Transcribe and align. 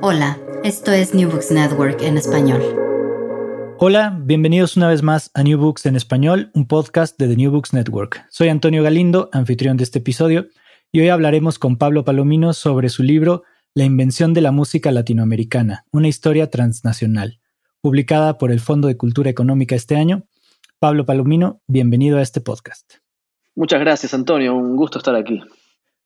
Hola, 0.00 0.38
esto 0.62 0.92
es 0.92 1.12
New 1.14 1.28
Books 1.28 1.50
Network 1.50 2.02
en 2.02 2.18
español. 2.18 2.62
Hola, 3.78 4.16
bienvenidos 4.22 4.76
una 4.76 4.88
vez 4.88 5.02
más 5.02 5.32
a 5.34 5.42
New 5.42 5.58
Books 5.58 5.86
en 5.86 5.96
español, 5.96 6.52
un 6.54 6.68
podcast 6.68 7.18
de 7.18 7.26
The 7.26 7.36
New 7.36 7.50
Books 7.50 7.72
Network. 7.72 8.24
Soy 8.30 8.48
Antonio 8.48 8.84
Galindo, 8.84 9.28
anfitrión 9.32 9.76
de 9.76 9.84
este 9.84 9.98
episodio, 9.98 10.46
y 10.92 11.00
hoy 11.00 11.08
hablaremos 11.08 11.58
con 11.58 11.78
Pablo 11.78 12.04
Palomino 12.04 12.52
sobre 12.52 12.90
su 12.90 13.02
libro 13.02 13.42
La 13.74 13.84
invención 13.84 14.34
de 14.34 14.42
la 14.42 14.52
música 14.52 14.92
latinoamericana, 14.92 15.84
una 15.90 16.06
historia 16.06 16.48
transnacional, 16.48 17.40
publicada 17.80 18.38
por 18.38 18.52
el 18.52 18.60
Fondo 18.60 18.86
de 18.86 18.96
Cultura 18.96 19.30
Económica 19.30 19.74
este 19.74 19.96
año. 19.96 20.24
Pablo 20.78 21.06
Palomino, 21.06 21.60
bienvenido 21.66 22.18
a 22.18 22.22
este 22.22 22.40
podcast. 22.40 22.94
Muchas 23.56 23.80
gracias, 23.80 24.14
Antonio. 24.14 24.54
Un 24.54 24.76
gusto 24.76 24.98
estar 24.98 25.16
aquí. 25.16 25.42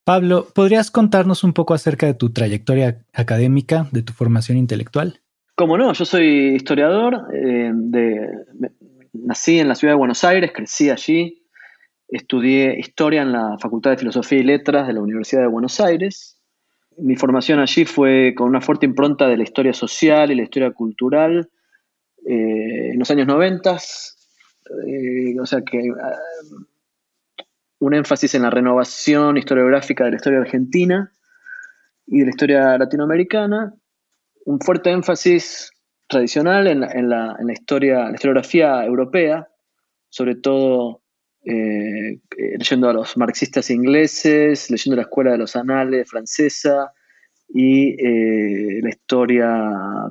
Pablo, 0.05 0.47
¿podrías 0.53 0.91
contarnos 0.91 1.45
un 1.45 1.53
poco 1.53 1.73
acerca 1.73 2.05
de 2.05 2.13
tu 2.13 2.31
trayectoria 2.31 3.05
académica, 3.13 3.87
de 3.91 4.03
tu 4.03 4.11
formación 4.11 4.57
intelectual? 4.57 5.21
Como 5.55 5.77
no, 5.77 5.93
yo 5.93 6.03
soy 6.03 6.55
historiador, 6.55 7.27
eh, 7.33 7.71
nací 9.13 9.59
en 9.59 9.69
la 9.69 9.75
ciudad 9.75 9.93
de 9.93 9.99
Buenos 9.99 10.23
Aires, 10.23 10.51
crecí 10.53 10.89
allí, 10.89 11.45
estudié 12.09 12.77
historia 12.79 13.21
en 13.21 13.31
la 13.31 13.57
Facultad 13.59 13.91
de 13.91 13.97
Filosofía 13.97 14.39
y 14.39 14.43
Letras 14.43 14.87
de 14.87 14.93
la 14.93 15.01
Universidad 15.01 15.41
de 15.41 15.47
Buenos 15.47 15.79
Aires. 15.79 16.37
Mi 16.97 17.15
formación 17.15 17.59
allí 17.59 17.85
fue 17.85 18.33
con 18.35 18.49
una 18.49 18.61
fuerte 18.61 18.85
impronta 18.85 19.27
de 19.27 19.37
la 19.37 19.43
historia 19.43 19.73
social 19.73 20.31
y 20.31 20.35
la 20.35 20.43
historia 20.43 20.71
cultural 20.71 21.49
eh, 22.27 22.89
en 22.91 22.99
los 22.99 23.09
años 23.09 23.27
90, 23.27 23.77
eh, 24.87 25.39
o 25.39 25.45
sea 25.45 25.61
que 25.61 25.81
un 27.83 27.93
énfasis 27.93 28.33
en 28.35 28.43
la 28.43 28.49
renovación 28.49 29.35
historiográfica 29.35 30.05
de 30.05 30.11
la 30.11 30.15
historia 30.15 30.39
argentina 30.39 31.11
y 32.07 32.19
de 32.19 32.25
la 32.25 32.29
historia 32.29 32.77
latinoamericana, 32.77 33.73
un 34.45 34.59
fuerte 34.61 34.89
énfasis 34.89 35.69
tradicional 36.07 36.67
en 36.67 37.09
la, 37.09 37.35
historia, 37.51 38.05
la 38.05 38.13
historiografía 38.13 38.85
europea, 38.85 39.49
sobre 40.07 40.35
todo 40.35 41.01
eh, 41.43 42.21
leyendo 42.57 42.89
a 42.89 42.93
los 42.93 43.17
marxistas 43.17 43.69
ingleses, 43.69 44.71
leyendo 44.71 44.95
la 44.95 45.01
escuela 45.01 45.31
de 45.33 45.39
los 45.39 45.53
anales 45.57 46.09
francesa 46.09 46.93
y 47.49 48.01
eh, 48.01 48.79
la 48.81 48.89
historia 48.89 49.61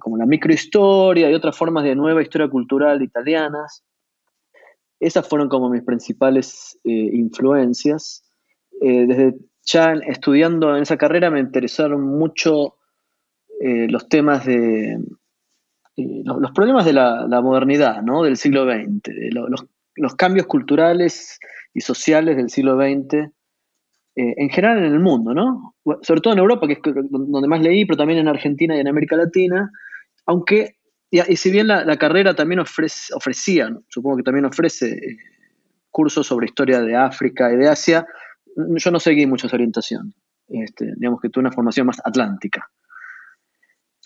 como 0.01 0.19
la 0.19 0.27
microhistoria 0.27 1.31
y 1.31 1.35
otras 1.35 1.57
formas 1.57 1.85
de 1.85 1.95
nueva 1.95 2.21
historia 2.21 2.49
cultural 2.49 3.01
italianas. 3.01 3.83
Esas 5.03 5.29
fueron 5.29 5.49
como 5.49 5.69
mis 5.69 5.83
principales 5.83 6.79
eh, 6.85 6.91
influencias. 7.13 8.23
Eh, 8.81 9.07
desde 9.09 9.35
ya 9.65 9.95
estudiando 10.07 10.77
en 10.77 10.83
esa 10.83 10.97
carrera 10.97 11.29
me 11.29 11.41
interesaron 11.41 12.03
mucho 12.03 12.77
eh, 13.61 13.89
los 13.89 14.09
temas 14.09 14.47
de 14.47 15.01
los, 15.97 16.53
problemas 16.53 16.85
de 16.85 16.93
la, 16.93 17.41
modernidad, 17.43 18.01
¿no? 18.03 18.23
del 18.23 18.37
siglo 18.37 18.65
XX, 18.65 19.11
los, 19.97 20.15
cambios 20.15 20.47
culturales 20.47 21.41
y 21.75 21.81
sociales 21.81 22.37
del 22.37 22.49
siglo 22.49 22.77
XX, 22.77 23.29
en 24.15 24.49
general 24.51 24.79
en 24.79 24.93
el 24.93 25.01
mundo, 25.01 25.35
¿no? 25.35 25.75
sobre 26.03 26.21
todo 26.21 26.33
en 26.33 26.39
Europa, 26.39 26.67
que 26.67 26.75
es 26.75 26.81
donde 26.83 27.49
más 27.49 27.61
leí, 27.61 27.85
pero 27.85 27.99
también 27.99 28.21
en 28.21 28.29
Argentina 28.29 28.77
y 28.77 28.81
en 28.81 28.89
América 28.89 29.17
Latina, 29.17 29.71
aunque 30.27 30.77
y, 31.15 31.37
si 31.37 31.51
bien 31.51 31.69
la, 31.69 31.97
carrera 31.99 32.35
también 32.35 32.61
ofrecía, 32.61 33.71
supongo 33.89 34.17
que 34.17 34.23
también 34.23 34.47
ofrece 34.47 34.93
eh, 34.93 35.19
cursos 35.91 36.27
sobre 36.27 36.47
historia 36.47 36.81
de 36.81 36.97
África 36.97 37.53
y 37.53 37.57
de 37.57 37.69
Asia, 37.69 38.07
yo 38.57 38.91
no 38.91 38.99
seguí 38.99 39.27
mucho 39.27 39.47
esa 39.47 39.57
orientación. 39.57 40.15
Este, 40.49 40.95
digamos 40.97 41.21
que 41.21 41.29
tuve 41.29 41.43
una 41.43 41.53
formación 41.53 41.87
más 41.87 42.01
atlántica. 42.03 42.67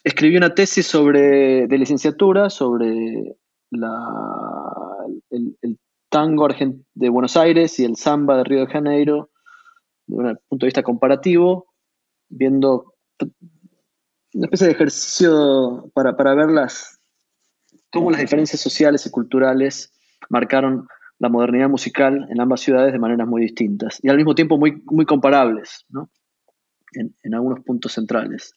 Escribí 0.02 0.36
una 0.36 0.52
tesis 0.52 0.84
sobre, 0.84 1.68
de 1.68 1.78
licenciatura 1.78 2.50
sobre 2.50 3.36
el, 5.30 5.78
tango 6.08 6.48
de 6.94 7.08
Buenos 7.08 7.36
Aires 7.36 7.78
y 7.78 7.84
el 7.84 7.94
samba 7.94 8.38
de 8.38 8.44
Río 8.44 8.60
de 8.60 8.72
Janeiro, 8.72 9.30
desde 10.08 10.30
un 10.30 10.38
punto 10.48 10.66
de 10.66 10.68
vista 10.68 10.82
comparativo, 10.82 11.68
viendo 12.28 12.94
una 14.34 14.46
especie 14.46 14.66
de 14.66 14.72
ejercicio 14.72 15.90
para, 15.94 16.16
para 16.16 16.34
ver 16.34 16.50
las, 16.50 16.95
cómo 17.90 18.10
las 18.10 18.20
diferencias 18.20 18.60
sociales 18.60 19.06
y 19.06 19.10
culturales 19.10 19.92
marcaron 20.28 20.86
la 21.18 21.28
modernidad 21.28 21.68
musical 21.68 22.26
en 22.30 22.40
ambas 22.40 22.60
ciudades 22.60 22.92
de 22.92 22.98
maneras 22.98 23.26
muy 23.26 23.42
distintas 23.42 23.98
y 24.02 24.08
al 24.08 24.16
mismo 24.16 24.34
tiempo 24.34 24.58
muy, 24.58 24.82
muy 24.86 25.06
comparables 25.06 25.86
en, 26.92 27.34
algunos 27.34 27.60
puntos 27.60 27.92
centrales. 27.92 28.54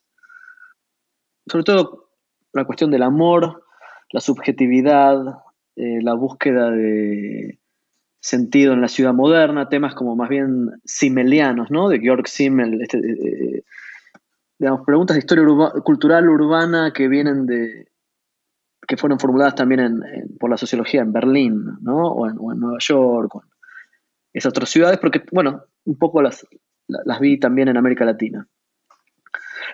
Sobre 1.47 1.63
todo 1.63 2.09
la 2.53 2.65
cuestión 2.65 2.91
del 2.91 3.03
amor, 3.03 3.63
la 4.11 4.21
subjetividad, 4.21 5.17
eh, 5.75 6.01
la 6.01 6.13
búsqueda 6.13 6.71
de 6.71 7.59
sentido 8.19 8.73
en 8.73 8.81
la 8.81 8.89
ciudad 8.89 9.13
moderna, 9.13 9.69
temas 9.69 9.95
como 9.95 10.15
más 10.15 10.29
bien 10.29 10.71
simelianos, 10.83 11.71
¿no? 11.71 11.87
De 11.87 11.99
Georg 11.99 12.27
Simmel, 12.27 12.81
este, 12.81 12.97
eh, 12.97 13.17
eh, 13.21 13.63
digamos, 14.57 14.85
preguntas 14.85 15.15
de 15.15 15.19
historia 15.19 15.45
cultural 15.83 16.29
urbana 16.29 16.91
que 16.93 17.07
vienen 17.07 17.45
de, 17.45 17.87
que 18.89 18.97
fueron 18.97 19.19
formuladas 19.19 19.53
también 19.53 20.01
por 20.39 20.49
la 20.49 20.57
sociología 20.57 21.01
en 21.01 21.13
Berlín, 21.13 21.63
¿no? 21.81 22.07
O 22.07 22.27
en, 22.27 22.59
Nueva 22.59 22.79
York, 22.79 23.35
o 23.35 23.43
esas 24.33 24.49
otras 24.49 24.67
ciudades, 24.67 24.97
porque, 24.97 25.23
bueno, 25.31 25.61
un 25.85 25.95
poco 25.99 26.23
las, 26.23 26.43
las 26.87 27.19
vi 27.19 27.39
también 27.39 27.67
en 27.67 27.77
América 27.77 28.03
Latina. 28.03 28.47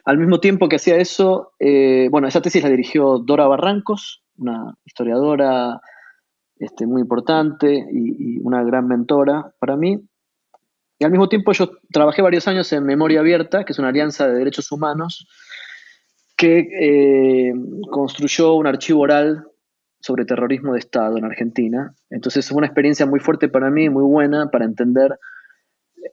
Al 0.03 0.17
mismo 0.17 0.41
tiempo 0.41 0.67
que 0.67 0.75
hacía 0.75 0.97
eso, 0.97 1.53
eh, 1.59 2.09
bueno, 2.11 2.27
esa 2.27 2.41
tesis 2.41 2.61
la 2.61 2.69
dirigió 2.69 3.19
Dora 3.19 3.47
Barrancos, 3.47 4.21
una 4.37 4.75
historiadora 4.83 5.79
este, 6.57 6.85
muy 6.85 7.01
importante 7.01 7.87
y, 7.89 8.39
una 8.39 8.63
gran 8.63 8.85
mentora 8.85 9.49
para 9.59 9.77
mí. 9.77 9.97
Y 10.99 11.05
al 11.05 11.11
mismo 11.11 11.29
tiempo 11.29 11.53
yo 11.53 11.71
trabajé 11.89 12.21
varios 12.21 12.49
años 12.49 12.71
en 12.73 12.83
Memoria 12.83 13.21
Abierta, 13.21 13.63
que 13.63 13.71
es 13.71 13.79
una 13.79 13.89
alianza 13.89 14.27
de 14.27 14.33
derechos 14.33 14.69
humanos 14.73 15.25
que 16.35 16.67
eh, 16.79 17.53
construyó 17.89 18.53
un 18.55 18.67
archivo 18.67 19.01
oral 19.01 19.45
sobre 19.99 20.25
terrorismo 20.25 20.73
de 20.73 20.79
Estado 20.79 21.17
en 21.17 21.25
Argentina. 21.25 21.95
Entonces 22.09 22.47
fue 22.47 22.57
una 22.57 22.67
experiencia 22.67 23.05
muy 23.05 23.19
fuerte 23.19 23.49
para 23.49 23.71
mí, 23.71 23.89
muy 23.89 24.03
buena 24.03 24.49
para 24.51 24.65
entender 24.65 25.17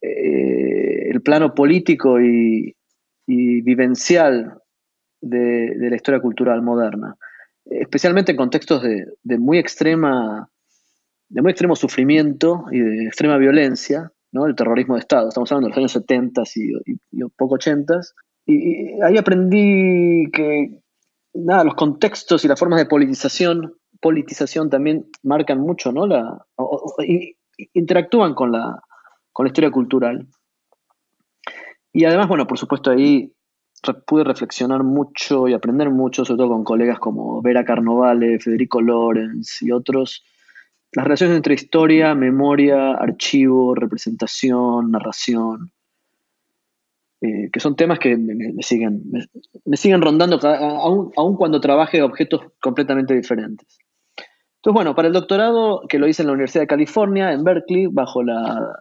eh, 0.00 1.10
el 1.10 1.20
plano 1.22 1.54
político 1.54 2.20
y, 2.20 2.74
vivencial 3.26 4.58
de, 5.20 5.74
la 5.78 5.96
historia 5.96 6.20
cultural 6.20 6.60
moderna, 6.60 7.16
especialmente 7.64 8.32
en 8.32 8.36
contextos 8.36 8.82
de, 8.82 9.38
muy 9.38 9.58
extrema 9.58 10.48
de 11.28 11.40
muy 11.40 11.52
extremo 11.52 11.74
sufrimiento 11.74 12.66
y 12.70 12.80
de 12.80 13.04
extrema 13.06 13.38
violencia, 13.38 14.12
¿no? 14.32 14.46
el 14.46 14.54
terrorismo 14.54 14.94
de 14.94 15.00
Estado. 15.00 15.28
Estamos 15.28 15.50
hablando 15.50 15.68
de 15.68 15.70
los 15.70 15.78
años 15.78 15.92
70 15.92 16.42
y, 16.56 16.92
y, 17.12 17.24
poco 17.36 17.54
80 17.54 18.00
y, 18.46 19.00
ahí 19.02 19.16
aprendí 19.16 20.30
que 20.32 20.80
nada, 21.34 21.64
los 21.64 21.74
contextos 21.74 22.44
y 22.44 22.48
las 22.48 22.58
formas 22.58 22.78
de 22.78 22.86
politización, 22.86 23.74
politización 24.00 24.70
también 24.70 25.06
marcan 25.22 25.60
mucho, 25.60 25.92
¿no? 25.92 26.06
La, 26.06 26.44
interactúan 27.74 28.34
con 28.34 28.52
la, 28.52 28.82
con 29.32 29.44
la 29.44 29.48
historia 29.48 29.70
cultural. 29.70 30.26
Y 31.92 32.04
además, 32.04 32.28
bueno, 32.28 32.46
por 32.46 32.58
supuesto 32.58 32.90
ahí 32.90 33.32
pude 34.06 34.24
reflexionar 34.24 34.84
mucho 34.84 35.48
y 35.48 35.54
aprender 35.54 35.90
mucho, 35.90 36.24
sobre 36.24 36.38
todo 36.38 36.48
con 36.50 36.64
colegas 36.64 36.98
como 36.98 37.42
Vera 37.42 37.64
Carnovale, 37.64 38.38
Federico 38.38 38.80
Lorenz 38.80 39.60
y 39.62 39.72
otros, 39.72 40.24
las 40.92 41.04
relaciones 41.04 41.36
entre 41.36 41.54
historia, 41.54 42.14
memoria, 42.14 42.92
archivo, 42.92 43.74
representación, 43.74 44.90
narración. 44.90 45.72
Eh, 47.24 47.50
que 47.52 47.60
son 47.60 47.76
temas 47.76 48.00
que 48.00 48.16
me, 48.16 48.62
siguen, 48.62 49.02
me, 49.64 49.76
siguen 49.76 50.02
rondando 50.02 50.40
aún, 50.44 51.36
cuando 51.36 51.60
trabaje 51.60 52.02
objetos 52.02 52.42
completamente 52.60 53.14
diferentes. 53.14 53.78
Entonces, 54.56 54.74
bueno, 54.74 54.96
para 54.96 55.06
el 55.06 55.14
doctorado, 55.14 55.82
que 55.88 56.00
lo 56.00 56.08
hice 56.08 56.22
en 56.22 56.26
la 56.26 56.32
Universidad 56.32 56.62
de 56.62 56.66
California, 56.66 57.32
en 57.32 57.44
Berkeley, 57.44 57.86
bajo 57.86 58.24
la, 58.24 58.74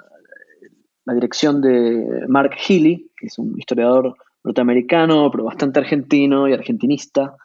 la 1.05 1.13
dirección 1.13 1.61
de 1.61 2.25
Mark 2.27 2.55
Healy, 2.67 3.11
que 3.15 3.27
es 3.27 3.37
un 3.37 3.57
historiador 3.59 4.15
norteamericano, 4.43 5.29
pero 5.31 5.43
bastante 5.43 5.79
argentino 5.79 6.47
y 6.47 6.53
argentinista. 6.53 7.35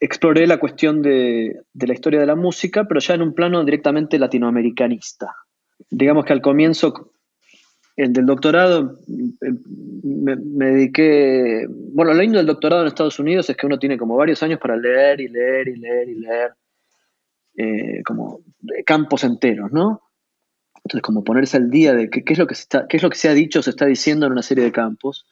Exploré 0.00 0.46
la 0.46 0.58
cuestión 0.58 1.02
de, 1.02 1.62
la 1.74 1.94
historia 1.94 2.20
de 2.20 2.26
la 2.26 2.36
música, 2.36 2.84
pero 2.84 3.00
ya 3.00 3.14
en 3.14 3.22
un 3.22 3.34
plano 3.34 3.64
directamente 3.64 4.18
latinoamericanista. 4.18 5.34
Digamos 5.90 6.24
que 6.24 6.32
al 6.32 6.40
comienzo 6.40 7.12
el 7.96 8.12
del 8.12 8.26
doctorado 8.26 8.98
me, 9.06 10.36
dediqué, 10.36 11.66
bueno, 11.68 12.12
lo 12.12 12.20
lindo 12.20 12.38
del 12.38 12.46
doctorado 12.46 12.82
en 12.82 12.88
Estados 12.88 13.18
Unidos 13.18 13.48
es 13.48 13.56
que 13.56 13.66
uno 13.66 13.78
tiene 13.78 13.96
como 13.96 14.16
varios 14.16 14.42
años 14.42 14.60
para 14.60 14.76
leer 14.76 15.20
y 15.20 15.28
leer 15.28 15.68
y 15.68 15.76
leer 15.76 16.08
y 16.08 16.14
leer, 16.14 16.54
eh, 17.56 18.02
como 18.04 18.40
campos 18.84 19.24
enteros, 19.24 19.72
¿no? 19.72 20.02
Entonces, 20.76 21.02
como 21.02 21.24
ponerse 21.24 21.56
al 21.56 21.70
día 21.70 21.94
de 21.94 22.10
qué, 22.10 22.22
es 22.24 22.38
lo 22.38 22.46
que 22.46 22.54
se 22.54 22.62
está, 22.62 22.86
qué 22.86 22.98
es 22.98 23.02
lo 23.02 23.10
que 23.10 23.16
se 23.16 23.28
ha 23.28 23.34
dicho, 23.34 23.62
se 23.62 23.70
está 23.70 23.86
diciendo 23.86 24.26
en 24.26 24.32
una 24.32 24.42
serie 24.42 24.62
de 24.62 24.72
campos. 24.72 25.26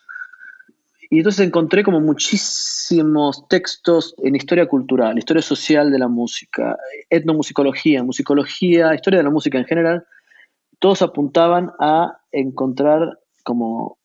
Y 1.10 1.18
entonces 1.18 1.46
encontré 1.46 1.84
como 1.84 2.00
muchísimos 2.00 3.46
textos 3.46 4.14
en 4.24 4.34
historia 4.34 4.66
cultural, 4.66 5.18
historia 5.18 5.42
social 5.42 5.92
de 5.92 5.98
la 5.98 6.08
música, 6.08 6.76
etnomusicología, 7.10 8.02
musicología, 8.02 8.94
historia 8.94 9.18
de 9.18 9.24
la 9.24 9.30
música 9.30 9.58
en 9.58 9.66
general. 9.66 10.04
Todos 10.84 11.00
apuntaban 11.00 11.72
a 11.80 12.18
encontrar 12.30 13.18
como 13.42 13.96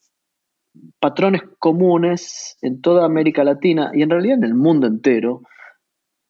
patrones 1.01 1.41
comunes 1.59 2.57
en 2.61 2.79
toda 2.79 3.03
América 3.03 3.43
Latina 3.43 3.91
y 3.93 4.01
en 4.01 4.09
realidad 4.09 4.37
en 4.37 4.45
el 4.45 4.53
mundo 4.53 4.87
entero, 4.87 5.41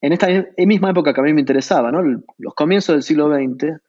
en 0.00 0.12
esta 0.12 0.26
misma 0.56 0.90
época 0.90 1.14
que 1.14 1.20
a 1.20 1.22
mí 1.22 1.32
me 1.34 1.38
interesaba, 1.38 1.92
¿no? 1.92 2.02
los 2.02 2.54
comienzos 2.56 2.96
del 2.96 3.04
siglo 3.04 3.32
XX, 3.32 3.80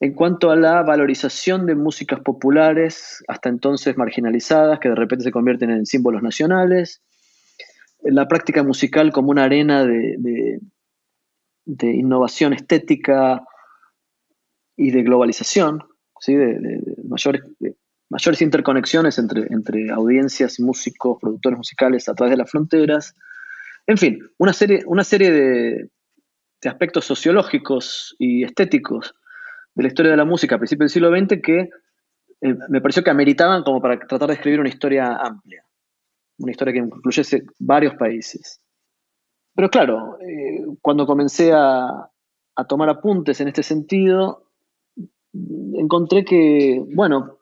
en 0.00 0.14
cuanto 0.14 0.50
a 0.50 0.56
la 0.56 0.82
valorización 0.82 1.66
de 1.66 1.74
músicas 1.74 2.20
populares, 2.20 3.22
hasta 3.28 3.50
entonces 3.50 3.94
marginalizadas, 3.98 4.78
que 4.78 4.88
de 4.88 4.94
repente 4.94 5.24
se 5.24 5.32
convierten 5.32 5.68
en 5.68 5.84
símbolos 5.84 6.22
nacionales, 6.22 7.02
la 8.02 8.26
práctica 8.26 8.62
musical 8.62 9.12
como 9.12 9.32
una 9.32 9.44
arena 9.44 9.84
de, 9.84 10.60
innovación 11.66 12.54
estética 12.54 13.44
y 14.76 14.90
de 14.90 15.02
globalización, 15.02 15.84
¿sí? 16.20 16.34
de, 16.34 16.80
mayores, 17.08 17.42
mayores, 18.08 18.42
interconexiones 18.42 19.18
entre, 19.18 19.46
entre 19.50 19.90
audiencias, 19.90 20.60
músicos, 20.60 21.18
productores 21.20 21.58
musicales 21.58 22.08
a 22.08 22.14
través 22.14 22.32
de 22.32 22.38
las 22.38 22.50
fronteras. 22.50 23.14
En 23.86 23.98
fin, 23.98 24.18
una 24.38 24.52
serie, 24.52 24.82
una 24.86 25.04
serie 25.04 25.30
de 25.30 25.88
aspectos 26.68 27.04
sociológicos 27.04 28.16
y 28.18 28.42
estéticos 28.42 29.14
de 29.74 29.82
la 29.82 29.88
historia 29.88 30.10
de 30.12 30.16
la 30.16 30.24
música 30.24 30.54
a 30.54 30.58
principios 30.58 30.92
del 30.92 31.02
siglo 31.02 31.16
XX 31.16 31.42
que 31.42 31.68
eh, 32.40 32.54
me 32.68 32.80
pareció 32.80 33.02
que 33.02 33.10
ameritaban 33.10 33.62
como 33.62 33.80
para 33.80 33.98
tratar 33.98 34.28
de 34.28 34.34
escribir 34.34 34.60
una 34.60 34.68
historia 34.68 35.16
amplia, 35.16 35.64
una 36.38 36.50
historia 36.50 36.74
que 36.74 36.80
incluyese 36.80 37.44
varios 37.58 37.94
países. 37.94 38.60
Pero 39.54 39.70
claro, 39.70 40.18
eh, 40.20 40.64
cuando 40.82 41.06
comencé 41.06 41.52
a, 41.52 42.10
tomar 42.68 42.88
apuntes 42.88 43.40
en 43.40 43.48
este 43.48 43.64
sentido, 43.64 44.43
encontré 45.74 46.24
que, 46.24 46.82
bueno, 46.94 47.38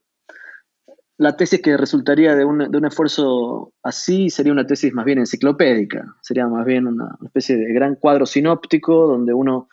la 1.18 1.36
tesis 1.36 1.60
que 1.62 1.76
resultaría 1.76 2.34
de 2.34 2.44
un, 2.44 2.70
de 2.70 2.78
un, 2.78 2.84
esfuerzo 2.84 3.72
así 3.82 4.30
sería 4.30 4.52
una 4.52 4.66
tesis 4.66 4.92
más 4.92 5.04
bien 5.04 5.18
enciclopédica, 5.18 6.16
sería 6.20 6.48
más 6.48 6.64
bien 6.64 6.86
una 6.86 7.16
especie 7.22 7.56
de 7.56 7.72
gran 7.72 7.94
cuadro 7.96 8.26
sinóptico 8.26 9.06
donde 9.06 9.32
uno 9.32 9.68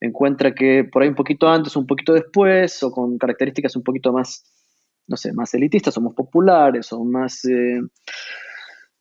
encuentra 0.00 0.54
que 0.54 0.84
por 0.84 1.02
ahí 1.02 1.08
un 1.08 1.14
poquito 1.14 1.48
antes, 1.48 1.76
un 1.76 1.86
poquito 1.86 2.12
después, 2.12 2.82
o 2.82 2.90
con 2.90 3.18
características 3.18 3.76
un 3.76 3.82
poquito 3.82 4.12
más, 4.12 4.44
no 5.06 5.16
sé, 5.16 5.32
más 5.32 5.52
elitistas, 5.54 5.96
o 5.96 6.00
más 6.00 6.14
populares, 6.14 6.92
o 6.92 7.04
más, 7.04 7.44
eh, 7.44 7.80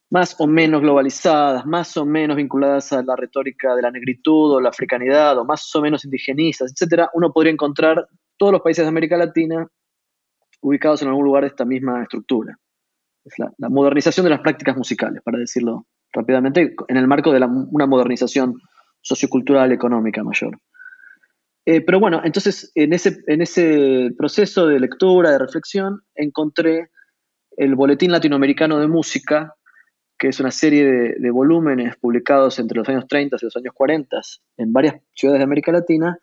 más 0.09 0.35
o 0.39 0.47
menos 0.47 0.81
globalizadas, 0.81 1.65
más 1.65 1.95
o 1.97 2.05
menos 2.05 2.37
vinculadas 2.37 2.93
a 2.93 3.03
la 3.03 3.15
retórica 3.15 3.75
de 3.75 3.81
la 3.81 3.91
negritud 3.91 4.53
o 4.53 4.61
la 4.61 4.69
africanidad, 4.69 5.37
o 5.37 5.45
más 5.45 5.73
o 5.75 5.81
menos 5.81 6.05
indigenistas, 6.05 6.71
etcétera, 6.71 7.09
uno 7.13 7.31
podría 7.31 7.53
encontrar 7.53 8.07
todos 8.43 8.51
los 8.51 8.61
países 8.61 8.83
de 8.83 8.89
América 8.89 9.15
Latina 9.15 9.65
ubicados 10.59 11.01
en 11.01 11.07
algún 11.07 11.23
lugar 11.23 11.43
de 11.43 11.47
esta 11.47 11.63
misma 11.63 12.03
estructura. 12.03 12.59
Es 13.23 13.39
la, 13.39 13.69
modernización 13.69 14.25
de 14.25 14.31
las 14.31 14.41
prácticas 14.41 14.75
musicales, 14.75 15.21
para 15.23 15.37
decirlo 15.37 15.87
rápidamente, 16.11 16.75
en 16.89 16.97
el 16.97 17.07
marco 17.07 17.31
de 17.31 17.41
una 17.41 17.85
modernización 17.85 18.55
sociocultural 18.99 19.71
económica 19.71 20.25
mayor. 20.25 20.59
Eh, 21.65 21.79
pero 21.79 22.01
bueno, 22.01 22.19
entonces 22.25 22.69
en 22.75 22.91
ese, 22.91 23.19
en 23.27 23.41
ese 23.41 24.09
proceso 24.17 24.67
de 24.67 24.81
lectura, 24.81 25.31
de 25.31 25.39
reflexión, 25.39 26.01
encontré 26.13 26.89
el 27.55 27.75
Boletín 27.75 28.11
Latinoamericano 28.11 28.77
de 28.77 28.87
Música, 28.87 29.53
que 30.19 30.27
es 30.27 30.39
una 30.41 30.51
serie 30.51 31.15
de, 31.17 31.31
volúmenes 31.31 31.95
publicados 31.95 32.59
entre 32.59 32.77
los 32.79 32.89
años 32.89 33.07
30 33.07 33.37
y 33.39 33.45
los 33.45 33.55
años 33.55 33.73
40 33.73 34.19
en 34.57 34.73
varias 34.73 34.95
ciudades 35.15 35.39
de 35.39 35.45
América 35.45 35.71
Latina, 35.71 36.19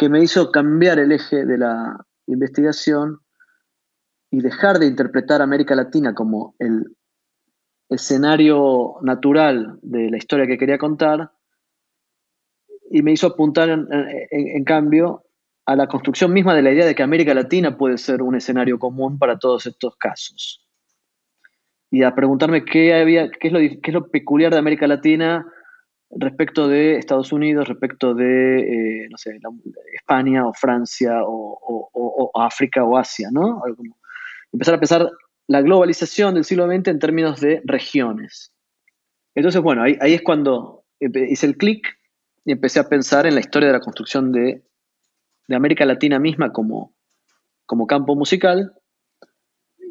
que 0.00 0.08
me 0.08 0.22
hizo 0.22 0.50
cambiar 0.50 0.98
el 0.98 1.12
eje 1.12 1.44
de 1.44 1.58
la 1.58 2.06
investigación 2.26 3.18
y 4.30 4.40
dejar 4.40 4.78
de 4.78 4.86
interpretar 4.86 5.42
América 5.42 5.74
Latina 5.74 6.14
como 6.14 6.54
el 6.58 6.96
escenario 7.86 8.94
natural 9.02 9.78
de 9.82 10.10
la 10.10 10.16
historia 10.16 10.46
que 10.46 10.56
quería 10.56 10.78
contar 10.78 11.30
y 12.90 13.02
me 13.02 13.12
hizo 13.12 13.26
apuntar 13.26 13.68
en, 13.68 14.64
cambio 14.64 15.26
a 15.66 15.76
la 15.76 15.86
construcción 15.86 16.32
misma 16.32 16.54
de 16.54 16.62
la 16.62 16.72
idea 16.72 16.86
de 16.86 16.94
que 16.94 17.02
América 17.02 17.34
Latina 17.34 17.76
puede 17.76 17.98
ser 17.98 18.22
un 18.22 18.34
escenario 18.34 18.78
común 18.78 19.18
para 19.18 19.38
todos 19.38 19.66
estos 19.66 19.96
casos. 19.96 20.66
Y 21.90 22.04
a 22.04 22.14
preguntarme 22.14 22.64
qué, 22.64 22.94
había, 22.94 23.30
qué, 23.30 23.48
es, 23.48 23.52
lo, 23.52 23.58
qué 23.58 23.80
es 23.82 23.92
lo 23.92 24.08
peculiar 24.08 24.50
de 24.50 24.58
América 24.60 24.86
Latina 24.86 25.44
respecto 26.10 26.68
de 26.68 26.96
Estados 26.96 27.32
Unidos, 27.32 27.68
respecto 27.68 28.14
de, 28.14 29.04
eh, 29.04 29.08
España 29.94 30.46
o 30.46 30.52
Francia 30.52 31.20
o, 31.24 32.30
África 32.34 32.84
o 32.84 32.96
Asia, 32.96 33.28
¿no? 33.30 33.62
Empezar 34.52 34.74
a 34.74 34.80
pensar 34.80 35.10
la 35.46 35.62
globalización 35.62 36.34
del 36.34 36.44
siglo 36.44 36.66
XX 36.66 36.88
en 36.88 36.98
términos 36.98 37.40
de 37.40 37.60
regiones. 37.64 38.52
Entonces, 39.34 39.60
bueno, 39.60 39.82
ahí, 39.82 39.96
ahí 40.00 40.14
es 40.14 40.22
cuando 40.22 40.84
hice 41.00 41.46
el 41.46 41.56
clic 41.56 41.98
y 42.44 42.52
empecé 42.52 42.80
a 42.80 42.88
pensar 42.88 43.26
en 43.26 43.34
la 43.34 43.40
historia 43.40 43.68
de 43.68 43.74
la 43.74 43.80
construcción 43.80 44.32
de, 44.32 44.64
América 45.48 45.84
Latina 45.84 46.20
misma 46.20 46.52
como, 46.52 46.94
como 47.66 47.88
campo 47.88 48.14
musical, 48.14 48.72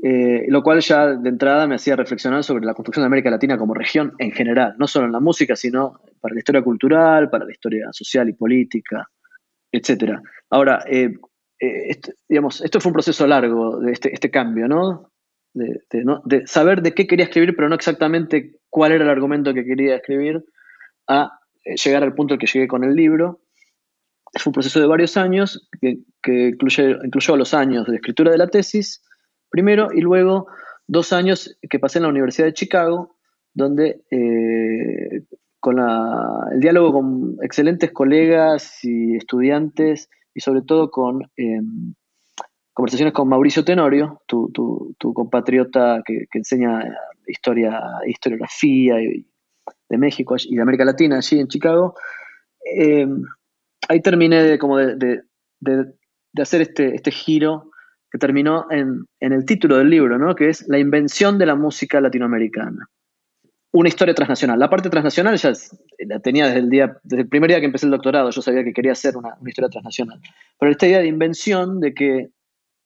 eh, 0.01 0.45
lo 0.47 0.63
cual 0.63 0.79
ya 0.79 1.07
de 1.07 1.27
entrada 1.27 1.67
me 1.67 1.75
hacía 1.75 1.97
reflexionar 1.97 2.43
sobre 2.43 2.65
la 2.65 2.73
construcción 2.73 3.03
de 3.03 3.07
América 3.07 3.29
Latina 3.29 3.57
como 3.57 3.73
región 3.73 4.13
en 4.17 4.31
general, 4.31 4.75
no 4.77 4.87
solo 4.87 5.07
en 5.07 5.11
la 5.11 5.19
música, 5.19 5.57
sino 5.57 5.99
para 6.21 6.33
la 6.33 6.39
historia 6.39 6.61
cultural, 6.61 7.29
para 7.29 7.43
la 7.43 7.51
historia 7.51 7.89
social 7.91 8.29
y 8.29 8.33
política, 8.33 9.09
etc. 9.73 10.19
Ahora, 10.49 10.85
eh, 10.87 11.15
eh, 11.59 11.89
este, 11.89 12.13
digamos, 12.29 12.61
esto 12.61 12.79
fue 12.79 12.91
un 12.91 12.93
proceso 12.93 13.27
largo 13.27 13.81
de 13.81 13.91
este, 13.91 14.13
este 14.13 14.31
cambio, 14.31 14.69
¿no? 14.69 15.11
De, 15.53 16.47
saber 16.47 16.81
de 16.81 16.93
qué 16.93 17.05
quería 17.05 17.25
escribir, 17.25 17.53
pero 17.53 17.67
no 17.67 17.75
exactamente 17.75 18.59
cuál 18.69 18.93
era 18.93 19.03
el 19.03 19.09
argumento 19.09 19.53
que 19.53 19.65
quería 19.65 19.97
escribir, 19.97 20.45
a 21.07 21.39
llegar 21.65 22.03
al 22.03 22.13
punto 22.13 22.35
al 22.35 22.39
que 22.39 22.47
llegué 22.47 22.67
con 22.67 22.85
el 22.85 22.95
libro. 22.95 23.41
Fue 24.37 24.51
un 24.51 24.53
proceso 24.53 24.79
de 24.79 24.85
varios 24.85 25.17
años 25.17 25.67
que, 25.81 25.97
incluyó 27.03 27.35
los 27.35 27.53
años 27.53 27.87
de 27.87 27.95
escritura 27.95 28.31
de 28.31 28.37
la 28.37 28.47
tesis, 28.47 29.03
primero, 29.49 29.89
y 29.93 30.01
luego 30.01 30.47
dos 30.87 31.13
años 31.13 31.57
que 31.69 31.79
pasé 31.79 31.99
en 31.99 32.03
la 32.03 32.09
Universidad 32.09 32.47
de 32.47 32.53
Chicago, 32.53 33.15
donde 33.53 34.01
eh, 34.11 35.23
con 35.59 35.77
el 35.79 36.59
diálogo 36.59 36.93
con 36.93 37.37
excelentes 37.41 37.91
colegas 37.91 38.83
y 38.83 39.15
estudiantes, 39.15 40.09
y 40.33 40.41
sobre 40.41 40.61
todo 40.61 40.89
con 40.89 41.23
em, 41.35 41.93
conversaciones 42.73 43.13
con 43.13 43.27
Mauricio 43.27 43.65
Tenorio, 43.65 44.21
tu, 44.25 44.95
compatriota 45.13 46.01
que, 46.05 46.27
enseña 46.33 46.81
historia, 47.27 47.81
historiografía 48.07 48.95
de 48.95 49.97
México 49.97 50.35
y 50.37 50.55
de 50.55 50.61
América 50.61 50.85
Latina, 50.85 51.17
allí 51.17 51.39
en 51.39 51.47
Chicago, 51.47 51.95
eh, 52.77 53.07
ahí 53.89 54.01
terminé 54.01 54.43
de, 54.43 54.59
como 54.59 54.77
de, 54.77 55.23
hacer 56.37 56.61
este, 56.61 56.95
este, 56.95 57.11
giro 57.11 57.68
que 58.11 58.17
terminó 58.17 58.65
en, 58.71 59.05
el 59.19 59.45
título 59.45 59.77
del 59.77 59.89
libro, 59.89 60.17
¿no? 60.17 60.35
que 60.35 60.49
es 60.49 60.67
La 60.67 60.79
invención 60.79 61.37
de 61.37 61.45
la 61.45 61.55
música 61.55 62.01
latinoamericana. 62.01 62.87
Una 63.71 63.89
historia 63.89 64.15
transnacional. 64.15 64.57
La 64.57 64.69
parte 64.69 64.89
transnacional 64.89 65.37
ya 65.37 65.53
la 66.07 66.19
tenía 66.19 66.47
desde 66.47 66.59
el, 66.59 66.69
día, 66.69 66.97
desde 67.03 67.21
el 67.21 67.29
primer 67.29 67.49
día 67.49 67.59
que 67.59 67.67
empecé 67.67 67.85
el 67.85 67.91
doctorado, 67.91 68.31
yo 68.31 68.41
sabía 68.41 68.63
que 68.63 68.73
quería 68.73 68.93
hacer 68.93 69.15
una, 69.15 69.35
historia 69.45 69.69
transnacional. 69.69 70.19
Pero 70.59 70.71
esta 70.71 70.87
idea 70.87 70.99
de 70.99 71.07
invención, 71.07 71.79
de 71.79 71.93
que, 71.93 72.29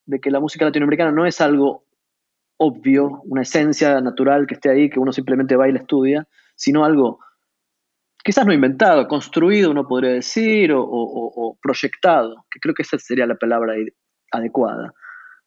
de 0.05 0.19
que 0.19 0.29
la 0.29 0.41
música 0.41 0.65
latinoamericana 0.65 1.11
no 1.11 1.25
es 1.25 1.39
algo 1.39 1.85
obvio, 2.57 3.21
una 3.25 3.43
esencia 3.43 4.01
natural 4.01 4.45
que 4.45 4.55
esté 4.55 4.69
ahí, 4.69 4.89
que 4.89 4.99
uno 4.99 5.13
simplemente 5.13 5.55
va 5.55 5.69
y 5.69 5.71
la 5.71 5.79
estudia, 5.79 6.27
sino 6.55 6.83
algo 6.83 7.19
quizás 8.23 8.45
no 8.45 8.53
inventado, 8.53 9.07
construido, 9.07 9.71
uno 9.71 9.87
podría 9.87 10.11
decir, 10.11 10.71
o, 10.73 11.57
proyectado, 11.61 12.45
que 12.49 12.59
creo 12.59 12.73
que 12.73 12.83
esa 12.83 12.97
sería 12.97 13.27
la 13.27 13.35
palabra 13.35 13.73
adecuada, 14.31 14.93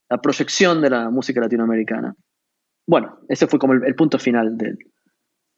la 0.08 0.20
proyección 0.20 0.80
de 0.80 0.90
la 0.90 1.10
música 1.10 1.40
latinoamericana. 1.40 2.14
bueno, 2.86 3.18
ese 3.28 3.46
fue 3.46 3.58
como 3.58 3.72
el, 3.74 3.94
punto 3.94 4.18
final 4.18 4.56
del, 4.56 4.78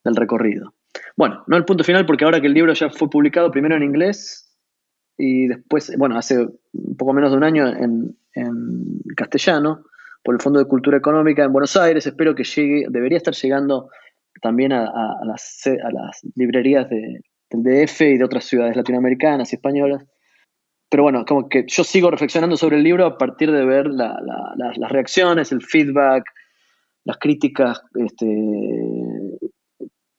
recorrido. 0.04 0.74
Bueno, 1.16 1.44
no 1.46 1.56
el 1.58 1.66
punto 1.66 1.84
final 1.84 2.06
porque 2.06 2.24
ahora 2.24 2.40
que 2.40 2.46
el 2.46 2.54
libro 2.54 2.72
ya 2.72 2.88
fue 2.88 3.10
publicado 3.10 3.50
primero 3.50 3.76
en 3.76 3.82
inglés 3.82 4.56
y 5.18 5.48
después, 5.48 5.94
bueno, 5.98 6.16
hace 6.16 6.48
poco 6.96 7.12
menos 7.12 7.30
de 7.30 7.36
un 7.36 7.44
año 7.44 7.66
en, 7.66 8.16
castellano 9.16 9.84
por 10.22 10.34
el 10.34 10.40
Fondo 10.40 10.60
de 10.60 10.66
Cultura 10.66 10.96
Económica 10.96 11.42
en 11.44 11.52
Buenos 11.52 11.76
Aires, 11.76 12.06
espero 12.06 12.34
que 12.34 12.44
llegue, 12.44 12.86
debería 12.88 13.18
estar 13.18 13.34
llegando 13.34 13.90
también 14.40 14.72
a, 14.72 14.90
las, 15.24 15.66
librerías 16.36 16.88
del 16.88 17.22
DF 17.50 18.00
y 18.02 18.18
de 18.18 18.24
otras 18.24 18.44
ciudades 18.44 18.76
latinoamericanas 18.76 19.52
y 19.52 19.56
españolas. 19.56 20.04
Pero 20.90 21.02
bueno, 21.02 21.24
como 21.26 21.48
que 21.48 21.64
yo 21.68 21.84
sigo 21.84 22.10
reflexionando 22.10 22.56
sobre 22.56 22.76
el 22.78 22.82
libro 22.82 23.04
a 23.04 23.18
partir 23.18 23.52
de 23.52 23.64
ver 23.64 23.88
las 23.88 24.90
reacciones, 24.90 25.52
el 25.52 25.62
feedback, 25.62 26.24
las 27.04 27.18
críticas, 27.18 27.82
este, 27.94 28.26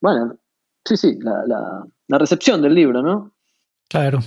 bueno, 0.01 0.37
sí, 0.85 0.97
sí, 0.97 1.19
la, 1.21 2.17
recepción 2.17 2.61
del 2.61 2.73
libro, 2.73 3.01
¿no? 3.01 3.31
Claro. 3.89 4.19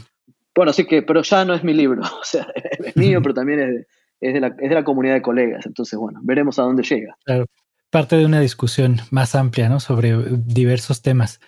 Bueno, 0.55 0.71
así 0.71 0.87
que, 0.87 1.03
pero 1.03 1.23
ya 1.23 1.45
no 1.45 1.55
es 1.55 1.65
mi 1.65 1.73
libro, 1.73 2.03
o 2.21 2.25
sea, 2.25 2.47
es 2.55 2.97
mío, 2.97 3.21
pero 3.23 3.35
también 3.35 3.87
es 4.21 4.35
de, 4.35 4.41
la, 4.41 4.49
es 4.49 4.69
de 4.69 4.75
la 4.75 4.85
comunidad 4.85 5.15
de 5.15 5.23
colegas, 5.23 5.67
entonces, 5.67 5.99
bueno, 5.99 6.21
veremos 6.23 6.59
a 6.59 6.63
dónde 6.63 6.83
llega. 6.83 7.17
Claro, 7.25 7.47
parte 7.91 8.17
de 8.17 8.27
una 8.27 8.41
discusión 8.41 8.97
más 9.11 9.35
amplia, 9.35 9.69
¿no? 9.69 9.81
Sobre 9.81 10.15
diversos 10.45 11.03
temas. 11.03 11.41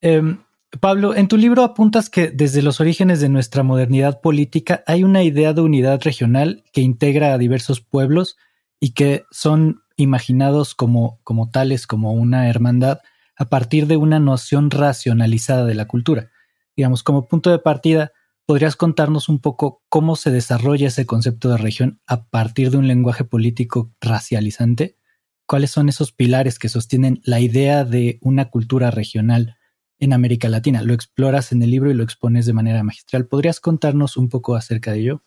Em, 0.00 0.38
Pablo, 0.80 1.14
en 1.14 1.28
tu 1.28 1.36
libro 1.36 1.62
apuntas 1.62 2.10
que 2.10 2.30
desde 2.30 2.62
los 2.62 2.80
orígenes 2.80 3.20
de 3.20 3.28
nuestra 3.28 3.62
modernidad 3.62 4.20
política 4.20 4.82
hay 4.86 5.04
una 5.04 5.22
idea 5.22 5.52
de 5.52 5.60
unidad 5.60 6.00
regional 6.02 6.64
que 6.72 6.80
integra 6.80 7.32
a 7.32 7.38
diversos 7.38 7.80
pueblos 7.80 8.36
y 8.80 8.92
que 8.92 9.24
son 9.30 9.82
imaginados 9.96 10.74
como, 10.74 11.20
como 11.22 11.50
tales, 11.50 11.86
como 11.86 12.12
una 12.12 12.48
hermandad, 12.48 12.98
a 13.36 13.46
partir 13.46 13.86
de 13.86 13.96
una 13.96 14.18
noción 14.18 14.70
racionalizada 14.70 15.64
de 15.64 15.74
la 15.74 15.86
cultura. 15.86 16.30
Digamos, 16.76 17.02
como 17.02 17.28
punto 17.28 17.50
de 17.50 17.58
partida, 17.58 18.12
¿podrías 18.46 18.76
contarnos 18.76 19.28
un 19.28 19.40
poco 19.40 19.82
cómo 19.88 20.16
se 20.16 20.30
desarrolla 20.30 20.88
ese 20.88 21.06
concepto 21.06 21.50
de 21.50 21.58
región 21.58 22.00
a 22.06 22.26
partir 22.26 22.70
de 22.70 22.78
un 22.78 22.88
lenguaje 22.88 23.24
político 23.24 23.92
racializante? 24.00 24.96
¿Cuáles 25.46 25.70
son 25.70 25.88
esos 25.88 26.12
pilares 26.12 26.58
que 26.58 26.68
sostienen 26.68 27.20
la 27.24 27.38
idea 27.40 27.84
de 27.84 28.18
una 28.22 28.50
cultura 28.50 28.90
regional 28.90 29.56
en 30.04 30.12
América 30.12 30.48
Latina? 30.48 30.82
Lo 30.82 30.94
exploras 30.94 31.52
en 31.52 31.62
el 31.62 31.70
libro 31.70 31.90
y 31.90 31.94
lo 31.94 32.04
expones 32.04 32.46
de 32.46 32.52
manera 32.52 32.82
magistral. 32.82 33.26
¿Podrías 33.26 33.60
contarnos 33.60 34.16
un 34.16 34.28
poco 34.28 34.54
acerca 34.54 34.92
de 34.92 35.00
ello? 35.00 35.22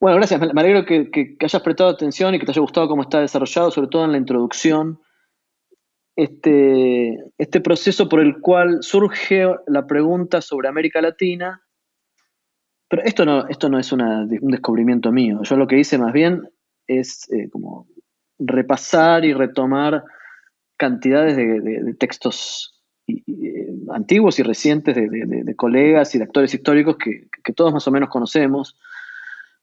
Bueno, 0.00 0.18
gracias. 0.18 0.40
Me 0.40 0.60
alegro 0.60 0.84
que, 0.84 1.36
hayas 1.40 1.62
prestado 1.62 1.90
atención 1.90 2.34
y 2.34 2.38
que 2.38 2.44
te 2.44 2.52
haya 2.52 2.60
gustado 2.60 2.88
cómo 2.88 3.02
está 3.02 3.20
desarrollado, 3.20 3.70
sobre 3.70 3.88
todo 3.88 4.04
en 4.04 4.12
la 4.12 4.18
introducción. 4.18 5.00
Este, 6.14 7.16
este 7.38 7.60
proceso 7.60 8.08
por 8.08 8.20
el 8.20 8.40
cual 8.40 8.78
surge 8.82 9.46
la 9.66 9.86
pregunta 9.86 10.40
sobre 10.40 10.68
América 10.68 11.00
Latina. 11.00 11.62
Pero 12.88 13.02
esto 13.02 13.24
no, 13.24 13.78
es 13.78 13.92
un 13.92 14.28
descubrimiento 14.50 15.10
mío. 15.12 15.40
Yo 15.42 15.56
lo 15.56 15.66
que 15.66 15.78
hice 15.78 15.98
más 15.98 16.12
bien 16.12 16.42
es 16.86 17.30
eh, 17.32 17.48
como 17.50 17.88
repasar 18.38 19.24
y 19.24 19.32
retomar 19.32 20.04
cantidades 20.76 21.36
de, 21.36 21.94
textos 21.98 22.82
antiguos 23.92 24.38
y 24.38 24.42
recientes 24.42 24.94
de, 24.94 25.56
colegas 25.56 26.14
y 26.14 26.18
de 26.18 26.24
actores 26.24 26.52
históricos 26.54 26.96
que, 26.96 27.28
todos 27.54 27.72
más 27.72 27.86
o 27.86 27.90
menos 27.90 28.08
conocemos 28.08 28.76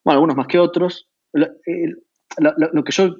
bueno, 0.03 0.17
algunos 0.17 0.35
más 0.35 0.47
que 0.47 0.59
otros. 0.59 1.07
Lo, 1.31 2.83
que 2.83 2.91
yo, 2.91 3.15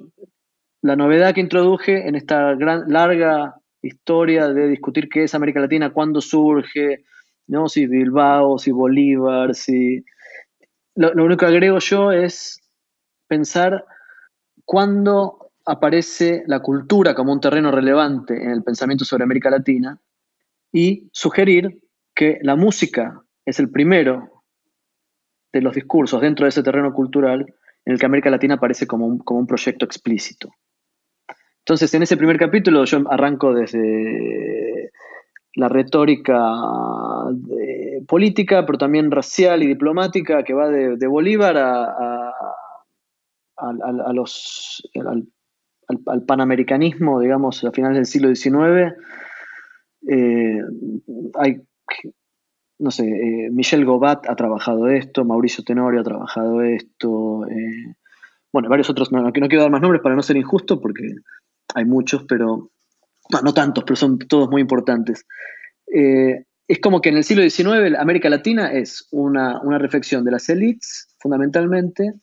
la 0.82 0.96
novedad 0.96 1.34
que 1.34 1.40
introduje 1.40 2.08
en 2.08 2.14
esta 2.14 2.54
gran, 2.54 2.84
larga 2.88 3.56
historia 3.82 4.48
de 4.48 4.68
discutir 4.68 5.08
qué 5.08 5.24
es 5.24 5.34
América 5.34 5.60
Latina, 5.60 5.92
cuándo 5.92 6.20
surge, 6.20 7.04
¿no? 7.46 7.68
si 7.68 7.86
Bilbao, 7.86 8.58
si 8.58 8.70
Bolívar, 8.70 9.54
si... 9.54 10.04
Lo, 10.96 11.10
único 11.24 11.40
que 11.40 11.46
agrego 11.46 11.78
yo 11.80 12.12
es 12.12 12.60
pensar 13.26 13.84
cuándo 14.64 15.50
aparece 15.66 16.44
la 16.46 16.60
cultura 16.60 17.14
como 17.14 17.32
un 17.32 17.40
terreno 17.40 17.70
relevante 17.70 18.40
en 18.40 18.50
el 18.50 18.62
pensamiento 18.62 19.04
sobre 19.04 19.24
América 19.24 19.50
Latina 19.50 19.98
y 20.74 21.08
sugerir 21.12 21.78
que 22.16 22.40
la 22.42 22.56
música 22.56 23.22
es 23.46 23.60
el 23.60 23.70
primero 23.70 24.42
de 25.52 25.60
los 25.62 25.72
discursos 25.72 26.20
dentro 26.20 26.44
de 26.44 26.48
ese 26.48 26.64
terreno 26.64 26.92
cultural 26.92 27.46
en 27.84 27.92
el 27.92 28.00
que 28.00 28.06
América 28.06 28.28
Latina 28.28 28.54
aparece 28.54 28.84
como 28.88 29.06
un, 29.06 29.18
como 29.18 29.38
un 29.38 29.46
proyecto 29.46 29.84
explícito. 29.84 30.50
Entonces, 31.60 31.94
en 31.94 32.02
ese 32.02 32.16
primer 32.16 32.38
capítulo 32.38 32.84
yo 32.84 33.04
arranco 33.08 33.54
desde 33.54 34.90
la 35.54 35.68
retórica 35.68 36.36
política, 38.08 38.66
pero 38.66 38.76
también 38.76 39.12
racial 39.12 39.62
y 39.62 39.68
diplomática, 39.68 40.42
que 40.42 40.54
va 40.54 40.68
de, 40.68 41.06
Bolívar 41.06 41.56
a, 41.56 42.32
los, 44.12 44.82
al, 44.96 46.22
panamericanismo, 46.26 47.20
digamos, 47.20 47.62
a 47.64 47.70
finales 47.70 47.96
del 47.96 48.06
siglo 48.06 48.34
XIX. 48.34 48.96
Eh, 50.08 50.60
hay 51.34 51.62
no 52.78 52.90
sé, 52.90 53.06
eh, 53.06 53.50
Michel 53.50 53.84
Gobat 53.84 54.28
ha 54.28 54.34
trabajado 54.34 54.88
esto, 54.88 55.24
Mauricio 55.24 55.62
Tenorio 55.64 56.00
ha 56.00 56.04
trabajado 56.04 56.60
esto, 56.60 57.46
eh, 57.46 57.94
bueno, 58.52 58.68
varios 58.68 58.90
otros, 58.90 59.12
no, 59.12 59.22
no, 59.22 59.32
quiero 59.32 59.62
dar 59.62 59.70
más 59.70 59.80
nombres 59.80 60.02
para 60.02 60.16
no 60.16 60.22
ser 60.22 60.36
injusto 60.36 60.80
porque 60.80 61.14
hay 61.74 61.84
muchos, 61.84 62.24
pero, 62.24 62.70
no, 63.42 63.54
tantos, 63.54 63.84
pero 63.84 63.96
son 63.96 64.18
todos 64.18 64.50
muy 64.50 64.60
importantes. 64.60 65.24
Es 65.86 66.80
como 66.80 67.00
que 67.00 67.10
en 67.10 67.16
el 67.16 67.24
siglo 67.24 67.48
XIX 67.48 67.96
América 67.98 68.28
Latina 68.28 68.72
es 68.72 69.06
una, 69.12 69.60
reflexión 69.78 70.24
de 70.24 70.32
las 70.32 70.48
élites, 70.48 71.14
fundamentalmente, 71.20 72.14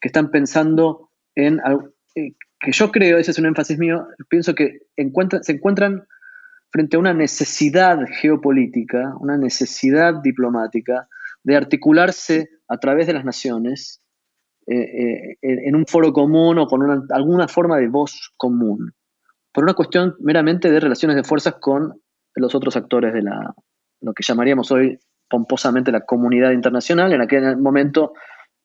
que 0.00 0.08
están 0.08 0.30
pensando 0.30 1.10
en, 1.34 1.60
que 2.14 2.72
yo 2.72 2.90
creo, 2.90 3.18
ese 3.18 3.32
es 3.32 3.38
un 3.38 3.46
énfasis 3.46 3.78
mío, 3.78 4.06
pienso 4.28 4.54
que 4.54 4.78
se 4.96 5.52
encuentran 5.52 6.04
frente 6.70 6.96
a 6.96 7.00
una 7.00 7.14
necesidad 7.14 7.98
geopolítica, 8.20 9.14
una 9.18 9.36
necesidad 9.36 10.14
diplomática 10.22 11.08
de 11.42 11.56
articularse 11.56 12.50
a 12.68 12.78
través 12.78 13.06
de 13.06 13.14
las 13.14 13.24
naciones 13.24 14.00
eh, 14.66 15.32
eh, 15.32 15.36
en 15.40 15.74
un 15.74 15.86
foro 15.86 16.12
común 16.12 16.58
o 16.58 16.66
con 16.66 17.08
alguna 17.10 17.48
forma 17.48 17.78
de 17.78 17.88
voz 17.88 18.32
común, 18.36 18.92
por 19.52 19.64
una 19.64 19.74
cuestión 19.74 20.14
meramente 20.20 20.70
de 20.70 20.78
relaciones 20.78 21.16
de 21.16 21.24
fuerzas 21.24 21.54
con 21.60 22.00
los 22.36 22.54
otros 22.54 22.76
actores 22.76 23.12
de 23.12 23.22
la, 23.22 23.54
lo 24.00 24.12
que 24.12 24.22
llamaríamos 24.22 24.70
hoy 24.70 24.98
pomposamente 25.28 25.92
la 25.92 26.04
comunidad 26.04 26.52
internacional, 26.52 27.12
en 27.12 27.20
aquel 27.20 27.56
momento 27.56 28.12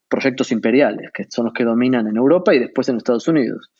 proyectos 0.08 0.52
imperiales, 0.52 1.10
que 1.12 1.24
son 1.28 1.46
los 1.46 1.54
que 1.54 1.64
dominan 1.64 2.06
en 2.06 2.16
Europa 2.16 2.54
y 2.54 2.58
después 2.60 2.88
en 2.88 2.96
Estados 2.96 3.26
Unidos. 3.28 3.70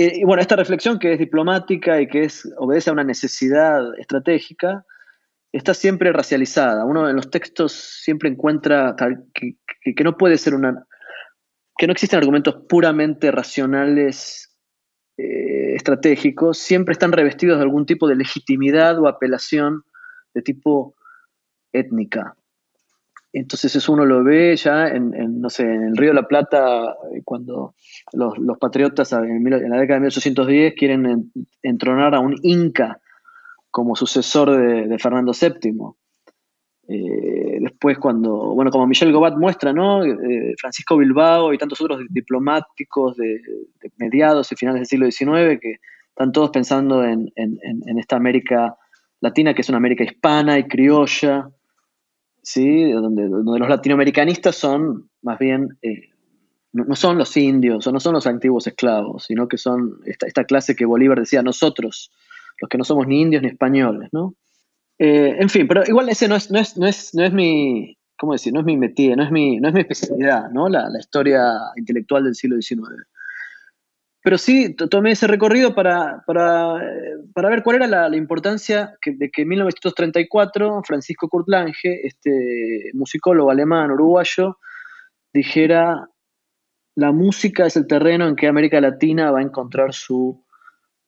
Y, 0.00 0.22
bueno, 0.22 0.40
esta 0.40 0.54
reflexión 0.54 1.00
que 1.00 1.14
es 1.14 1.18
diplomática 1.18 2.00
y 2.00 2.06
que 2.06 2.22
es, 2.22 2.48
obedece 2.56 2.88
a 2.88 2.92
una 2.92 3.02
necesidad 3.02 3.82
estratégica, 3.98 4.86
está 5.50 5.74
siempre 5.74 6.12
racializada. 6.12 6.84
Uno 6.84 7.10
en 7.10 7.16
los 7.16 7.30
textos 7.30 7.72
siempre 7.72 8.28
encuentra 8.28 8.94
que, 9.34 10.04
no 10.04 10.16
puede 10.16 10.38
ser 10.38 10.54
una... 10.54 10.86
que 11.76 11.88
no 11.88 11.92
existen 11.92 12.20
argumentos 12.20 12.62
puramente 12.68 13.32
racionales 13.32 14.56
eh, 15.16 15.74
estratégicos, 15.74 16.58
siempre 16.58 16.92
están 16.92 17.10
revestidos 17.10 17.58
de 17.58 17.64
algún 17.64 17.84
tipo 17.84 18.06
de 18.06 18.14
legitimidad 18.14 19.00
o 19.00 19.08
apelación 19.08 19.82
de 20.32 20.42
tipo 20.42 20.94
étnica. 21.72 22.36
Entonces 23.32 23.76
eso 23.76 23.92
uno 23.92 24.06
lo 24.06 24.24
ve 24.24 24.56
ya 24.56 24.88
en, 24.88 25.40
no 25.40 25.50
sé, 25.50 25.62
en 25.62 25.84
el 25.84 25.96
Río 25.96 26.10
de 26.10 26.14
la 26.14 26.26
Plata, 26.26 26.96
eh, 27.14 27.22
cuando 27.24 27.74
los, 28.12 28.58
patriotas 28.58 29.12
en, 29.12 29.44
la 29.44 29.78
década 29.78 30.00
de 30.00 30.00
1810 30.00 30.74
quieren 30.74 31.30
entronar 31.62 32.14
a 32.14 32.20
un 32.20 32.36
inca 32.42 33.00
como 33.70 33.94
sucesor 33.96 34.50
de, 34.88 34.98
Fernando 34.98 35.32
VII. 35.32 35.72
Eh, 36.90 37.58
después 37.60 37.98
cuando, 37.98 38.54
bueno, 38.54 38.70
como 38.70 38.86
Michel 38.86 39.12
Gobat 39.12 39.36
muestra, 39.36 39.74
¿no? 39.74 40.02
Eh, 40.04 40.54
Francisco 40.58 40.96
Bilbao 40.96 41.52
y 41.52 41.58
tantos 41.58 41.82
otros 41.82 42.00
diplomáticos 42.08 43.14
de, 43.16 43.42
mediados 43.98 44.50
y 44.52 44.56
finales 44.56 44.80
del 44.80 44.86
siglo 44.86 45.10
XIX 45.10 45.60
que 45.60 45.76
están 46.08 46.32
todos 46.32 46.48
pensando 46.50 47.04
en, 47.04 47.30
en 47.36 47.98
esta 47.98 48.16
América 48.16 48.74
Latina, 49.20 49.52
que 49.52 49.60
es 49.60 49.68
una 49.68 49.78
América 49.78 50.02
hispana 50.02 50.58
y 50.58 50.64
criolla, 50.64 51.50
¿sí? 52.48 52.90
donde, 52.92 53.28
los 53.28 53.68
latinoamericanistas 53.68 54.56
son 54.56 55.10
más 55.20 55.38
bien, 55.38 55.76
eh, 55.82 56.08
no, 56.72 56.96
son 56.96 57.18
los 57.18 57.36
indios 57.36 57.86
o 57.86 57.92
no 57.92 58.00
son 58.00 58.14
los 58.14 58.26
antiguos 58.26 58.66
esclavos, 58.66 59.24
sino 59.26 59.48
que 59.48 59.58
son 59.58 60.00
esta, 60.06 60.44
clase 60.44 60.74
que 60.74 60.86
Bolívar 60.86 61.20
decía, 61.20 61.42
nosotros, 61.42 62.10
los 62.58 62.70
que 62.70 62.78
no 62.78 62.84
somos 62.84 63.06
ni 63.06 63.20
indios 63.20 63.42
ni 63.42 63.48
españoles, 63.48 64.08
¿no? 64.12 64.34
Eh, 64.98 65.36
en 65.38 65.50
fin, 65.50 65.68
pero 65.68 65.82
igual 65.86 66.08
ese 66.08 66.26
no 66.26 66.36
es, 66.36 66.50
no 66.50 66.58
es, 66.58 66.76
no 66.78 66.86
es, 66.86 67.14
no 67.14 67.22
es 67.22 67.32
mi, 67.34 67.98
¿cómo 68.16 68.32
decir? 68.32 68.52
No 68.54 68.60
es 68.60 68.66
mi 68.66 68.76
no 68.76 69.22
es 69.22 69.30
mi, 69.30 69.60
no 69.60 69.68
es 69.68 69.74
mi 69.74 69.80
especialidad, 69.80 70.50
¿no? 70.50 70.70
La, 70.70 70.88
la 70.88 70.98
historia 70.98 71.52
intelectual 71.76 72.24
del 72.24 72.34
siglo 72.34 72.56
XIX. 72.60 73.06
Pero 74.28 74.36
sí 74.36 74.74
tomé 74.74 75.12
ese 75.12 75.26
recorrido 75.26 75.74
para, 75.74 76.22
para, 76.26 77.48
ver 77.48 77.62
cuál 77.62 77.76
era 77.76 78.08
la, 78.10 78.14
importancia 78.14 78.94
de 79.02 79.30
que 79.30 79.40
en 79.40 79.48
1934 79.48 80.82
Francisco 80.84 81.30
Kurt 81.30 81.48
Lange, 81.48 82.06
este 82.06 82.90
musicólogo 82.92 83.50
alemán 83.50 83.90
uruguayo, 83.90 84.58
dijera, 85.32 86.10
la 86.94 87.10
música 87.10 87.64
es 87.64 87.78
el 87.78 87.86
terreno 87.86 88.28
en 88.28 88.36
que 88.36 88.48
América 88.48 88.82
Latina 88.82 89.30
va 89.30 89.38
a 89.38 89.42
encontrar 89.42 89.94
su, 89.94 90.44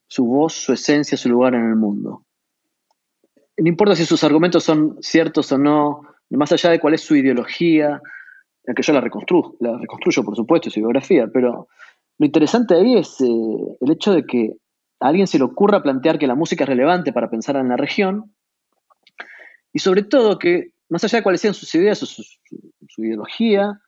su 0.06 0.24
voz, 0.24 0.54
su 0.54 0.72
esencia, 0.72 1.18
su 1.18 1.28
lugar 1.28 1.54
en 1.54 1.68
el 1.68 1.76
mundo. 1.76 2.24
No 3.58 3.68
importa 3.68 3.96
si 3.96 4.06
sus 4.06 4.24
argumentos 4.24 4.64
son 4.64 4.96
ciertos 5.02 5.52
o 5.52 5.58
no, 5.58 6.08
más 6.30 6.52
allá 6.52 6.70
de 6.70 6.80
cuál 6.80 6.94
es 6.94 7.02
su 7.02 7.14
ideología, 7.14 8.00
que 8.74 8.82
yo 8.82 8.94
la 8.94 9.02
reconstruyo, 9.02 9.56
la 9.60 9.76
reconstruyo 9.76 10.24
por 10.24 10.36
supuesto, 10.36 10.70
su 10.70 10.80
biografía, 10.80 11.26
pero 11.30 11.68
lo 12.20 12.26
interesante 12.26 12.74
ahí 12.74 12.98
es 12.98 13.18
eh, 13.22 13.76
el 13.80 13.90
hecho 13.90 14.12
de 14.12 14.26
que 14.26 14.52
a 15.00 15.08
alguien 15.08 15.26
se 15.26 15.38
le 15.38 15.44
ocurra 15.44 15.82
plantear 15.82 16.18
que 16.18 16.26
la 16.26 16.34
música 16.34 16.64
es 16.64 16.68
relevante 16.68 17.14
para 17.14 17.30
pensar 17.30 17.56
en 17.56 17.70
la 17.70 17.78
región, 17.78 18.34
y 19.72 19.78
sobre 19.78 20.02
todo 20.02 20.38
que, 20.38 20.72
más 20.90 21.02
allá 21.02 21.20
de 21.20 21.22
cuáles 21.22 21.40
sean 21.40 21.54
sus 21.54 21.74
ideas 21.74 22.02
o 22.02 22.06
su, 22.06 22.22
ideología, 22.98 23.80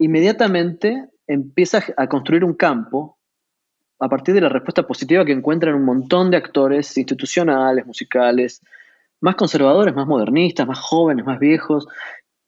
inmediatamente 0.00 1.08
empieza 1.28 1.84
a 1.96 2.08
construir 2.08 2.42
un 2.42 2.54
campo 2.54 3.16
a 4.00 4.08
partir 4.08 4.34
de 4.34 4.40
la 4.40 4.48
respuesta 4.48 4.84
positiva 4.84 5.24
que 5.24 5.30
encuentran 5.30 5.76
un 5.76 5.84
montón 5.84 6.32
de 6.32 6.36
actores 6.36 6.96
institucionales, 6.98 7.86
musicales, 7.86 8.60
más 9.20 9.36
conservadores, 9.36 9.94
más 9.94 10.08
modernistas, 10.08 10.66
más 10.66 10.80
jóvenes, 10.80 11.24
más 11.24 11.38
viejos, 11.38 11.86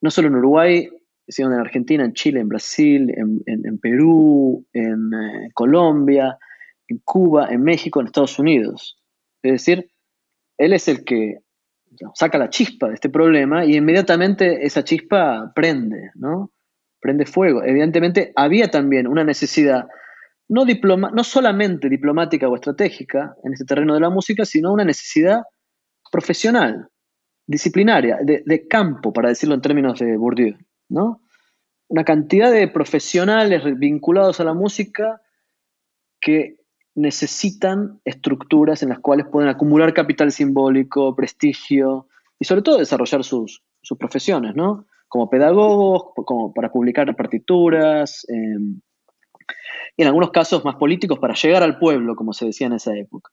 no 0.00 0.10
solo 0.10 0.26
en 0.26 0.34
Uruguay, 0.34 0.90
sino 1.30 1.52
en 1.52 1.60
Argentina, 1.60 2.04
en 2.04 2.12
Chile, 2.12 2.40
en 2.40 2.48
Brasil, 2.48 3.12
en, 3.16 3.78
Perú, 3.78 4.66
en 4.72 5.10
eh, 5.14 5.50
Colombia, 5.54 6.38
en 6.88 6.98
Cuba, 7.04 7.48
en 7.50 7.62
México, 7.62 8.00
en 8.00 8.06
Estados 8.06 8.38
Unidos. 8.38 8.98
Es 9.42 9.52
decir, 9.52 9.90
él 10.58 10.72
es 10.72 10.88
el 10.88 11.04
que 11.04 11.38
saca 12.14 12.38
la 12.38 12.50
chispa 12.50 12.88
de 12.88 12.94
este 12.94 13.08
problema 13.08 13.64
y 13.64 13.76
inmediatamente 13.76 14.64
esa 14.66 14.84
chispa 14.84 15.52
prende, 15.54 16.10
¿no? 16.14 16.52
Prende 17.00 17.26
fuego. 17.26 17.62
Evidentemente 17.64 18.32
había 18.36 18.68
también 18.68 19.06
una 19.06 19.24
necesidad, 19.24 19.86
no, 20.48 20.64
diploma, 20.64 21.10
no 21.14 21.24
solamente 21.24 21.88
diplomática 21.88 22.48
o 22.48 22.54
estratégica 22.54 23.34
en 23.44 23.52
este 23.52 23.64
terreno 23.64 23.94
de 23.94 24.00
la 24.00 24.10
música, 24.10 24.44
sino 24.44 24.72
una 24.72 24.84
necesidad 24.84 25.42
profesional, 26.10 26.88
disciplinaria, 27.46 28.18
de, 28.22 28.42
de 28.44 28.68
campo, 28.68 29.12
para 29.12 29.28
decirlo 29.28 29.54
en 29.54 29.60
términos 29.60 29.98
de 29.98 30.16
Bourdieu. 30.16 30.56
¿No? 30.90 31.22
Una 31.88 32.04
cantidad 32.04 32.52
de 32.52 32.68
profesionales 32.68 33.62
vinculados 33.78 34.40
a 34.40 34.44
la 34.44 34.54
música 34.54 35.22
que 36.20 36.56
necesitan 36.94 38.00
estructuras 38.04 38.82
en 38.82 38.90
las 38.90 38.98
cuales 38.98 39.26
pueden 39.26 39.48
acumular 39.48 39.94
capital 39.94 40.32
simbólico, 40.32 41.14
prestigio 41.16 42.08
y 42.38 42.44
sobre 42.44 42.62
todo 42.62 42.78
desarrollar 42.78 43.24
sus, 43.24 43.62
profesiones, 43.98 44.54
¿no? 44.54 44.86
Como 45.08 45.30
pedagogos, 45.30 46.12
como 46.14 46.52
para 46.52 46.70
publicar 46.70 47.14
partituras, 47.16 48.24
em, 48.28 48.80
y 49.96 50.02
en 50.02 50.08
algunos 50.08 50.30
casos 50.30 50.64
más 50.64 50.76
políticos 50.76 51.18
para 51.18 51.34
llegar 51.34 51.62
al 51.62 51.78
pueblo, 51.78 52.14
como 52.14 52.32
se 52.32 52.46
decía 52.46 52.68
en 52.68 52.74
esa 52.74 52.94
época. 52.96 53.32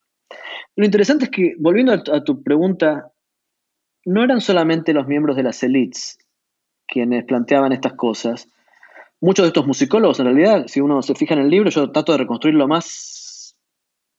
Lo 0.76 0.86
interesante 0.86 1.26
es 1.26 1.32
que, 1.32 1.56
volviendo 1.60 1.94
a 1.94 2.24
tu 2.24 2.42
pregunta, 2.42 3.12
no 4.06 4.24
eran 4.24 4.42
solamente 4.42 4.94
los 4.94 5.08
miembros 5.08 5.36
de 5.36 5.44
las 5.44 5.62
élites 5.64 6.18
quienes 6.88 7.26
planteaban 7.26 7.72
estas 7.72 7.94
cosas. 7.94 8.48
Muchos 9.20 9.44
de 9.44 9.48
estos 9.48 9.66
musicólogos, 9.66 10.20
en 10.20 10.26
realidad, 10.26 10.66
si 10.68 10.80
uno 10.80 11.02
se 11.02 11.16
fija 11.16 11.34
en 11.34 11.42
el 11.42 11.50
libro, 11.50 11.70
yo 11.70 11.92
trato 11.92 12.12
de 12.12 12.20
reconstruirlo 12.20 12.68
más 12.68 13.58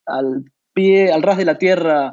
al 0.06 0.44
pie, 0.72 1.12
al 1.12 1.22
ras 1.22 1.38
de 1.38 1.44
la 1.44 1.58
tierra, 1.58 2.12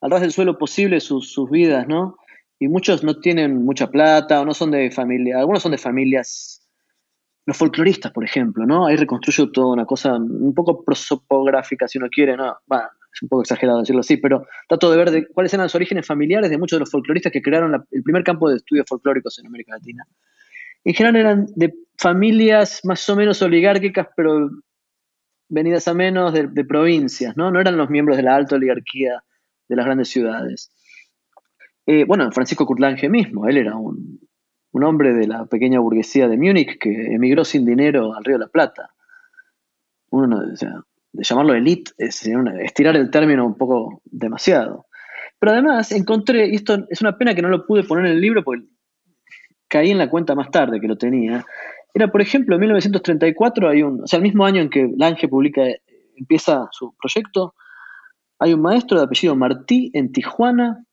al 0.00 0.10
ras 0.10 0.20
del 0.20 0.32
suelo 0.32 0.58
posible 0.58 1.00
sus, 1.00 1.36
vidas, 1.50 1.86
¿no? 1.88 2.16
Y 2.58 2.68
muchos 2.68 3.04
no 3.04 3.20
tienen 3.20 3.64
mucha 3.64 3.90
plata 3.90 4.40
o 4.40 4.44
no 4.44 4.52
son 4.52 4.70
de 4.70 4.90
familia, 4.90 5.38
algunos 5.38 5.62
son 5.62 5.72
de 5.72 5.78
familias, 5.78 6.68
los 7.46 7.56
folcloristas, 7.56 8.12
por 8.12 8.24
ejemplo, 8.24 8.66
¿no? 8.66 8.86
Ahí 8.86 8.96
reconstruyo 8.96 9.50
toda 9.50 9.72
una 9.72 9.86
cosa 9.86 10.16
un 10.16 10.54
poco 10.54 10.84
prosopográfica, 10.84 11.88
si 11.88 11.98
uno 11.98 12.08
quiere, 12.10 12.36
¿no? 12.36 12.56
Es 13.12 13.22
un 13.22 13.28
poco 13.28 13.42
exagerado 13.42 13.80
decirlo 13.80 14.00
así, 14.00 14.16
pero 14.16 14.46
trato 14.68 14.90
de 14.90 14.96
ver 14.96 15.28
cuáles 15.32 15.52
eran 15.52 15.64
los 15.64 15.74
orígenes 15.74 16.06
familiares 16.06 16.50
de 16.50 16.58
muchos 16.58 16.76
de 16.76 16.80
los 16.80 16.90
folcloristas 16.90 17.32
que 17.32 17.42
crearon 17.42 17.86
el 17.90 18.02
primer 18.02 18.22
campo 18.22 18.48
de 18.48 18.56
estudios 18.56 18.86
folclóricos 18.88 19.38
en 19.38 19.46
América 19.46 19.72
Latina. 19.74 20.04
En 20.84 20.94
general 20.94 21.16
eran 21.16 21.46
de 21.56 21.74
familias 21.96 22.80
más 22.84 23.08
o 23.08 23.16
menos 23.16 23.42
oligárquicas, 23.42 24.08
pero 24.16 24.50
venidas 25.48 25.88
a 25.88 25.94
menos 25.94 26.32
de, 26.32 26.64
provincias, 26.64 27.36
¿no? 27.36 27.50
No 27.50 27.60
eran 27.60 27.76
los 27.76 27.90
miembros 27.90 28.16
de 28.16 28.22
la 28.22 28.36
alta 28.36 28.56
oligarquía 28.56 29.24
de 29.68 29.76
las 29.76 29.84
grandes 29.84 30.08
ciudades. 30.08 30.70
Eh, 31.86 32.04
bueno, 32.04 32.30
Francisco 32.32 32.66
Kurtlange 32.66 33.08
mismo, 33.08 33.48
él 33.48 33.56
era 33.56 33.76
un, 33.76 34.20
un 34.72 34.84
hombre 34.84 35.14
de 35.14 35.26
la 35.26 35.46
pequeña 35.46 35.80
burguesía 35.80 36.28
de 36.28 36.36
Múnich 36.36 36.78
que 36.78 37.14
emigró 37.14 37.44
sin 37.44 37.64
dinero 37.64 38.14
al 38.14 38.24
Río 38.24 38.36
de 38.36 38.44
la 38.44 38.50
Plata. 38.50 38.90
Uno, 40.10 40.42
o 40.52 40.56
sea, 40.56 40.82
de 41.12 41.24
llamarlo 41.24 41.54
elite 41.54 41.92
es 41.98 42.26
estirar 42.60 42.96
el 42.96 43.10
término 43.10 43.46
un 43.46 43.56
poco 43.56 44.02
demasiado. 44.04 44.86
Pero 45.38 45.52
además 45.52 45.92
encontré, 45.92 46.48
y 46.48 46.56
esto 46.56 46.86
es 46.90 47.00
una 47.00 47.16
pena 47.16 47.34
que 47.34 47.42
no 47.42 47.48
lo 47.48 47.66
pude 47.66 47.84
poner 47.84 48.06
en 48.06 48.12
el 48.12 48.20
libro 48.20 48.42
porque 48.42 48.64
caí 49.68 49.90
en 49.90 49.98
la 49.98 50.10
cuenta 50.10 50.34
más 50.34 50.50
tarde 50.50 50.80
que 50.80 50.88
lo 50.88 50.96
tenía, 50.96 51.44
era 51.94 52.10
por 52.10 52.20
ejemplo 52.20 52.54
en 52.54 52.60
1934 52.60 53.68
hay 53.68 53.82
un, 53.82 54.02
o 54.02 54.06
sea, 54.06 54.18
el 54.18 54.22
mismo 54.22 54.44
año 54.44 54.62
en 54.62 54.70
que 54.70 54.88
Lange 54.96 55.28
publica, 55.28 55.62
empieza 56.16 56.68
su 56.72 56.94
proyecto, 56.96 57.54
hay 58.38 58.54
un 58.54 58.62
maestro 58.62 58.98
de 58.98 59.04
apellido 59.04 59.34
Martí 59.36 59.90
en 59.94 60.12
Tijuana, 60.12 60.84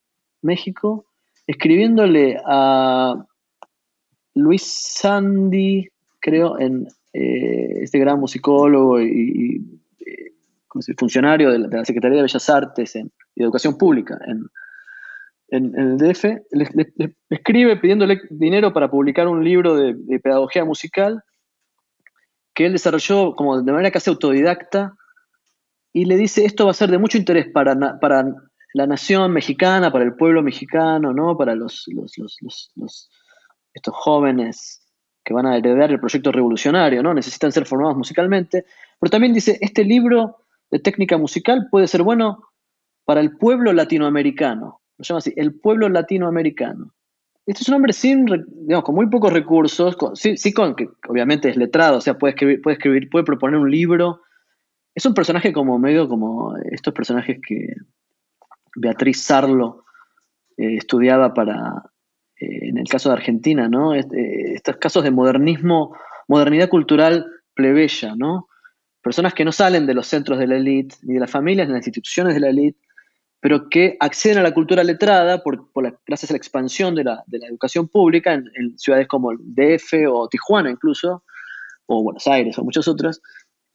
México, 0.41 1.05
escribiéndole 1.47 2.37
a 2.45 3.15
Luis 4.33 4.63
Sandy, 4.63 5.87
creo, 6.19 6.59
en 6.59 6.87
eh, 7.13 7.83
este 7.83 7.99
gran 7.99 8.19
musicólogo 8.19 9.01
y 9.01 9.74
funcionario 10.97 11.51
de 11.51 11.59
la, 11.59 11.85
Secretaría 11.85 12.17
de 12.17 12.23
Bellas 12.23 12.49
Artes 12.49 12.95
y 12.95 13.43
Educación 13.43 13.77
Pública 13.77 14.17
en, 14.27 14.49
el 15.49 15.97
DF, 15.97 16.25
escribe 17.29 17.77
pidiéndole 17.77 18.21
dinero 18.29 18.73
para 18.73 18.89
publicar 18.89 19.27
un 19.27 19.43
libro 19.43 19.75
de, 19.75 20.19
pedagogía 20.19 20.65
musical 20.65 21.23
que 22.53 22.65
él 22.65 22.73
desarrolló 22.73 23.35
como 23.35 23.61
de 23.61 23.71
manera 23.71 23.91
casi 23.91 24.09
autodidacta 24.09 24.95
y 25.93 26.05
le 26.05 26.17
dice 26.17 26.45
esto 26.45 26.65
va 26.65 26.71
a 26.71 26.73
ser 26.73 26.89
de 26.89 26.97
mucho 26.97 27.17
interés 27.17 27.47
para, 27.53 27.99
para 27.99 28.25
la 28.73 28.87
nación 28.87 29.31
mexicana, 29.31 29.91
para 29.91 30.03
el 30.03 30.15
pueblo 30.15 30.43
mexicano, 30.43 31.13
¿no? 31.13 31.37
para 31.37 31.55
los, 31.55 31.85
estos 33.73 33.93
jóvenes 33.93 34.81
que 35.23 35.33
van 35.33 35.45
a 35.45 35.55
heredar 35.55 35.91
el 35.91 35.99
proyecto 35.99 36.31
revolucionario, 36.31 37.01
¿no? 37.01 37.13
necesitan 37.13 37.53
ser 37.53 37.65
formados 37.65 37.95
musicalmente, 37.95 38.65
pero 38.99 39.09
también 39.09 39.33
dice, 39.33 39.57
este 39.61 39.85
libro 39.85 40.44
de 40.75 40.79
técnica 40.79 41.17
musical 41.17 41.69
puede 41.71 41.87
ser 41.87 42.03
bueno 42.03 42.43
para 43.05 43.21
el 43.21 43.37
pueblo 43.37 43.71
latinoamericano. 43.71 44.81
Lo 44.97 45.03
llama 45.03 45.19
así, 45.19 45.33
el 45.37 45.57
pueblo 45.57 45.87
latinoamericano. 45.87 46.91
Este 47.45 47.61
es 47.61 47.69
un 47.69 47.75
hombre 47.75 47.93
sin, 47.93 48.25
digamos, 48.25 48.83
con 48.83 48.95
muy 48.95 49.07
pocos 49.07 49.31
recursos, 49.31 49.95
sí, 50.15 50.53
con 50.53 50.75
que 50.75 50.89
obviamente 51.07 51.49
es 51.49 51.55
letrado, 51.55 51.99
o 51.99 52.01
sea, 52.01 52.17
puede 52.17 52.31
escribir, 52.31 52.61
puede 52.61 52.73
escribir, 52.73 53.09
puede 53.09 53.23
proponer 53.23 53.57
un 53.57 53.71
libro. 53.71 54.21
Es 54.93 55.05
un 55.05 55.13
personaje 55.13 55.53
como 55.53 55.79
medio 55.79 56.09
como 56.09 56.57
estos 56.57 56.93
personajes 56.93 57.39
que 57.47 57.73
Beatriz 58.75 59.21
Sarlo 59.21 59.85
eh, 60.57 60.75
estudiaba 60.75 61.33
para, 61.33 61.83
eh, 62.41 62.67
en 62.67 62.77
el 62.77 62.87
caso 62.89 63.09
de 63.09 63.15
Argentina, 63.15 63.69
¿no? 63.69 63.93
Eh, 63.93 64.03
estos 64.55 64.75
casos 64.75 65.05
de 65.05 65.11
modernismo, 65.11 65.95
modernidad 66.27 66.67
cultural 66.67 67.27
plebeya, 67.53 68.13
¿no? 68.17 68.49
Personas 69.05 69.35
que 69.35 69.45
no 69.45 69.51
salen 69.51 69.85
de 69.85 69.93
los 69.93 70.07
centros 70.07 70.39
de 70.39 70.47
la 70.47 70.55
élite, 70.55 70.95
ni 71.03 71.13
de 71.13 71.19
las 71.19 71.29
familias, 71.29 71.67
ni 71.67 71.73
de 71.73 71.77
las 71.77 71.85
instituciones 71.85 72.33
de 72.33 72.39
la 72.39 72.49
élite, 72.49 72.79
pero 73.39 73.69
que 73.69 73.97
acceden 73.99 74.39
a 74.39 74.41
la 74.41 74.51
cultura 74.51 74.83
letrada 74.83 75.43
por, 75.43 75.69
gracias 76.07 76.31
a 76.31 76.33
la 76.33 76.37
expansión 76.37 76.95
de 76.95 77.03
la, 77.03 77.23
educación 77.47 77.87
pública 77.87 78.33
en, 78.33 78.79
ciudades 78.79 79.07
como 79.07 79.33
DF 79.37 79.93
o 80.09 80.27
Tijuana 80.27 80.71
incluso, 80.71 81.23
o 81.85 82.01
Buenos 82.01 82.25
Aires 82.25 82.57
o 82.57 82.63
muchas 82.63 82.87
otras, 82.87 83.21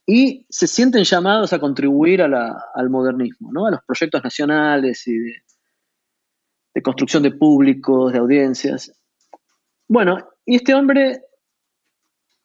y 0.05 0.45
se 0.49 0.67
sienten 0.67 1.05
llamados 1.05 1.53
a 1.53 1.59
contribuir 1.59 2.21
al 2.21 2.89
modernismo, 2.89 3.53
¿no? 3.53 3.67
a 3.67 3.71
los 3.71 3.79
proyectos 3.85 4.21
nacionales 4.21 5.07
y 5.07 5.17
de, 5.17 5.43
de 6.73 6.81
construcción 6.81 7.23
de 7.23 7.31
públicos, 7.31 8.11
de 8.11 8.19
audiencias. 8.19 8.91
Bueno, 9.87 10.27
y 10.45 10.57
este 10.57 10.73
hombre 10.73 11.21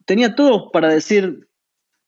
tenía 0.04 0.36
todo 0.36 0.70
para 0.70 0.88
decir, 0.88 1.45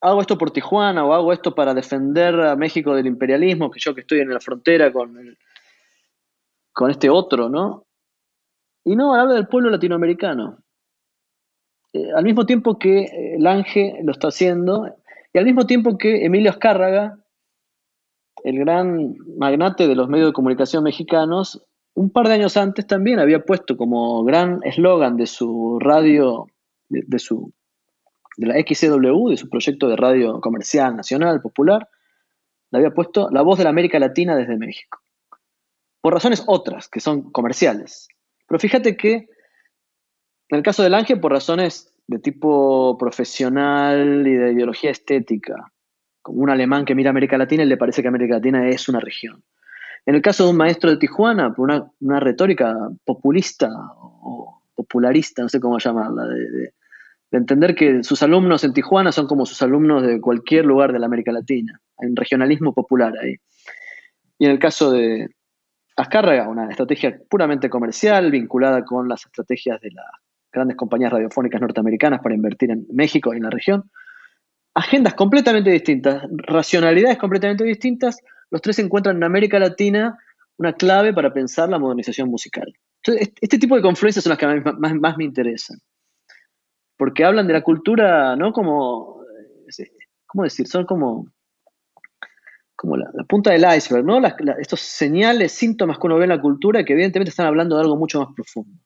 hago 0.00 0.20
esto 0.20 0.38
por 0.38 0.50
Tijuana 0.50 1.04
o 1.04 1.12
hago 1.12 1.32
esto 1.32 1.54
para 1.54 1.74
defender 1.74 2.38
a 2.40 2.56
México 2.56 2.94
del 2.94 3.06
imperialismo, 3.06 3.70
que 3.70 3.80
yo 3.80 3.94
que 3.94 4.02
estoy 4.02 4.20
en 4.20 4.32
la 4.32 4.40
frontera 4.40 4.92
con, 4.92 5.16
con 6.72 6.90
este 6.90 7.10
otro, 7.10 7.48
¿no? 7.48 7.86
Y 8.84 8.96
no, 8.96 9.14
habla 9.14 9.34
del 9.34 9.48
pueblo 9.48 9.70
latinoamericano. 9.70 10.58
Eh, 11.92 12.10
al 12.14 12.24
mismo 12.24 12.46
tiempo 12.46 12.78
que 12.78 13.04
el 13.04 13.34
eh, 13.34 13.36
Lange 13.38 14.00
lo 14.02 14.12
está 14.12 14.28
haciendo, 14.28 14.86
Y 15.32 15.38
al 15.38 15.44
mismo 15.44 15.66
tiempo 15.66 15.98
que 15.98 16.24
Emilio 16.24 16.50
Azcárraga, 16.50 17.18
el 18.44 18.58
gran 18.58 19.16
magnate 19.36 19.88
de 19.88 19.94
los 19.94 20.08
medios 20.08 20.28
de 20.28 20.32
comunicación 20.32 20.84
mexicanos, 20.84 21.66
un 21.94 22.10
par 22.10 22.28
de 22.28 22.34
años 22.34 22.56
antes 22.56 22.86
también 22.86 23.18
había 23.18 23.44
puesto 23.44 23.76
como 23.76 24.22
gran 24.24 24.60
eslogan 24.62 25.16
de 25.16 25.26
su 25.26 25.78
radio, 25.80 26.46
de, 26.88 27.18
su 27.18 27.52
de 28.38 28.46
la 28.46 28.54
XCW, 28.54 29.30
de 29.30 29.36
su 29.36 29.48
proyecto 29.48 29.88
de 29.88 29.96
radio 29.96 30.40
comercial 30.40 30.96
nacional 30.96 31.42
popular, 31.42 31.88
le 32.70 32.78
había 32.78 32.90
puesto 32.92 33.28
la 33.30 33.42
voz 33.42 33.58
de 33.58 33.64
la 33.64 33.70
América 33.70 33.98
Latina 33.98 34.36
desde 34.36 34.56
México. 34.56 35.00
Por 36.00 36.14
razones 36.14 36.44
otras, 36.46 36.88
que 36.88 37.00
son 37.00 37.32
comerciales. 37.32 38.06
Pero 38.46 38.60
fíjate 38.60 38.96
que 38.96 39.28
en 40.50 40.56
el 40.56 40.62
caso 40.62 40.84
del 40.84 40.94
Ángel, 40.94 41.20
por 41.20 41.32
razones 41.32 41.92
de 42.06 42.20
tipo 42.20 42.96
profesional 42.96 44.24
y 44.26 44.34
de 44.34 44.52
ideología 44.52 44.92
estética, 44.92 45.72
como 46.22 46.42
un 46.42 46.50
alemán 46.50 46.84
que 46.84 46.94
mira 46.94 47.10
América 47.10 47.36
Latina 47.36 47.64
y 47.64 47.66
le 47.66 47.76
parece 47.76 48.02
que 48.02 48.08
América 48.08 48.34
Latina 48.34 48.68
es 48.68 48.88
una 48.88 49.00
región. 49.00 49.42
En 50.06 50.14
el 50.14 50.22
caso 50.22 50.44
de 50.44 50.50
un 50.50 50.56
maestro 50.56 50.90
de 50.90 50.96
Tijuana, 50.96 51.52
por 51.52 51.68
una, 52.00 52.20
retórica 52.20 52.74
populista 53.04 53.68
o 54.00 54.62
popularista, 54.76 55.42
no 55.42 55.48
sé 55.48 55.58
cómo 55.58 55.78
llamarla, 55.78 56.24
de, 56.24 56.72
entender 57.30 57.74
que 57.74 58.02
sus 58.02 58.22
alumnos 58.22 58.64
en 58.64 58.72
Tijuana 58.72 59.12
son 59.12 59.26
como 59.26 59.46
sus 59.46 59.60
alumnos 59.62 60.02
de 60.02 60.20
cualquier 60.20 60.64
lugar 60.64 60.92
de 60.92 60.98
la 60.98 61.06
América 61.06 61.32
Latina, 61.32 61.80
en 61.98 62.16
regionalismo 62.16 62.72
popular 62.72 63.12
ahí. 63.22 63.36
Y 64.38 64.46
en 64.46 64.52
el 64.52 64.58
caso 64.58 64.92
de 64.92 65.28
Azcárraga, 65.96 66.48
una 66.48 66.68
estrategia 66.70 67.18
puramente 67.28 67.68
comercial 67.68 68.30
vinculada 68.30 68.84
con 68.84 69.08
las 69.08 69.26
estrategias 69.26 69.80
de 69.80 69.90
las 69.90 70.06
grandes 70.52 70.76
compañías 70.76 71.12
radiofónicas 71.12 71.60
norteamericanas 71.60 72.20
para 72.20 72.34
invertir 72.34 72.70
en 72.70 72.86
México 72.92 73.34
y 73.34 73.38
en 73.38 73.42
la 73.42 73.50
región. 73.50 73.90
Agendas 74.74 75.14
completamente 75.14 75.70
distintas, 75.70 76.22
racionalidades 76.30 77.18
completamente 77.18 77.64
distintas, 77.64 78.18
los 78.50 78.62
tres 78.62 78.78
encuentran 78.78 79.16
en 79.16 79.24
América 79.24 79.58
Latina 79.58 80.16
una 80.56 80.72
clave 80.72 81.12
para 81.12 81.32
pensar 81.32 81.68
la 81.68 81.78
modernización 81.78 82.28
musical. 82.28 82.72
este 83.04 83.58
tipo 83.58 83.76
de 83.76 83.82
confluencias 83.82 84.24
son 84.24 84.30
las 84.30 84.38
que 84.38 84.46
a 84.46 84.54
mí 84.54 84.60
más, 85.00 85.16
me 85.16 85.24
interesan. 85.24 85.78
Porque 86.98 87.24
hablan 87.24 87.46
de 87.46 87.54
la 87.54 87.62
cultura, 87.62 88.36
¿no? 88.36 88.52
Como, 88.52 89.22
eh, 89.78 89.90
¿cómo 90.26 90.44
decir? 90.44 90.66
Son 90.66 90.84
como, 90.84 91.32
como 92.78 92.96
la, 92.96 93.10
punta 93.28 93.50
del 93.50 93.64
iceberg, 93.76 94.04
¿no? 94.04 94.20
estos 94.60 94.80
señales, 94.80 95.52
síntomas 95.52 95.98
que 95.98 96.06
uno 96.06 96.16
ve 96.16 96.24
en 96.24 96.30
la 96.30 96.40
cultura 96.40 96.84
que 96.84 96.92
evidentemente 96.92 97.30
están 97.30 97.46
hablando 97.46 97.76
de 97.76 97.82
algo 97.82 97.96
mucho 97.96 98.20
más 98.20 98.34
profundo. 98.34 98.78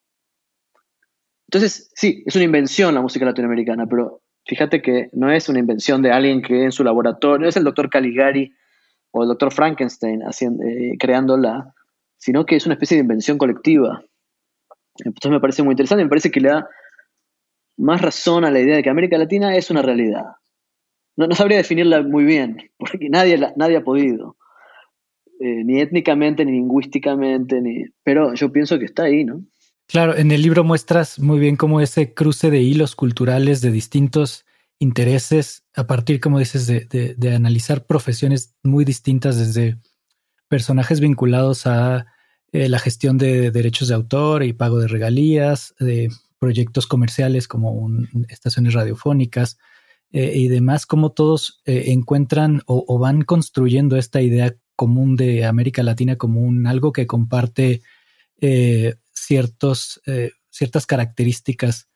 Entonces, 1.47 1.91
sí, 1.95 2.23
es 2.25 2.35
una 2.35 2.47
invención 2.47 2.95
la 2.95 3.03
música 3.03 3.27
latinoamericana, 3.27 3.87
pero 3.87 4.23
fíjate 4.47 4.81
que 4.81 5.11
no 5.13 5.31
es 5.31 5.51
una 5.51 5.59
invención 5.59 6.01
de 6.01 6.11
alguien 6.11 6.41
que 6.41 6.65
en 6.65 6.73
su 6.73 6.85
laboratorio, 6.85 7.41
no 7.41 7.49
es 7.49 7.57
el 7.59 7.65
doctor 7.65 7.91
Caligari 7.91 8.55
o 9.11 9.25
el 9.25 9.29
doctor 9.29 9.53
Frankenstein 9.53 10.23
haciendo, 10.23 10.65
eh, 10.65 10.97
creándola, 10.99 11.75
sino 12.17 12.47
que 12.47 12.57
es 12.57 12.65
una 12.65 12.77
especie 12.77 12.97
de 12.97 13.03
invención 13.03 13.37
colectiva. 13.37 14.03
Entonces 15.05 15.31
me 15.31 15.41
parece 15.41 15.63
muy 15.63 15.73
interesante, 15.73 16.03
me 16.03 16.09
parece 16.09 16.31
que 16.31 16.41
le 16.41 16.49
da 16.49 16.67
más 17.77 18.01
razón 18.01 18.45
a 18.45 18.51
la 18.51 18.61
idea 18.61 18.77
de 18.77 18.83
que 18.83 18.91
América 18.91 19.19
Latina 19.19 19.57
es 19.57 19.71
una 19.71 19.83
realidad. 19.83 20.25
No, 21.17 21.27
no 21.27 21.35
sabría 21.35 21.59
definirla 21.59 22.03
muy 22.03 22.25
bien, 22.25 22.71
porque 22.79 23.09
nadie, 23.09 23.39
nadie 23.57 23.77
ha 23.77 23.85
podido, 23.85 24.37
eh, 25.41 25.65
ni 25.65 25.81
étnicamente, 25.81 26.45
ni 26.45 26.53
lingüísticamente, 26.53 27.61
ni, 27.61 27.85
pero 28.03 28.35
yo 28.35 28.53
pienso 28.53 28.79
que 28.79 28.85
está 28.85 29.05
ahí, 29.05 29.25
¿no? 29.25 29.45
Claro, 29.87 30.17
en 30.17 30.31
el 30.31 30.41
libro 30.41 30.65
muestras 30.65 31.19
muy 31.19 31.39
bien 31.39 31.57
cómo 31.57 31.81
ese 31.81 32.15
cruce 32.15 32.51
de 32.51 32.63
hilos 32.63 32.97
culturales 32.97 33.61
de 33.61 33.71
distintos 33.71 34.47
intereses 34.79 35.65
a 35.75 35.87
partir, 35.87 36.21
como 36.21 36.39
dices, 36.39 36.67
de, 36.67 37.35
analizar 37.35 37.87
profesiones 37.87 38.55
muy 38.63 38.85
distintas 38.85 39.39
desde 39.39 39.79
personajes 40.49 41.01
vinculados 41.01 41.67
a 41.67 42.07
eh, 42.53 42.69
la 42.69 42.79
gestión 42.79 43.19
de 43.19 43.51
derechos 43.51 43.89
de 43.89 43.95
autor 43.95 44.43
y 44.43 44.53
pago 44.53 44.79
de 44.79 44.89
regalías, 44.89 45.75
de 45.79 46.09
proyectos 46.43 46.89
comerciales 46.89 47.47
como 47.47 47.89
estaciones 48.29 48.75
radiofónicas 48.75 49.59
eh, 50.11 50.33
y 50.35 50.49
demás, 50.49 50.87
como 50.87 51.13
todos 51.13 51.63
eh, 51.67 51.85
encuentran 51.87 52.63
o, 52.67 52.99
van 52.99 53.23
construyendo 53.23 53.97
esta 53.97 54.21
idea 54.21 54.57
común 54.75 55.15
de 55.15 55.45
América 55.45 55.85
Latina 55.85 56.17
como 56.17 56.41
un 56.41 56.67
algo 56.67 56.93
que 56.93 57.07
comparte 57.07 57.83
ciertos, 59.13 60.03
ciertas 60.51 60.85
características 60.85 61.87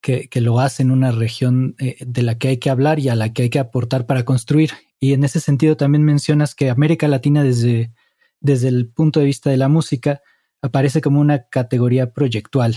que, 0.00 0.28
lo 0.40 0.60
hacen 0.60 0.90
una 0.90 1.12
región 1.12 1.74
eh, 1.78 1.96
de 2.00 2.22
la 2.22 2.38
que 2.38 2.48
hay 2.48 2.56
que 2.58 2.70
hablar 2.70 2.98
y 2.98 3.08
a 3.08 3.14
la 3.14 3.32
que 3.32 3.42
hay 3.42 3.50
que 3.50 3.58
aportar 3.58 4.06
para 4.06 4.24
construir. 4.24 4.70
Y 4.98 5.12
en 5.12 5.24
ese 5.24 5.40
sentido 5.40 5.76
también 5.76 6.04
mencionas 6.04 6.54
que 6.54 6.70
América 6.70 7.08
Latina 7.08 7.42
desde, 7.42 7.92
desde 8.40 8.68
el 8.68 8.88
punto 8.88 9.20
de 9.20 9.26
vista 9.26 9.50
de 9.50 9.56
la 9.56 9.68
música 9.68 10.20
aparece 10.62 11.00
como 11.00 11.20
una 11.20 11.48
categoría 11.48 12.12
proyectual. 12.12 12.76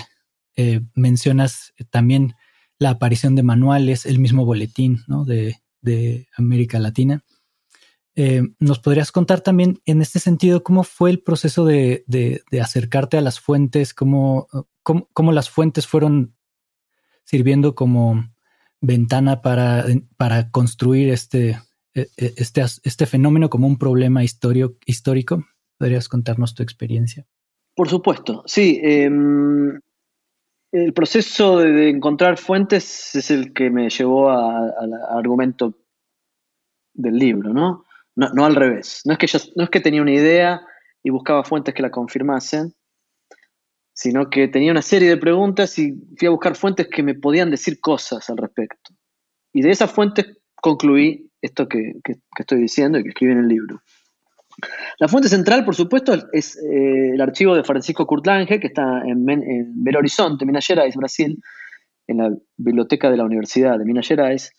Eh, 0.56 0.82
mencionas 0.96 1.74
también 1.90 2.36
la 2.80 2.92
aparición 2.92 3.36
de 3.36 3.44
manuales, 3.44 4.06
el 4.06 4.20
mismo 4.20 4.46
boletín 4.46 5.00
de, 5.26 6.28
América 6.38 6.80
Latina. 6.80 7.24
Eh, 8.16 8.44
¿Nos 8.60 8.80
podrías 8.80 9.12
contar 9.12 9.42
también 9.42 9.82
en 9.86 10.02
este 10.02 10.20
sentido 10.20 10.64
cómo 10.64 10.84
fue 10.84 11.10
el 11.10 11.22
proceso 11.22 11.66
de, 11.66 12.06
acercarte 12.62 13.18
a 13.18 13.22
las 13.22 13.40
fuentes, 13.40 13.94
cómo, 13.94 14.48
cómo, 14.84 15.32
las 15.32 15.50
fuentes 15.50 15.88
fueron 15.88 16.36
sirviendo 17.24 17.74
como 17.76 18.24
ventana 18.82 19.42
para, 19.42 19.86
para 20.18 20.52
construir 20.52 21.10
este, 21.10 21.60
e, 21.96 22.08
e, 22.18 22.34
este, 22.38 22.62
este 22.62 23.06
fenómeno 23.06 23.50
como 23.50 23.68
un 23.68 23.78
problema 23.78 24.24
histórico. 24.24 25.46
¿Podrías 25.78 26.08
contarnos 26.08 26.54
tu 26.54 26.64
experiencia? 26.64 27.26
Por 27.76 27.90
supuesto, 27.90 28.44
sí. 28.46 28.80
Em, 28.84 29.80
el 30.74 30.94
proceso 30.94 31.60
de, 31.60 31.90
encontrar 31.90 32.38
fuentes 32.38 33.16
es 33.16 33.30
el 33.30 33.54
que 33.54 33.70
me 33.70 33.90
llevó 33.90 34.32
al 34.32 34.92
argumento 35.10 35.78
del 36.94 37.18
libro, 37.18 37.54
¿no? 37.54 37.86
¿no? 38.16 38.46
al 38.46 38.56
revés. 38.56 39.02
No 39.06 39.14
es, 39.14 39.20
que 39.20 39.28
no 39.56 39.68
tenía 39.68 40.02
una 40.02 40.14
idea 40.14 40.62
y 41.04 41.12
buscaba 41.12 41.44
fuentes 41.44 41.76
que 41.76 41.84
la 41.84 41.92
confirmasen, 41.92 42.74
sino 43.94 44.32
que 44.32 44.48
tenía 44.48 44.72
una 44.72 44.82
serie 44.82 45.10
de 45.10 45.18
preguntas 45.18 45.78
y 45.78 45.94
fui 46.18 46.28
a 46.28 46.32
buscar 46.32 46.56
fuentes 46.56 46.88
que 46.88 47.04
me 47.04 47.14
podían 47.14 47.52
decir 47.52 47.80
cosas 47.80 48.28
al 48.32 48.38
respecto. 48.38 48.96
Y 49.54 49.62
de 49.62 49.70
esas 49.70 49.92
fuentes 49.92 50.26
concluí 50.56 51.32
esto 51.40 51.68
que, 51.68 51.94
estoy 52.40 52.60
diciendo 52.60 52.98
y 52.98 53.04
que 53.04 53.10
escribí 53.10 53.34
en 53.34 53.40
el 53.40 53.48
libro. 53.48 53.80
La 55.00 55.08
fuente 55.08 55.30
central, 55.30 55.66
por 55.66 55.76
supuesto, 55.76 56.14
es 56.32 56.58
eh, 56.58 57.12
el 57.14 57.22
archivo 57.22 57.56
de 57.56 57.64
Francisco 57.64 58.06
Kurtlange, 58.06 58.60
que 58.60 58.68
está 58.68 59.02
en, 59.06 59.26
Belo 59.26 60.00
Horizonte, 60.00 60.46
Minas 60.46 60.66
Gerais, 60.66 60.96
Brasil, 60.96 61.42
en 62.08 62.18
la 62.18 62.30
biblioteca 62.58 63.10
de 63.10 63.18
la 63.18 63.26
Universidad 63.26 63.78
de 63.78 63.86
Minas 63.86 64.08
Gerais. 64.08 64.52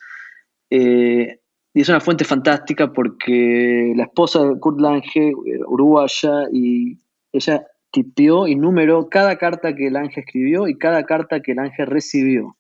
Eh, 0.70 1.40
y 1.72 1.80
es 1.80 1.88
una 1.88 2.00
fuente 2.00 2.24
fantástica 2.24 2.92
porque 2.92 3.92
la 3.96 4.04
esposa 4.04 4.44
de 4.44 4.58
Kurt 4.60 4.80
Lange, 4.80 5.32
uruguaya, 5.66 6.48
y 6.52 6.98
ella 7.32 7.66
tipió 7.90 8.46
y 8.46 8.56
numeró 8.56 9.08
cada 9.08 9.38
carta 9.38 9.74
que 9.74 9.86
el 9.86 9.96
ángel 9.96 10.24
escribió 10.24 10.68
y 10.68 10.76
cada 10.76 11.04
carta 11.04 11.40
que 11.40 11.52
el 11.52 11.60
ángel 11.60 11.86
recibió. 11.86 12.56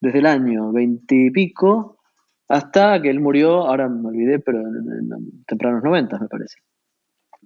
Desde 0.00 0.18
el 0.18 0.26
año 0.26 0.72
veintipico 0.72 1.95
hasta 2.48 3.00
que 3.02 3.10
él 3.10 3.20
murió, 3.20 3.66
ahora 3.66 3.88
me 3.88 4.08
olvidé, 4.08 4.38
pero 4.38 4.58
en, 4.60 5.44
tempranos 5.46 5.82
noventas 5.82 6.20
me 6.20 6.28
parece. 6.28 6.58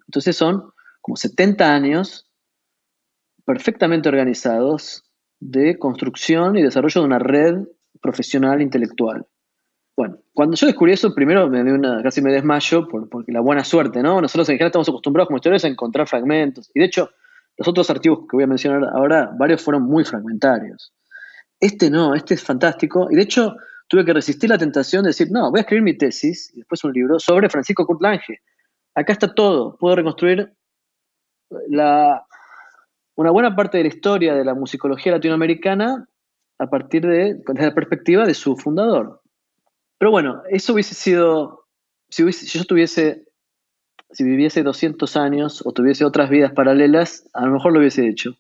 Entonces 0.07 0.37
son 0.37 0.73
como 1.01 1.17
70 1.17 1.75
años 1.75 2.31
perfectamente 3.45 4.09
organizados 4.09 5.05
de 5.41 5.79
construcción 5.79 6.57
y 6.57 6.63
desarrollo 6.63 7.01
de 7.01 7.07
una 7.07 7.19
red 7.19 7.57
profesional 8.01 8.61
intelectual. 8.61 9.27
Bueno, 9.97 10.19
cuando 10.35 10.57
yo 10.57 10.67
descubrí 10.67 10.93
eso, 10.93 11.15
primero 11.15 11.49
me 11.49 11.65
dio 11.65 11.75
una, 11.75 12.03
casi 12.03 12.23
me 12.23 12.33
desmayo 12.33 12.87
por, 12.89 13.09
porque 13.09 13.33
la 13.33 13.41
buena 13.41 13.65
suerte, 13.65 14.03
¿no? 14.03 14.21
Nosotros 14.21 14.49
en 14.49 14.55
general 14.55 14.69
estamos 14.69 14.89
acostumbrados 14.89 15.29
como 15.29 15.39
historiadores 15.39 15.65
a 15.65 15.69
encontrar 15.69 16.07
fragmentos. 16.07 16.71
Y 16.75 16.81
de 16.81 16.87
hecho, 16.87 17.11
los 17.57 17.69
otros 17.69 17.91
archivos 17.91 18.21
que 18.21 18.37
voy 18.37 18.45
a 18.45 18.47
mencionar 18.47 18.85
ahora, 18.95 19.31
varios 19.39 19.63
fueron 19.63 19.83
muy 19.83 20.05
fragmentarios. 20.05 20.95
Este 21.59 21.91
no, 21.91 22.15
este 22.15 22.35
es 22.35 22.43
fantástico. 22.43 23.09
Y 23.11 23.17
de 23.17 23.23
hecho, 23.23 23.57
tuve 23.91 24.05
que 24.05 24.15
resistir 24.15 24.49
la 24.49 24.57
tentación 24.57 25.03
de 25.03 25.09
decir, 25.09 25.29
no, 25.31 25.51
voy 25.51 25.59
a 25.59 25.63
escribir 25.63 25.83
mi 25.83 25.99
tesis 25.99 26.51
y 26.55 26.59
después 26.61 26.83
un 26.85 26.93
libro 26.93 27.19
sobre 27.19 27.51
Francisco 27.51 27.85
Kurtlange. 27.85 28.41
Acá 28.95 29.13
está 29.13 29.35
todo. 29.35 29.77
Puedo 29.77 29.97
reconstruir 29.97 30.55
la, 31.69 32.25
una 33.17 33.31
buena 33.31 33.55
parte 33.55 33.79
de 33.79 33.85
la 33.85 33.89
historia 33.89 34.35
de 34.35 34.45
la 34.45 34.55
musicología 34.55 35.13
latinoamericana 35.13 36.07
a 36.59 36.71
partir 36.71 37.07
de, 37.07 37.35
desde 37.47 37.67
la 37.67 37.75
perspectiva 37.75 38.25
de 38.25 38.35
su 38.35 38.57
fundador, 38.57 39.21
pero 40.01 40.11
bueno, 40.11 40.43
eso 40.49 40.73
hubiese 40.73 40.95
sido, 40.95 41.67
si, 42.09 42.25
yo 42.25 42.65
tuviese, 42.65 43.27
si 44.11 44.25
viviese 44.25 44.63
200 44.63 45.15
años 45.19 45.63
o 45.67 45.73
tuviese 45.73 46.07
otras 46.07 46.31
vidas 46.31 46.53
paralelas, 46.53 47.29
a 47.35 47.45
lo 47.45 47.53
mejor 47.53 47.75
lo 47.75 47.81
hubiese 47.81 48.09
hecho. 48.09 48.35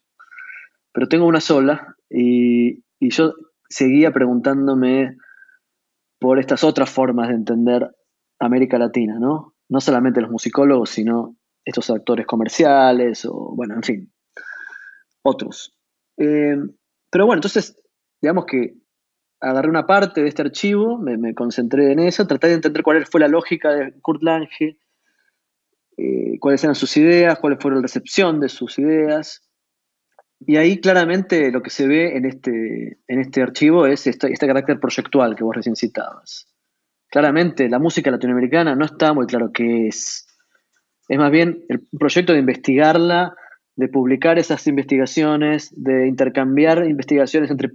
Pero 0.93 1.07
tengo 1.07 1.27
una 1.27 1.43
sola 1.43 1.97
y, 2.09 2.83
yo 2.99 3.35
seguía 3.69 4.11
preguntándome 4.11 5.19
por 6.21 6.39
estas 6.39 6.63
otras 6.63 6.91
formas 6.91 7.29
de 7.29 7.35
entender 7.35 7.91
América 8.39 8.79
Latina, 8.79 9.19
¿no? 9.19 9.55
No 9.69 9.81
solamente 9.81 10.21
los 10.21 10.31
musicólogos, 10.31 10.91
sino 10.91 11.37
estos 11.65 11.91
actores 11.91 12.27
comerciales 12.27 13.25
o, 13.25 13.53
bueno, 13.57 13.75
en 13.75 13.83
fin, 13.83 14.13
otros. 15.23 15.77
Eh, 16.19 16.57
pero 17.11 17.27
bueno, 17.27 17.39
entonces, 17.39 17.77
digamos 18.21 18.45
que 18.47 18.75
agarré 19.41 19.71
una 19.71 19.87
parte 19.87 20.23
de 20.23 20.29
este 20.29 20.43
archivo, 20.43 20.99
me, 20.99 21.35
concentré 21.35 21.93
en 21.93 22.01
eso, 22.01 22.27
traté 22.27 22.49
de 22.49 22.55
entender 22.55 22.83
cuál 22.83 23.07
fue 23.07 23.21
la 23.21 23.29
lógica 23.29 23.73
de 23.73 23.93
Kurt 24.01 24.23
Lange, 24.23 24.79
eh, 25.97 26.39
cuáles 26.39 26.63
eran 26.63 26.75
sus 26.75 26.97
ideas, 26.97 27.39
cuál 27.39 27.59
fue 27.59 27.73
la 27.73 27.81
recepción 27.81 28.41
de 28.41 28.51
sus 28.51 28.79
ideas. 28.79 29.50
Y 30.40 30.57
ahí 30.57 30.81
claramente 30.81 31.50
lo 31.50 31.62
que 31.62 31.70
se 31.70 31.87
ve 31.87 32.16
en 32.16 32.24
este, 32.24 32.98
en 33.07 33.20
este 33.20 33.42
archivo 33.42 33.87
es 33.87 34.07
este, 34.07 34.33
este 34.33 34.46
carácter 34.46 34.81
proyectual 34.81 35.37
que 35.37 35.44
vos 35.44 35.55
recién 35.55 35.76
citabas. 35.76 36.48
Claramente 37.11 37.68
la 37.68 37.79
música 37.79 38.11
latinoamericana 38.11 38.74
no 38.74 38.87
está 38.87 39.12
muy 39.12 39.26
claro 39.26 39.50
qué 39.53 39.88
es. 39.88 40.26
Es 41.09 41.18
más 41.18 41.31
bien 41.31 41.64
el 41.68 41.87
proyecto 41.98 42.33
de 42.33 42.38
investigarla, 42.38 43.35
de 43.76 43.88
publicar 43.88 44.38
esas 44.38 44.66
investigaciones, 44.66 45.70
de 45.76 46.07
intercambiar 46.07 46.87
investigaciones 46.88 47.50
entre 47.50 47.72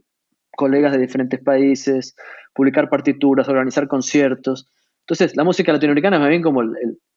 colegas 0.51 0.93
de 0.93 0.99
diferentes 0.99 1.41
países, 1.41 2.15
publicar 2.54 2.89
partituras, 2.89 3.47
organizar 3.47 3.88
conciertos. 3.88 4.71
Entonces, 5.01 5.36
la 5.36 5.43
música 5.43 5.71
latinoamericana 5.71 6.15
es 6.15 6.21
más 6.21 6.30
bien 6.30 6.41
como 6.41 6.63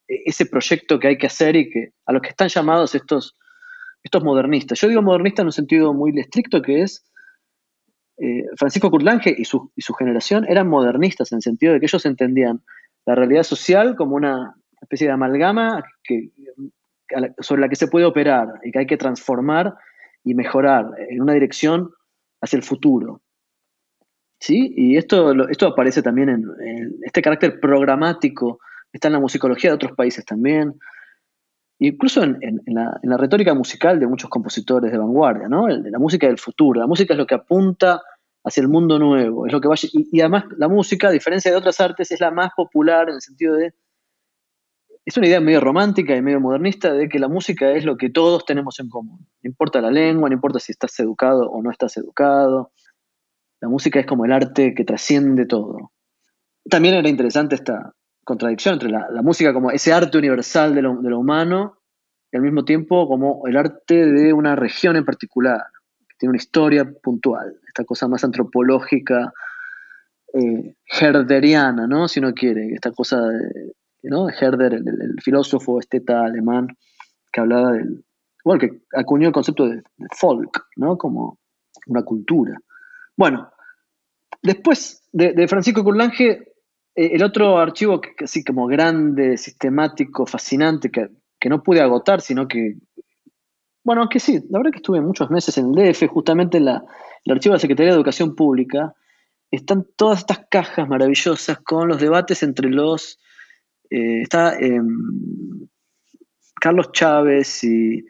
ese 0.06 0.46
proyecto 0.46 0.98
que 0.98 1.08
hay 1.08 1.18
que 1.18 1.28
hacer 1.28 1.56
y 1.56 1.70
que 1.70 1.92
a 2.04 2.12
los 2.12 2.20
que 2.20 2.30
están 2.30 2.48
llamados 2.48 2.94
estos 2.94 3.38
estos 4.02 4.24
modernistas. 4.24 4.80
Yo 4.80 4.88
digo 4.88 5.02
modernistas 5.02 5.42
en 5.42 5.48
un 5.48 5.52
sentido 5.52 5.92
muy 5.92 6.18
estricto 6.18 6.62
que 6.62 6.82
es 6.82 7.04
eh, 8.18 8.44
Francisco 8.56 8.90
Curlange 8.90 9.34
y 9.36 9.44
su, 9.44 9.70
y 9.76 9.82
su 9.82 9.94
generación 9.94 10.44
eran 10.48 10.68
modernistas 10.68 11.30
en 11.32 11.36
el 11.36 11.42
sentido 11.42 11.72
de 11.72 11.80
que 11.80 11.86
ellos 11.86 12.04
entendían 12.04 12.62
la 13.06 13.14
realidad 13.14 13.42
social 13.42 13.96
como 13.96 14.16
una 14.16 14.54
especie 14.80 15.06
de 15.06 15.12
amalgama 15.12 15.84
sobre 17.38 17.60
la 17.60 17.68
que 17.68 17.76
se 17.76 17.88
puede 17.88 18.04
operar 18.04 18.48
y 18.64 18.72
que 18.72 18.80
hay 18.80 18.86
que 18.86 18.96
transformar 18.96 19.74
y 20.24 20.34
mejorar 20.34 20.90
en 21.08 21.22
una 21.22 21.32
dirección 21.32 21.90
hacia 22.40 22.56
el 22.56 22.62
futuro. 22.62 23.22
¿Sí? 24.40 24.72
Y 24.76 24.96
esto, 24.96 25.48
esto 25.48 25.66
aparece 25.66 26.02
también 26.02 26.28
en, 26.28 26.44
en, 26.64 26.94
este 27.02 27.22
carácter 27.22 27.58
programático, 27.58 28.60
está 28.92 29.08
en 29.08 29.14
la 29.14 29.20
musicología 29.20 29.70
de 29.70 29.74
otros 29.74 29.92
países 29.92 30.24
también 30.24 30.78
incluso 31.78 32.22
en, 32.22 32.60
la, 32.66 33.16
retórica 33.16 33.54
musical 33.54 34.00
de 34.00 34.06
muchos 34.06 34.30
compositores 34.30 34.90
de 34.90 34.98
vanguardia, 34.98 35.48
¿no? 35.48 35.68
la 35.68 35.98
música 35.98 36.26
del 36.26 36.38
futuro. 36.38 36.80
La 36.80 36.86
música 36.86 37.14
es 37.14 37.18
lo 37.18 37.26
que 37.26 37.36
apunta 37.36 38.02
hacia 38.44 38.60
el 38.60 38.68
mundo 38.68 38.98
nuevo, 38.98 39.46
es 39.46 39.52
lo 39.52 39.60
que 39.60 39.68
vaya, 39.68 39.88
y, 39.92 40.20
además 40.20 40.44
la 40.56 40.68
música, 40.68 41.08
a 41.08 41.12
diferencia 41.12 41.50
de 41.50 41.56
otras 41.56 41.80
artes, 41.80 42.10
es 42.10 42.20
la 42.20 42.30
más 42.30 42.50
popular 42.56 43.08
en 43.08 43.16
el 43.16 43.20
sentido 43.20 43.54
de 43.54 43.74
es 45.04 45.16
una 45.16 45.26
idea 45.26 45.40
medio 45.40 45.60
romántica 45.60 46.14
y 46.14 46.20
medio 46.20 46.38
modernista 46.38 46.92
de 46.92 47.08
que 47.08 47.18
la 47.18 47.28
música 47.28 47.70
es 47.70 47.86
lo 47.86 47.96
que 47.96 48.10
todos 48.10 48.44
tenemos 48.44 48.78
en 48.78 48.90
común. 48.90 49.26
No 49.42 49.48
importa 49.48 49.80
la 49.80 49.90
lengua, 49.90 50.28
no 50.28 50.34
importa 50.34 50.58
si 50.58 50.70
estás 50.70 51.00
educado 51.00 51.50
o 51.50 51.62
no 51.62 51.70
estás 51.70 51.96
educado. 51.96 52.72
La 53.58 53.70
música 53.70 54.00
es 54.00 54.04
como 54.04 54.26
el 54.26 54.32
arte 54.32 54.74
que 54.74 54.84
trasciende 54.84 55.46
todo. 55.46 55.92
También 56.68 56.94
era 56.94 57.08
interesante 57.08 57.54
esta, 57.54 57.94
contradicción 58.28 58.74
entre 58.74 58.90
la, 58.90 59.22
música 59.22 59.54
como 59.54 59.70
ese 59.70 59.90
arte 59.90 60.18
universal 60.18 60.74
de 60.74 60.82
lo, 60.82 61.18
humano 61.18 61.78
y 62.30 62.36
al 62.36 62.42
mismo 62.42 62.62
tiempo 62.62 63.08
como 63.08 63.46
el 63.46 63.56
arte 63.56 64.04
de 64.04 64.34
una 64.34 64.54
región 64.54 64.96
en 64.96 65.06
particular, 65.06 65.62
que 66.06 66.14
tiene 66.18 66.32
una 66.32 66.36
historia 66.36 66.84
puntual, 67.02 67.56
esta 67.66 67.84
cosa 67.84 68.06
más 68.06 68.22
antropológica, 68.24 69.32
eh, 70.34 70.74
herderiana, 71.00 71.86
¿no? 71.86 72.06
Si 72.06 72.20
uno 72.20 72.34
quiere, 72.34 72.74
esta 72.74 72.92
cosa 72.92 73.18
de, 73.18 73.72
¿no? 74.02 74.28
Herder, 74.28 74.74
el, 74.74 75.16
filósofo 75.22 75.80
esteta 75.80 76.26
alemán, 76.26 76.66
que 77.32 77.40
hablaba 77.40 77.72
del, 77.72 78.04
igual 78.44 78.58
que 78.58 78.82
acuñó 78.94 79.28
el 79.28 79.32
concepto 79.32 79.70
de, 79.70 79.82
folk, 80.14 80.66
¿no? 80.76 80.98
Como 80.98 81.38
una 81.86 82.02
cultura. 82.02 82.58
Bueno, 83.16 83.50
después 84.42 85.02
de, 85.12 85.32
de 85.32 85.48
Francisco 85.48 85.82
Curlange 85.82 86.57
el 86.98 87.22
otro 87.22 87.58
archivo 87.58 88.00
que, 88.00 88.24
así 88.24 88.42
como 88.42 88.66
grande, 88.66 89.36
sistemático, 89.36 90.26
fascinante, 90.26 90.90
que, 90.90 91.08
no 91.48 91.62
pude 91.62 91.80
agotar, 91.80 92.20
sino 92.20 92.48
que, 92.48 92.74
bueno, 93.84 94.02
aunque 94.02 94.18
sí, 94.18 94.40
la 94.50 94.58
verdad 94.58 94.72
que 94.72 94.78
estuve 94.78 95.00
muchos 95.00 95.30
meses 95.30 95.56
en 95.58 95.66
el 95.66 95.92
DF, 95.92 96.08
justamente 96.08 96.58
en 96.58 96.64
la, 96.64 96.82
el 97.24 97.32
archivo 97.32 97.52
de 97.52 97.56
la 97.56 97.60
Secretaría 97.60 97.92
de 97.92 97.96
Educación 97.96 98.34
Pública, 98.34 98.94
están 99.52 99.86
todas 99.96 100.18
estas 100.18 100.40
cajas 100.50 100.88
maravillosas 100.88 101.58
con 101.60 101.86
los 101.88 102.00
debates 102.00 102.42
entre 102.42 102.68
los... 102.68 103.20
Eh, 103.90 104.22
está 104.22 104.58
em, 104.58 105.68
Carlos 106.60 106.90
Chávez 106.92 107.62
y, 107.62 108.04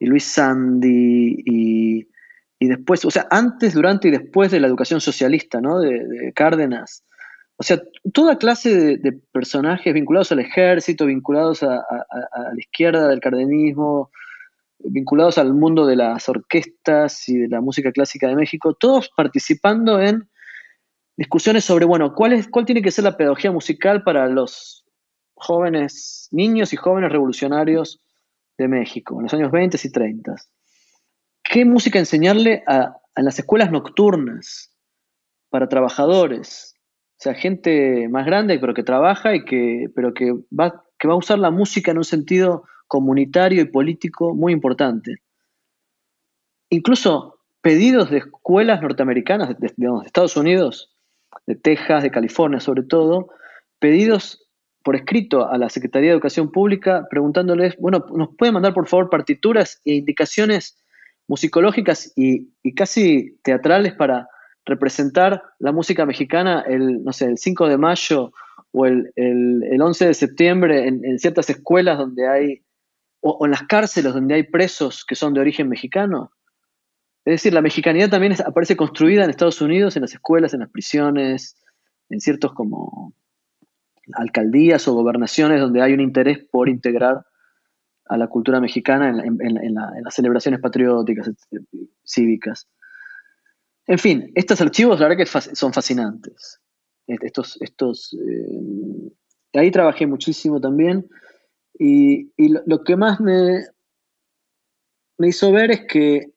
Luis 0.00 0.24
Sandy 0.24 1.42
y, 1.46 2.06
después, 2.60 3.06
o 3.06 3.10
sea, 3.10 3.26
antes, 3.30 3.72
durante 3.72 4.08
y 4.08 4.10
después 4.10 4.50
de 4.50 4.60
la 4.60 4.66
educación 4.66 5.00
socialista, 5.00 5.62
¿no? 5.62 5.80
de 5.80 6.32
Cárdenas. 6.34 7.04
O 7.56 7.62
sea, 7.62 7.80
toda 8.12 8.38
clase 8.38 8.98
de, 8.98 9.12
personajes 9.32 9.94
vinculados 9.94 10.32
al 10.32 10.40
ejército, 10.40 11.06
vinculados 11.06 11.62
a, 11.62 11.68
la 11.68 12.58
izquierda 12.58 13.08
del 13.08 13.20
cardenismo, 13.20 14.10
vinculados 14.78 15.38
al 15.38 15.54
mundo 15.54 15.86
de 15.86 15.96
las 15.96 16.28
orquestas 16.28 17.28
y 17.28 17.38
de 17.38 17.48
la 17.48 17.60
música 17.60 17.92
clásica 17.92 18.26
de 18.26 18.34
México, 18.34 18.74
todos 18.74 19.08
participando 19.16 20.00
en 20.00 20.28
discusiones 21.16 21.64
sobre, 21.64 21.84
bueno, 21.84 22.12
cuál, 22.12 22.32
es, 22.32 22.48
cuál 22.48 22.64
tiene 22.64 22.82
que 22.82 22.90
ser 22.90 23.04
la 23.04 23.16
pedagogía 23.16 23.52
musical 23.52 24.02
para 24.02 24.28
los 24.28 24.84
jóvenes, 25.34 26.28
niños 26.32 26.72
y 26.72 26.76
jóvenes 26.76 27.12
revolucionarios 27.12 28.02
de 28.58 28.66
México, 28.66 29.16
en 29.16 29.24
los 29.24 29.34
años 29.34 29.52
20 29.52 29.78
y 29.82 29.90
30. 29.90 30.34
¿Qué 31.44 31.64
música 31.64 32.00
enseñarle 32.00 32.64
a, 32.66 32.96
a 33.14 33.22
las 33.22 33.38
escuelas 33.38 33.70
nocturnas 33.70 34.72
para 35.50 35.68
trabajadores? 35.68 36.73
O 37.16 37.22
sea, 37.24 37.34
gente 37.34 38.08
más 38.08 38.26
grande, 38.26 38.58
pero 38.58 38.74
que 38.74 38.82
trabaja 38.82 39.34
y 39.34 39.44
que, 39.44 39.88
pero 39.94 40.12
que 40.14 40.32
va, 40.58 40.84
que 40.98 41.08
va 41.08 41.14
a 41.14 41.18
usar 41.18 41.38
la 41.38 41.50
música 41.50 41.90
en 41.90 41.98
un 41.98 42.04
sentido 42.04 42.64
comunitario 42.88 43.62
y 43.62 43.66
político 43.66 44.34
muy 44.34 44.52
importante. 44.52 45.16
Incluso 46.70 47.38
pedidos 47.60 48.10
de 48.10 48.18
escuelas 48.18 48.82
norteamericanas, 48.82 49.48
de, 49.58 49.72
de 49.76 49.88
Estados 50.04 50.36
Unidos, 50.36 50.94
de 51.46 51.54
Texas, 51.54 52.02
de 52.02 52.10
California 52.10 52.60
sobre 52.60 52.82
todo, 52.82 53.28
pedidos 53.78 54.46
por 54.82 54.96
escrito 54.96 55.48
a 55.48 55.56
la 55.56 55.70
Secretaría 55.70 56.10
de 56.10 56.14
Educación 56.14 56.52
Pública 56.52 57.06
preguntándoles, 57.08 57.74
bueno, 57.78 58.04
¿nos 58.14 58.36
pueden 58.36 58.54
mandar 58.54 58.74
por 58.74 58.86
favor 58.86 59.08
partituras 59.08 59.80
e 59.84 59.94
indicaciones 59.94 60.76
musicológicas 61.26 62.12
y, 62.16 62.50
y 62.62 62.74
casi 62.74 63.38
teatrales 63.42 63.94
para 63.94 64.28
representar 64.64 65.42
la 65.58 65.72
música 65.72 66.06
mexicana 66.06 66.64
el, 66.66 67.02
no 67.04 67.12
sé, 67.12 67.26
el 67.26 67.38
5 67.38 67.68
de 67.68 67.78
mayo 67.78 68.32
o 68.72 68.86
el, 68.86 69.12
el, 69.16 69.80
11 69.80 70.06
de 70.06 70.14
septiembre 70.14 70.88
en, 70.88 71.18
ciertas 71.18 71.48
escuelas 71.50 71.98
donde 71.98 72.28
hay, 72.28 72.64
o, 73.20 73.44
en 73.44 73.50
las 73.50 73.62
cárceles 73.64 74.12
donde 74.12 74.34
hay 74.34 74.42
presos 74.44 75.04
que 75.04 75.14
son 75.14 75.34
de 75.34 75.40
origen 75.40 75.68
mexicano. 75.68 76.32
Es 77.24 77.34
decir, 77.34 77.54
la 77.54 77.62
mexicanidad 77.62 78.10
también 78.10 78.34
aparece 78.44 78.76
construida 78.76 79.24
en 79.24 79.30
Estados 79.30 79.60
Unidos, 79.60 79.96
en 79.96 80.02
las 80.02 80.12
escuelas, 80.12 80.54
en 80.54 80.60
las 80.60 80.70
prisiones, 80.70 81.56
en 82.10 82.20
ciertos 82.20 82.52
como 82.52 83.14
alcaldías 84.12 84.86
o 84.88 84.94
gobernaciones 84.94 85.60
donde 85.60 85.80
hay 85.80 85.94
un 85.94 86.00
interés 86.00 86.38
por 86.50 86.68
integrar 86.68 87.24
a 88.06 88.18
la 88.18 88.26
cultura 88.26 88.60
mexicana 88.60 89.08
en, 89.08 89.40
en 89.40 89.74
las 89.74 90.14
celebraciones 90.14 90.60
patrióticas, 90.60 91.30
cívicas. 92.04 92.68
En 93.86 93.98
fin, 93.98 94.32
estos 94.34 94.60
archivos 94.60 95.00
la 95.00 95.08
verdad 95.08 95.24
que 95.24 95.54
son 95.54 95.72
fascinantes. 95.72 96.60
Estos, 97.06 97.60
estos, 97.60 98.14
eh, 98.14 99.12
ahí 99.58 99.70
trabajé 99.70 100.06
muchísimo 100.06 100.58
también 100.58 101.06
y, 101.78 102.30
lo, 102.66 102.82
que 102.82 102.96
más 102.96 103.20
me, 103.20 103.66
me 105.18 105.28
hizo 105.28 105.52
ver 105.52 105.70
es 105.70 105.86
que 105.86 106.32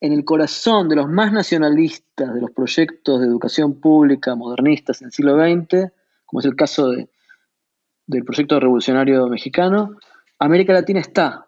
en 0.00 0.12
el 0.12 0.24
corazón 0.24 0.88
de 0.88 0.96
los 0.96 1.08
más 1.08 1.32
nacionalistas 1.32 2.34
de 2.34 2.40
los 2.40 2.50
proyectos 2.52 3.20
de 3.20 3.26
educación 3.26 3.80
pública 3.80 4.34
modernistas 4.36 5.00
en 5.00 5.06
el 5.06 5.12
siglo 5.12 5.34
XX, 5.36 5.90
como 6.26 6.40
es 6.40 6.46
el 6.46 6.54
caso 6.54 6.90
del 6.90 8.24
proyecto 8.24 8.60
revolucionario 8.60 9.26
mexicano, 9.26 9.96
América 10.38 10.72
Latina 10.72 11.00
está 11.00 11.45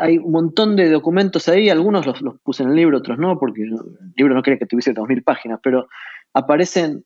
hay 0.00 0.18
un 0.18 0.32
montón 0.32 0.76
de 0.76 0.90
documentos 0.90 1.48
ahí, 1.48 1.68
algunos 1.68 2.06
los, 2.06 2.22
puse 2.42 2.62
en 2.62 2.70
el 2.70 2.76
libro, 2.76 2.98
otros 2.98 3.18
no, 3.18 3.38
porque 3.38 3.62
el 3.62 3.76
libro 4.16 4.34
no 4.34 4.42
quería 4.42 4.58
que 4.58 4.66
tuviese 4.66 4.94
2.000 4.94 5.24
páginas, 5.24 5.60
pero 5.62 5.88
aparecen 6.32 7.04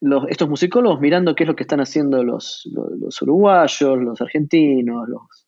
los, 0.00 0.24
estos 0.28 0.48
musicólogos 0.48 1.00
mirando 1.00 1.34
qué 1.34 1.44
es 1.44 1.48
lo 1.48 1.56
que 1.56 1.64
están 1.64 1.80
haciendo 1.80 2.22
los, 2.24 2.68
uruguayos, 3.20 3.98
los 3.98 4.20
argentinos, 4.20 5.08
los, 5.08 5.46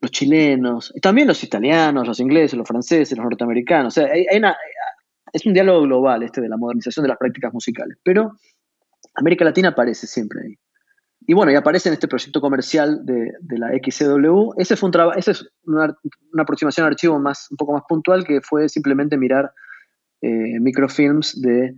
los 0.00 0.10
chilenos, 0.10 0.92
también 1.00 1.28
los 1.28 1.42
italianos, 1.42 2.06
los 2.06 2.20
ingleses, 2.20 2.58
los 2.58 2.66
franceses, 2.66 3.16
los 3.16 3.24
norteamericanos. 3.24 3.96
O 3.96 4.00
sea, 4.00 4.12
hay, 4.12 4.36
una, 4.36 4.56
es 5.32 5.46
un 5.46 5.54
diálogo 5.54 5.82
global 5.82 6.22
este 6.22 6.40
de 6.40 6.48
la 6.48 6.56
modernización 6.56 7.04
de 7.04 7.08
las 7.08 7.18
prácticas 7.18 7.52
musicales, 7.52 7.96
pero 8.02 8.32
América 9.14 9.44
Latina 9.44 9.68
aparece 9.68 10.06
siempre 10.06 10.40
ahí. 10.44 10.54
Y 11.20 11.34
bueno, 11.34 11.50
y 11.50 11.56
aparece 11.56 11.88
en 11.88 11.94
este 11.94 12.08
proyecto 12.08 12.40
comercial 12.40 13.04
de, 13.04 13.32
la 13.58 13.70
XCW. 13.70 14.52
Ese 14.58 14.76
fue 14.76 14.90
un 14.90 15.12
esa 15.16 15.30
es 15.30 15.48
una, 15.64 15.96
aproximación 16.38 16.86
al 16.86 16.92
archivo 16.92 17.18
más, 17.18 17.50
un 17.50 17.56
poco 17.56 17.72
más 17.72 17.82
puntual 17.88 18.24
que 18.24 18.40
fue 18.40 18.68
simplemente 18.68 19.16
mirar 19.16 19.52
eh, 20.22 20.60
microfilms 20.60 21.40
de 21.40 21.74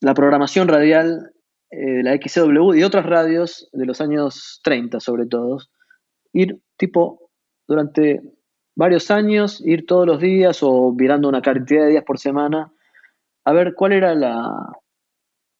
la 0.00 0.14
programación 0.14 0.68
radial 0.68 1.32
eh, 1.70 1.96
de 1.96 2.02
la 2.02 2.16
XCW 2.16 2.74
y 2.74 2.82
otras 2.82 3.06
radios 3.06 3.68
de 3.72 3.86
los 3.86 4.00
años 4.00 4.60
30 4.64 5.00
sobre 5.00 5.26
todo. 5.26 5.58
Ir 6.32 6.60
tipo 6.76 7.30
durante 7.68 8.20
varios 8.74 9.10
años, 9.10 9.60
ir 9.64 9.86
todos 9.86 10.06
los 10.06 10.20
días 10.20 10.62
o 10.62 10.92
mirando 10.92 11.28
una 11.28 11.42
cantidad 11.42 11.84
de 11.84 11.90
días 11.90 12.04
por 12.04 12.18
semana 12.18 12.72
a 13.44 13.52
ver 13.52 13.74
cuál 13.74 13.92
era 13.92 14.14
la, 14.14 14.50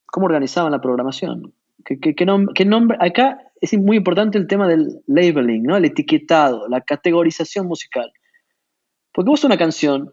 cómo 0.06 0.26
organizaban 0.26 0.72
la 0.72 0.80
programación. 0.80 1.54
¿Qué, 1.86 2.64
nombre? 2.64 2.98
Acá 3.00 3.38
es 3.60 3.78
muy 3.78 3.96
importante 3.96 4.38
el 4.38 4.48
tema 4.48 4.66
del 4.66 5.02
labeling, 5.06 5.62
¿no? 5.62 5.76
El 5.76 5.84
etiquetado, 5.84 6.66
la 6.68 6.80
categorización 6.80 7.66
musical. 7.66 8.12
Porque 9.12 9.30
vos 9.30 9.44
una 9.44 9.56
canción, 9.56 10.12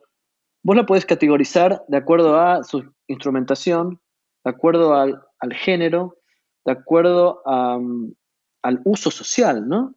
vos 0.61 0.75
la 0.75 0.85
podés 0.85 1.05
categorizar 1.05 1.83
de 1.87 1.97
acuerdo 1.97 2.39
a 2.39 2.63
su 2.63 2.93
instrumentación, 3.07 3.99
de 4.43 4.51
acuerdo 4.51 4.93
al, 4.93 5.19
género, 5.53 6.17
de 6.63 6.73
acuerdo 6.73 7.41
al 7.45 8.81
uso 8.85 9.09
social, 9.09 9.67
¿no? 9.67 9.95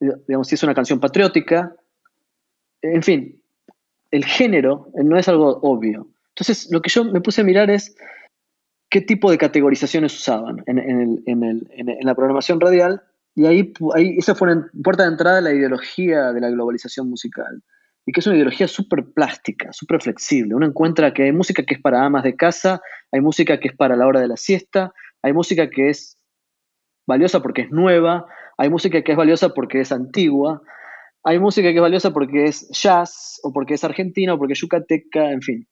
Digamos, 0.00 0.48
si 0.48 0.56
es 0.56 0.62
una 0.64 0.74
canción 0.74 0.98
patriótica, 0.98 1.76
en 2.82 3.02
fin, 3.04 3.42
el 4.10 4.24
género 4.24 4.88
no 4.94 5.16
es 5.16 5.28
algo 5.28 5.60
obvio. 5.62 6.08
Entonces, 6.30 6.68
lo 6.72 6.82
que 6.82 6.90
yo 6.90 7.04
me 7.04 7.20
puse 7.20 7.40
a 7.40 7.44
mirar 7.44 7.70
es 7.70 7.96
qué 8.94 9.00
tipo 9.00 9.28
de 9.28 9.38
categorizaciones 9.38 10.14
usaban 10.14 10.62
en, 10.66 11.98
la 12.00 12.14
programación 12.14 12.60
radial 12.60 13.02
y 13.34 13.46
ahí, 13.46 13.72
ahí 13.92 14.14
esa 14.16 14.36
fue 14.36 14.52
una 14.52 14.70
puerta 14.84 15.02
de 15.02 15.08
entrada 15.08 15.38
a 15.38 15.40
la 15.40 15.52
ideología 15.52 16.32
de 16.32 16.40
la 16.40 16.48
globalización 16.48 17.10
musical 17.10 17.60
y 18.06 18.12
que 18.12 18.20
es 18.20 18.26
una 18.28 18.36
ideología 18.36 18.68
súper 18.68 19.06
plástica, 19.12 19.72
súper 19.72 20.00
flexible. 20.00 20.54
Uno 20.54 20.66
encuentra 20.66 21.12
que 21.12 21.24
hay 21.24 21.32
música 21.32 21.64
que 21.64 21.74
es 21.74 21.80
para 21.80 22.04
amas 22.04 22.22
de 22.22 22.36
casa, 22.36 22.82
hay 23.10 23.20
música 23.20 23.58
que 23.58 23.66
es 23.66 23.76
para 23.76 23.96
la 23.96 24.06
hora 24.06 24.20
de 24.20 24.28
la 24.28 24.36
siesta, 24.36 24.92
hay 25.22 25.32
música 25.32 25.68
que 25.68 25.88
es 25.88 26.16
valiosa 27.04 27.42
porque 27.42 27.62
es 27.62 27.72
nueva, 27.72 28.26
hay 28.56 28.70
música 28.70 29.02
que 29.02 29.10
es 29.10 29.18
valiosa 29.18 29.54
porque 29.54 29.80
es 29.80 29.90
antigua, 29.90 30.62
hay 31.24 31.40
música 31.40 31.70
que 31.70 31.78
es 31.78 31.82
valiosa 31.82 32.12
porque 32.12 32.44
es 32.44 32.68
jazz, 32.70 33.40
o 33.42 33.52
porque 33.52 33.74
es 33.74 33.82
argentina, 33.82 34.34
o 34.34 34.38
porque 34.38 34.52
es 34.52 34.60
yucateca, 34.60 35.32
en 35.32 35.42
fin. 35.42 35.66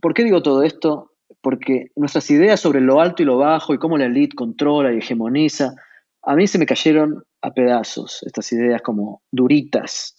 ¿Por 0.00 0.14
qué 0.14 0.22
digo 0.22 0.42
todo 0.42 0.62
esto? 0.62 1.09
Porque 1.42 1.90
nuestras 1.96 2.30
ideas 2.30 2.60
sobre 2.60 2.80
lo 2.80 3.00
alto 3.00 3.22
y 3.22 3.26
lo 3.26 3.38
bajo 3.38 3.74
y 3.74 3.78
cómo 3.78 3.98
la 3.98 4.06
elite 4.06 4.36
controla 4.36 4.92
y 4.92 4.98
hegemoniza, 4.98 5.74
a 6.22 6.34
mí 6.34 6.46
se 6.46 6.58
me 6.58 6.66
cayeron 6.66 7.24
a 7.42 7.52
pedazos 7.52 8.22
estas 8.26 8.52
ideas 8.52 8.82
como 8.82 9.22
duritas. 9.30 10.16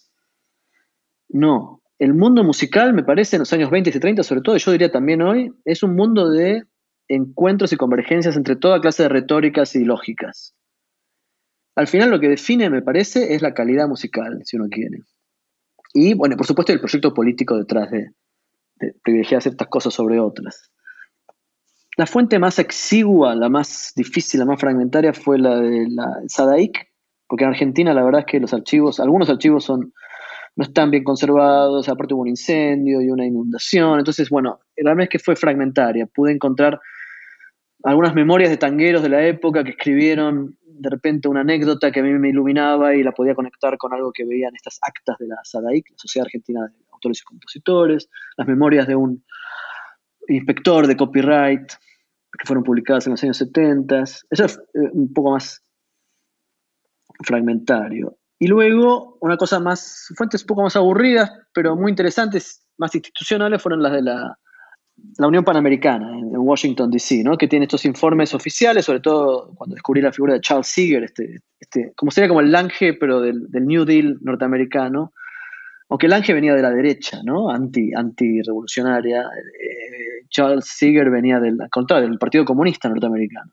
No, 1.28 1.82
el 1.98 2.14
mundo 2.14 2.42
musical 2.42 2.92
me 2.92 3.04
parece 3.04 3.36
en 3.36 3.40
los 3.40 3.52
años 3.52 3.70
20 3.70 3.90
y 3.90 4.00
30, 4.00 4.22
sobre 4.22 4.40
todo, 4.40 4.56
yo 4.56 4.72
diría 4.72 4.90
también 4.90 5.22
hoy, 5.22 5.52
es 5.64 5.82
un 5.82 5.94
mundo 5.94 6.28
de 6.28 6.64
encuentros 7.08 7.72
y 7.72 7.76
convergencias 7.76 8.36
entre 8.36 8.56
toda 8.56 8.80
clase 8.80 9.04
de 9.04 9.08
retóricas 9.08 9.76
y 9.76 9.84
lógicas. 9.84 10.54
Al 11.76 11.86
final 11.86 12.10
lo 12.10 12.20
que 12.20 12.28
define, 12.28 12.68
me 12.70 12.82
parece, 12.82 13.34
es 13.34 13.42
la 13.42 13.54
calidad 13.54 13.88
musical, 13.88 14.40
si 14.44 14.56
uno 14.56 14.66
quiere. 14.68 14.98
Y, 15.94 16.14
bueno, 16.14 16.36
por 16.36 16.46
supuesto, 16.46 16.72
el 16.72 16.80
proyecto 16.80 17.14
político 17.14 17.56
detrás 17.56 17.90
de, 17.90 18.10
de 18.76 18.94
privilegiar 19.02 19.40
ciertas 19.40 19.68
cosas 19.68 19.94
sobre 19.94 20.18
otras. 20.20 20.70
La 21.96 22.06
fuente 22.06 22.38
más 22.38 22.58
exigua, 22.58 23.34
la 23.34 23.48
más 23.48 23.92
difícil, 23.94 24.40
la 24.40 24.46
más 24.46 24.60
fragmentaria 24.60 25.12
fue 25.12 25.38
la 25.38 25.60
de 25.60 25.86
la 25.90 26.06
Sadaic, 26.26 26.90
porque 27.28 27.44
en 27.44 27.50
Argentina 27.50 27.92
la 27.92 28.02
verdad 28.02 28.20
es 28.20 28.26
que 28.26 28.40
los 28.40 28.54
archivos, 28.54 28.98
algunos 28.98 29.28
archivos 29.28 29.64
son, 29.64 29.92
no 30.56 30.64
están 30.64 30.90
bien 30.90 31.04
conservados, 31.04 31.88
aparte 31.88 32.14
hubo 32.14 32.22
un 32.22 32.28
incendio 32.28 33.02
y 33.02 33.10
una 33.10 33.26
inundación, 33.26 33.98
entonces 33.98 34.30
bueno, 34.30 34.60
la 34.76 34.90
verdad 34.90 35.04
es 35.04 35.10
que 35.10 35.18
fue 35.18 35.36
fragmentaria. 35.36 36.06
Pude 36.06 36.32
encontrar 36.32 36.80
algunas 37.84 38.14
memorias 38.14 38.50
de 38.50 38.56
tangueros 38.56 39.02
de 39.02 39.08
la 39.08 39.26
época 39.26 39.64
que 39.64 39.70
escribieron 39.70 40.56
de 40.64 40.90
repente 40.90 41.28
una 41.28 41.40
anécdota 41.40 41.92
que 41.92 42.00
a 42.00 42.02
mí 42.02 42.10
me 42.12 42.30
iluminaba 42.30 42.94
y 42.94 43.02
la 43.02 43.12
podía 43.12 43.34
conectar 43.34 43.76
con 43.76 43.92
algo 43.92 44.12
que 44.12 44.24
veían 44.24 44.54
estas 44.54 44.78
actas 44.82 45.16
de 45.18 45.28
la 45.28 45.36
SADAIC, 45.44 45.90
la 45.90 45.96
Sociedad 45.98 46.26
Argentina 46.26 46.60
de 46.66 46.84
Autores 46.90 47.20
y 47.20 47.24
Compositores, 47.24 48.08
las 48.36 48.48
memorias 48.48 48.86
de 48.86 48.96
un 48.96 49.24
inspector 50.28 50.86
de 50.86 50.96
copyright, 50.96 51.72
que 52.38 52.46
fueron 52.46 52.64
publicadas 52.64 53.06
en 53.06 53.12
los 53.12 53.22
años 53.22 53.36
70. 53.36 54.02
Eso 54.02 54.24
es 54.30 54.58
eh, 54.74 54.90
un 54.92 55.12
poco 55.12 55.32
más 55.32 55.62
fragmentario. 57.24 58.16
Y 58.38 58.48
luego, 58.48 59.18
una 59.20 59.36
cosa 59.36 59.60
más, 59.60 60.12
fuentes 60.16 60.42
un 60.42 60.46
poco 60.48 60.62
más 60.62 60.74
aburridas, 60.74 61.30
pero 61.54 61.76
muy 61.76 61.90
interesantes, 61.90 62.66
más 62.76 62.94
institucionales, 62.94 63.62
fueron 63.62 63.82
las 63.82 63.92
de 63.92 64.02
la, 64.02 64.36
Unión 65.18 65.44
Panamericana 65.44 66.10
en, 66.18 66.36
Washington, 66.36 66.90
D.C., 66.90 67.22
¿no? 67.22 67.36
que 67.36 67.46
tiene 67.46 67.66
estos 67.66 67.84
informes 67.84 68.34
oficiales, 68.34 68.84
sobre 68.84 68.98
todo 68.98 69.52
cuando 69.54 69.74
descubrí 69.74 70.00
la 70.00 70.12
figura 70.12 70.34
de 70.34 70.40
Charles 70.40 70.66
Seeger, 70.66 71.04
este, 71.04 71.40
este, 71.60 71.92
como 71.94 72.10
sería 72.10 72.28
como 72.28 72.40
el 72.40 72.50
Lange, 72.50 72.94
pero 72.94 73.20
del, 73.20 73.48
New 73.52 73.84
Deal 73.84 74.18
norteamericano, 74.22 75.12
aunque 75.88 76.08
Lange 76.08 76.34
venía 76.34 76.54
de 76.54 76.62
la 76.62 76.70
derecha, 76.70 77.20
¿no? 77.24 77.48
Anti, 77.48 77.92
anti-revolucionaria, 77.94 79.20
eh, 79.20 80.11
Charles 80.32 80.64
Seeger 80.66 81.10
venía 81.10 81.38
del, 81.38 81.58
contrario, 81.70 82.08
del 82.08 82.18
Partido 82.18 82.44
Comunista 82.44 82.88
norteamericano 82.88 83.52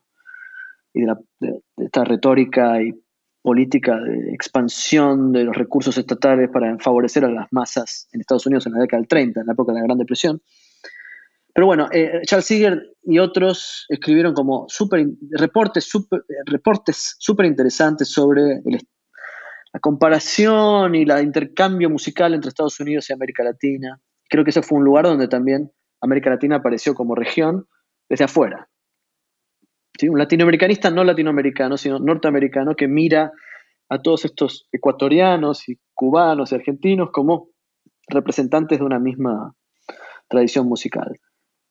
y 0.93 1.01
de, 1.01 1.61
esta 1.77 2.03
retórica 2.03 2.81
y 2.81 2.93
política 3.41 3.97
de 3.97 4.33
expansión 4.33 5.31
de 5.31 5.43
los 5.43 5.55
recursos 5.55 5.97
estatales 5.97 6.49
para 6.51 6.77
favorecer 6.79 7.25
a 7.25 7.29
las 7.29 7.47
masas 7.51 8.07
en 8.11 8.21
Estados 8.21 8.45
Unidos 8.47 8.65
en 8.65 8.73
la 8.73 8.79
década 8.79 8.99
del 8.99 9.07
30, 9.07 9.41
en 9.41 9.45
la 9.45 9.53
época 9.53 9.71
de 9.71 9.79
la 9.79 9.85
Gran 9.85 9.97
Depresión. 9.97 10.41
Pero 11.53 11.67
bueno, 11.67 11.89
eh, 11.91 12.21
Charles 12.25 12.45
Seeger 12.45 12.81
y 13.03 13.19
otros 13.19 13.85
escribieron 13.89 14.33
como 14.33 14.65
super, 14.67 15.05
reportes 15.31 15.83
súper 15.85 16.23
reportes 16.45 17.15
super 17.19 17.45
interesantes 17.45 18.09
sobre 18.09 18.61
la 19.73 19.79
comparación 19.79 20.95
y 20.95 21.03
el 21.03 21.23
intercambio 21.23 21.89
musical 21.89 22.33
entre 22.33 22.49
Estados 22.49 22.79
Unidos 22.79 23.09
y 23.09 23.13
América 23.13 23.43
Latina. 23.43 23.99
Creo 24.29 24.43
que 24.43 24.51
ese 24.51 24.61
fue 24.61 24.77
un 24.77 24.85
lugar 24.85 25.05
donde 25.05 25.27
también 25.27 25.71
América 26.01 26.29
Latina 26.29 26.57
apareció 26.57 26.93
como 26.93 27.15
región 27.15 27.67
desde 28.07 28.25
afuera. 28.25 28.69
Un 30.01 30.17
latinoamericanista 30.17 30.89
no 30.89 31.03
latinoamericano, 31.03 31.77
sino 31.77 31.99
norteamericano 31.99 32.75
que 32.75 32.87
mira 32.87 33.31
a 33.89 34.01
todos 34.01 34.23
estos 34.25 34.67
ecuatorianos 34.71 35.67
y 35.67 35.77
cubanos 35.93 36.51
y 36.51 36.55
argentinos 36.55 37.09
como 37.11 37.49
representantes 38.07 38.79
de 38.79 38.85
una 38.85 38.99
misma 38.99 39.53
tradición 40.29 40.67
musical. 40.67 41.19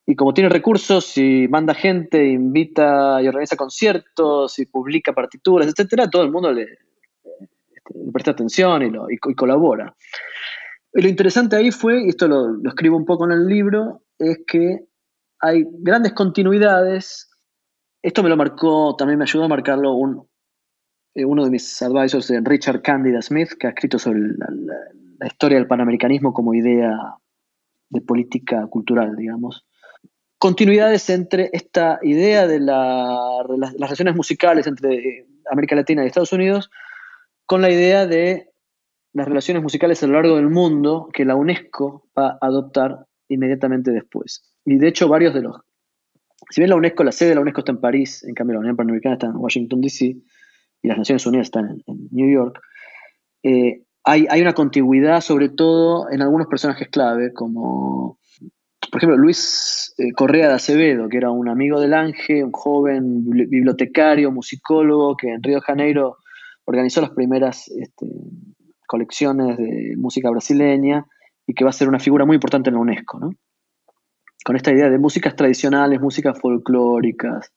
Y 0.07 0.17
como 0.17 0.35
tiene 0.35 0.49
recursos 0.49 1.17
y 1.19 1.49
manda 1.49 1.75
gente, 1.75 2.27
invita 2.27 3.23
y 3.23 3.29
organiza 3.29 3.57
conciertos 3.57 4.59
y 4.59 4.67
publica 4.67 5.13
partituras, 5.13 5.69
etcétera, 5.69 6.09
todo 6.09 6.23
el 6.23 6.33
mundo 6.33 6.53
le, 6.53 6.65
le 6.65 8.13
presta 8.13 8.31
atención 8.31 8.83
y, 9.11 9.35
colabora. 9.35 9.95
lo 10.93 11.09
interesante 11.09 11.57
ahí 11.57 11.71
fue, 11.71 12.05
y 12.05 12.09
esto 12.09 12.27
lo, 12.27 12.57
escribo 12.67 12.97
un 12.97 13.05
poco 13.05 13.27
en 13.27 13.33
el 13.33 13.47
libro, 13.47 14.03
es 14.19 14.41
que 14.47 14.85
hay 15.41 15.65
grandes 15.81 16.13
continuidades. 16.13 17.31
Esto 18.03 18.23
me 18.23 18.29
lo 18.29 18.37
marcó, 18.37 18.97
también 18.97 19.19
me 19.19 19.25
ayudó 19.25 19.45
a 19.45 19.49
marcarlo 19.49 19.95
eh, 21.15 21.25
uno 21.25 21.45
de 21.45 21.51
mis 21.51 21.83
advisors, 21.83 22.33
Richard 22.45 22.83
Candida 22.83 23.23
Smith, 23.23 23.51
que 23.59 23.67
ha 23.67 23.71
escrito 23.71 23.99
sobre 23.99 24.21
la, 24.21 25.27
historia 25.27 25.59
del 25.59 25.67
panamericanismo 25.67 26.33
como 26.33 26.55
idea 26.55 26.97
de 27.91 28.01
política 28.01 28.67
cultural, 28.69 29.17
digamos. 29.17 29.67
Continuidades 30.39 31.11
entre 31.11 31.51
esta 31.53 31.99
idea 32.03 32.47
de 32.47 32.61
las 32.61 33.73
relaciones 33.73 34.15
musicales 34.15 34.69
entre 34.69 35.27
América 35.51 35.75
Latina 35.75 36.05
y 36.05 36.07
Estados 36.07 36.33
Unidos 36.33 36.71
con 37.47 37.63
la 37.63 37.71
idea 37.71 38.07
de 38.07 38.53
las 39.13 39.27
relaciones 39.27 39.63
musicales 39.63 40.03
a 40.03 40.07
lo 40.07 40.13
largo 40.13 40.37
del 40.37 40.51
mundo 40.51 41.09
que 41.13 41.25
la 41.25 41.35
UNESCO 41.35 42.07
va 42.17 42.39
a 42.41 42.47
adoptar 42.47 43.08
inmediatamente 43.29 43.91
después. 43.91 44.43
Y 44.65 44.77
de 44.77 44.89
hecho 44.89 45.09
varios 45.09 45.35
de 45.35 45.43
los... 45.43 45.57
Si 46.51 46.61
bien 46.61 46.71
la 46.71 46.77
UNESCO, 46.77 47.05
la 47.05 47.13
sede 47.13 47.31
de 47.31 47.35
la 47.35 47.41
UNESCO 47.41 47.61
está 47.61 47.73
en 47.73 47.81
París, 47.81 48.25
en 48.25 48.35
cambio 48.35 48.55
la 48.55 48.61
Unión 48.61 48.77
Panamericana 48.77 49.15
está 49.15 49.27
en 49.27 49.37
Washington, 49.37 49.81
D.C., 49.81 50.17
y 50.81 50.87
las 50.87 50.99
Naciones 50.99 51.27
Unidas 51.27 51.49
están 51.49 51.83
en, 51.87 52.09
New 52.13 52.31
York, 52.31 52.61
eh, 53.43 53.83
hay, 54.05 54.27
hay, 54.31 54.41
una 54.41 54.53
contigüidad 54.53 55.21
sobre 55.21 55.49
todo 55.49 56.09
en 56.11 56.23
algunos 56.23 56.47
personajes 56.47 56.89
clave, 56.89 57.33
como 57.33 58.19
por 58.91 58.99
ejemplo 58.99 59.17
Luis 59.17 59.95
eh, 59.99 60.13
Correa 60.13 60.49
de 60.49 60.55
Acevedo, 60.55 61.09
que 61.09 61.17
era 61.17 61.31
un 61.31 61.49
amigo 61.49 61.81
del 61.81 61.95
Ángel, 61.95 62.45
un 62.45 62.53
joven 62.53 63.25
bibliotecario, 63.29 64.31
musicólogo, 64.31 65.17
que 65.17 65.29
en 65.29 65.43
Río 65.43 65.57
de 65.57 65.63
Janeiro 65.63 66.19
organizó 66.65 67.01
las 67.01 67.11
primeras 67.11 67.69
este, 67.69 68.07
colecciones 68.87 69.57
de 69.57 69.95
música 69.97 70.31
brasileña 70.31 71.07
y 71.49 71.55
que 71.55 71.65
va 71.65 71.71
a 71.71 71.73
ser 71.73 71.89
una 71.89 71.99
figura 71.99 72.25
muy 72.27 72.37
importante 72.37 72.71
en 72.71 72.75
la 72.75 72.83
UNESCO. 72.83 73.19
con 74.45 74.55
esta 74.55 74.71
idea 74.71 74.89
de 74.89 74.99
músicas 74.99 75.35
tradicionales, 75.35 76.01
músicas 76.01 76.39
folclóricas. 76.39 77.53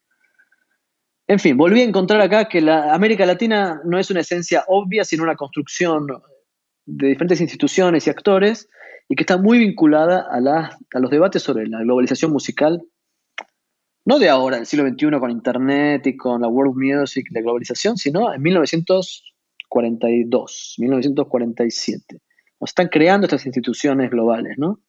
En 1.28 1.38
fin, 1.40 1.56
volví 1.56 1.82
a 1.82 1.84
encontrar 1.84 2.20
acá 2.22 2.50
que 2.50 2.62
la 2.62 2.92
América 2.94 3.24
Latina 3.26 3.82
no 3.86 4.00
es 4.00 4.10
una 4.10 4.22
esencia 4.22 4.64
obvia, 4.68 5.04
sino 5.04 5.22
una 5.24 5.36
construcción 5.36 6.08
de 6.86 7.10
diferentes 7.10 7.40
instituciones 7.40 8.08
y 8.08 8.10
actores 8.10 8.68
y 9.08 9.16
que 9.16 9.22
está 9.24 9.38
muy 9.38 9.60
vinculada 9.60 10.26
a, 10.32 10.38
a 10.94 11.00
los 11.00 11.12
debates 11.12 11.44
sobre 11.44 11.68
la 11.68 11.82
globalización 11.82 12.32
musical, 12.32 12.82
no 14.06 14.20
de 14.20 14.30
ahora, 14.30 14.58
del 14.58 14.66
siglo 14.66 14.90
XXI, 14.90 15.20
con 15.20 15.32
Internet 15.32 16.08
y 16.08 16.18
con 16.18 16.42
la 16.42 16.48
world 16.48 16.76
music, 16.76 17.28
la 17.32 17.42
globalización, 17.42 17.98
sino 17.98 18.34
en 18.34 18.42
1942, 18.42 20.76
1947. 20.80 22.20
Están 22.62 22.88
creando 22.88 23.26
estas 23.26 23.46
instituciones 23.46 24.10
globales, 24.10 24.58
¿no? 24.58 24.80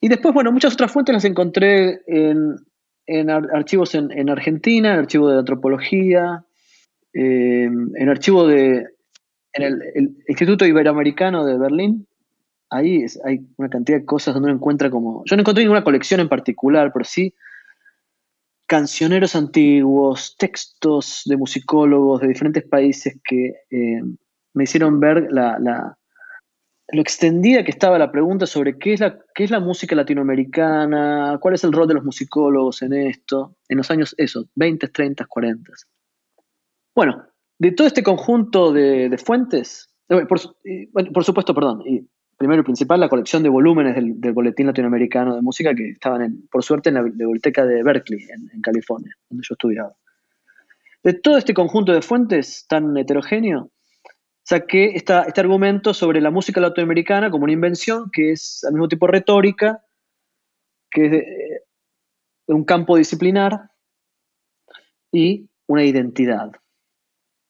Y 0.00 0.08
después, 0.08 0.34
bueno, 0.34 0.50
muchas 0.50 0.74
otras 0.74 0.90
fuentes 0.90 1.12
las 1.12 1.24
encontré 1.24 2.00
en, 2.06 3.30
archivos 3.30 3.94
en, 3.94 4.28
Argentina, 4.28 4.94
en 4.94 4.98
archivo 4.98 5.30
de 5.30 5.38
antropología, 5.38 6.44
eh, 7.14 7.64
en 7.64 8.08
archivo 8.08 8.46
de 8.46 8.86
en 9.52 9.62
el, 9.62 10.16
Instituto 10.28 10.64
Iberoamericano 10.64 11.44
de 11.44 11.58
Berlín, 11.58 12.06
ahí 12.70 13.04
hay 13.24 13.46
una 13.56 13.68
cantidad 13.68 13.98
de 13.98 14.06
cosas 14.06 14.34
donde 14.34 14.48
uno 14.48 14.56
encuentra 14.56 14.90
como... 14.90 15.22
Yo 15.26 15.36
no 15.36 15.42
encontré 15.42 15.62
ninguna 15.62 15.84
colección 15.84 16.20
en 16.20 16.28
particular, 16.28 16.90
pero 16.92 17.04
sí 17.04 17.34
cancioneros 18.66 19.36
antiguos, 19.36 20.36
textos 20.38 21.22
de 21.26 21.36
musicólogos 21.36 22.22
de 22.22 22.28
diferentes 22.28 22.64
países 22.64 23.18
que 23.22 23.52
eh, 23.70 24.00
me 24.54 24.64
hicieron 24.64 24.98
ver 24.98 25.28
la, 25.30 25.98
lo 26.88 27.00
extendida 27.00 27.64
que 27.64 27.70
estaba 27.70 27.98
la 27.98 28.12
pregunta 28.12 28.46
sobre 28.46 28.78
qué 28.78 28.92
es, 28.92 29.00
la, 29.00 29.18
qué 29.34 29.44
es 29.44 29.50
la 29.50 29.60
música 29.60 29.94
latinoamericana, 29.94 31.38
cuál 31.40 31.54
es 31.54 31.64
el 31.64 31.72
rol 31.72 31.88
de 31.88 31.94
los 31.94 32.04
musicólogos 32.04 32.82
en 32.82 32.92
esto, 32.92 33.56
en 33.68 33.78
los 33.78 33.90
años, 33.90 34.14
eso, 34.18 34.46
20, 34.54 34.88
30, 34.88 35.24
40. 35.26 35.72
Bueno, 36.94 37.24
de 37.58 37.72
todo 37.72 37.86
este 37.86 38.02
conjunto 38.02 38.72
de, 38.72 39.16
fuentes, 39.24 39.88
eh, 40.08 40.26
por, 40.26 41.24
supuesto, 41.24 41.54
perdón, 41.54 41.82
y 41.86 42.06
primero 42.36 42.62
y 42.62 42.64
principal, 42.64 43.00
la 43.00 43.08
colección 43.08 43.42
de 43.42 43.48
volúmenes 43.48 43.94
del, 43.94 44.32
Boletín 44.32 44.66
Latinoamericano 44.66 45.36
de 45.36 45.42
Música 45.42 45.74
que 45.74 45.90
estaban, 45.90 46.42
por 46.50 46.64
suerte, 46.64 46.88
en 46.88 46.96
la 46.96 47.02
biblioteca 47.02 47.64
de 47.64 47.82
Berkeley, 47.82 48.26
en, 48.28 48.60
California, 48.60 49.14
donde 49.30 49.44
yo 49.48 49.54
estudiaba. 49.54 49.94
De 51.04 51.14
todo 51.14 51.38
este 51.38 51.54
conjunto 51.54 51.92
de 51.92 52.02
fuentes 52.02 52.66
tan 52.68 52.96
heterogéneo, 52.96 53.70
saqué 54.42 54.96
este 54.96 55.12
argumento 55.40 55.94
sobre 55.94 56.20
la 56.20 56.30
música 56.30 56.60
latinoamericana 56.60 57.30
como 57.30 57.44
una 57.44 57.52
invención 57.52 58.10
que 58.12 58.32
es 58.32 58.64
al 58.64 58.72
mismo 58.72 58.88
tiempo 58.88 59.06
retórica, 59.06 59.84
que 60.90 61.06
es 61.06 61.10
de 61.12 62.54
un 62.54 62.64
campo 62.64 62.96
disciplinar 62.96 63.70
y 65.12 65.48
una 65.66 65.84
identidad 65.84 66.52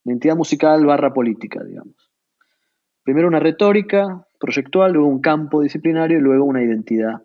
identidad 0.04 0.36
musical 0.36 0.84
barra 0.84 1.12
política, 1.12 1.62
digamos. 1.62 1.94
Primero 3.02 3.28
una 3.28 3.40
retórica 3.40 4.26
proyectual, 4.38 4.92
luego 4.92 5.08
un 5.08 5.20
campo 5.20 5.62
disciplinario 5.62 6.18
y 6.18 6.22
luego 6.22 6.44
una 6.44 6.62
identidad 6.62 7.22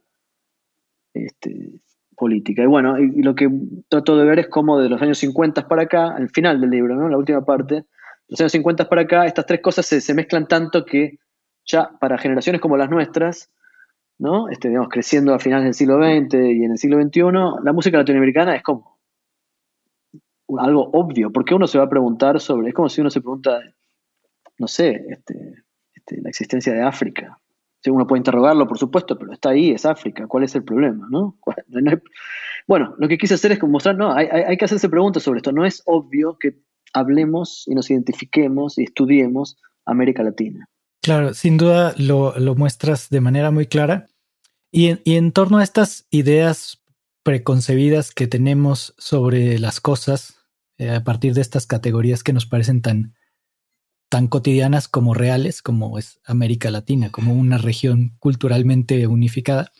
este, 1.13 1.81
política. 2.15 2.63
Y 2.63 2.65
bueno, 2.65 2.99
y, 2.99 3.21
lo 3.21 3.35
que 3.35 3.49
trato 3.89 4.17
de 4.17 4.25
ver 4.25 4.39
es 4.39 4.47
cómo 4.47 4.79
de 4.79 4.89
los 4.89 5.01
años 5.01 5.17
50 5.19 5.67
para 5.67 5.83
acá, 5.83 6.15
al 6.15 6.29
final 6.29 6.61
del 6.61 6.71
libro, 6.71 6.95
¿no? 6.95 7.09
la 7.09 7.17
última 7.17 7.45
parte, 7.45 7.85
los 8.27 8.39
años 8.41 8.51
50 8.51 8.89
para 8.89 9.03
acá, 9.03 9.25
estas 9.25 9.45
tres 9.45 9.61
cosas 9.61 9.85
se, 9.85 10.13
mezclan 10.13 10.47
tanto 10.47 10.85
que 10.85 11.19
ya 11.65 11.89
para 11.99 12.17
generaciones 12.17 12.61
como 12.61 12.77
las 12.77 12.89
nuestras, 12.89 13.51
¿no? 14.17 14.49
Este, 14.49 14.69
digamos, 14.69 14.89
creciendo 14.89 15.33
a 15.33 15.39
finales 15.39 15.65
del 15.65 15.73
siglo 15.73 15.97
XX 15.97 16.33
y 16.33 16.63
en 16.63 16.71
el 16.71 16.77
siglo 16.77 17.01
XXI, 17.01 17.21
la 17.63 17.73
música 17.73 17.97
latinoamericana 17.97 18.55
es 18.55 18.63
como 18.63 18.97
algo 20.59 20.89
obvio. 20.93 21.31
porque 21.31 21.53
uno 21.53 21.67
se 21.67 21.77
va 21.77 21.85
a 21.85 21.89
preguntar 21.89 22.39
sobre.? 22.39 22.69
Es 22.69 22.73
como 22.73 22.89
si 22.89 23.01
uno 23.01 23.09
se 23.09 23.21
pregunta, 23.21 23.59
no 24.57 24.67
sé, 24.67 25.05
este, 25.09 25.63
este, 25.93 26.21
la 26.21 26.29
existencia 26.29 26.73
de 26.73 26.81
África. 26.81 27.39
uno 27.87 28.07
puede 28.07 28.19
interrogarlo, 28.19 28.67
por 28.67 28.77
supuesto, 28.77 29.17
pero 29.17 29.33
está 29.33 29.49
ahí, 29.49 29.71
es 29.71 29.85
África. 29.85 30.27
¿Cuál 30.27 30.43
es 30.43 30.55
el 30.55 30.63
problema? 30.63 31.07
¿no? 31.09 31.37
Bueno, 32.67 32.95
lo 32.97 33.07
que 33.07 33.17
quise 33.17 33.35
hacer 33.35 33.53
es 33.53 33.63
mostrar, 33.63 33.95
no, 33.95 34.11
hay, 34.13 34.57
que 34.57 34.65
hacerse 34.65 34.89
preguntas 34.89 35.23
sobre 35.23 35.37
esto. 35.37 35.53
No 35.53 35.65
es 35.65 35.81
obvio 35.85 36.37
que 36.37 36.57
hablemos 36.93 37.63
y 37.67 37.75
nos 37.75 37.89
identifiquemos 37.89 38.77
y 38.77 38.83
estudiemos 38.83 39.57
América 39.85 40.23
Latina. 40.23 40.67
Claro, 41.01 41.33
sin 41.33 41.57
duda 41.57 41.93
lo, 41.97 42.33
muestras 42.55 43.09
de 43.09 43.21
manera 43.21 43.51
muy 43.51 43.67
clara. 43.67 44.07
Y 44.71 44.97
y 45.09 45.15
en 45.15 45.31
torno 45.31 45.59
a 45.59 45.63
estas 45.63 46.05
ideas 46.09 46.81
preconcebidas 47.23 48.11
que 48.11 48.27
tenemos 48.27 48.93
sobre 48.97 49.59
las 49.59 49.81
cosas, 49.81 50.37
eh, 50.77 50.91
a 50.91 51.03
partir 51.03 51.33
de 51.33 51.41
estas 51.41 51.65
categorías 51.65 52.23
que 52.23 52.33
nos 52.33 52.45
parecen 52.45 52.81
tan, 52.81 53.15
tan 54.09 54.27
cotidianas 54.27 54.87
como 54.87 55.13
reales, 55.13 55.61
como 55.61 55.97
es 55.97 56.21
América 56.25 56.71
Latina, 56.71 57.11
como 57.11 57.33
una 57.33 57.57
región 57.57 58.15
culturalmente 58.19 59.07
unificada. 59.07 59.71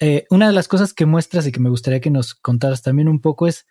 Eh, 0.00 0.26
una 0.30 0.48
de 0.48 0.52
las 0.52 0.66
cosas 0.66 0.94
que 0.94 1.06
muestras 1.06 1.46
y 1.46 1.52
que 1.52 1.60
me 1.60 1.70
gustaría 1.70 2.00
que 2.00 2.10
nos 2.10 2.34
contaras 2.34 2.82
también 2.82 3.08
un 3.08 3.20
poco 3.20 3.46
es 3.46 3.66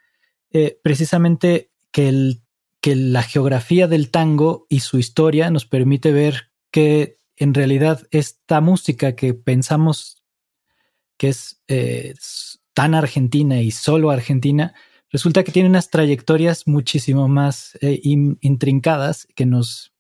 eh, 0.51 0.79
precisamente 0.81 1.71
que, 1.91 2.07
el, 2.07 2.41
que 2.81 2.95
la 2.95 3.23
geografía 3.23 3.87
del 3.87 4.09
tango 4.09 4.65
y 4.69 4.79
su 4.79 4.97
historia 4.97 5.49
nos 5.51 5.65
permite 5.65 6.11
ver 6.11 6.51
que 6.71 7.19
en 7.37 7.53
realidad 7.53 8.07
esta 8.11 8.59
música 8.59 9.15
que 9.15 9.33
pensamos 9.33 10.23
que 11.17 11.29
es 11.29 11.61
tan 12.73 12.95
argentina 12.95 13.61
y 13.61 13.71
solo 13.71 14.09
argentina, 14.09 14.73
resulta 15.09 15.43
que 15.43 15.51
tiene 15.51 15.69
unas 15.69 15.89
trayectorias 15.89 16.67
muchísimo 16.67 17.27
más 17.27 17.77
eh, 17.81 17.99
intrincadas 18.03 19.27
que 19.35 19.45
nos, 19.45 19.93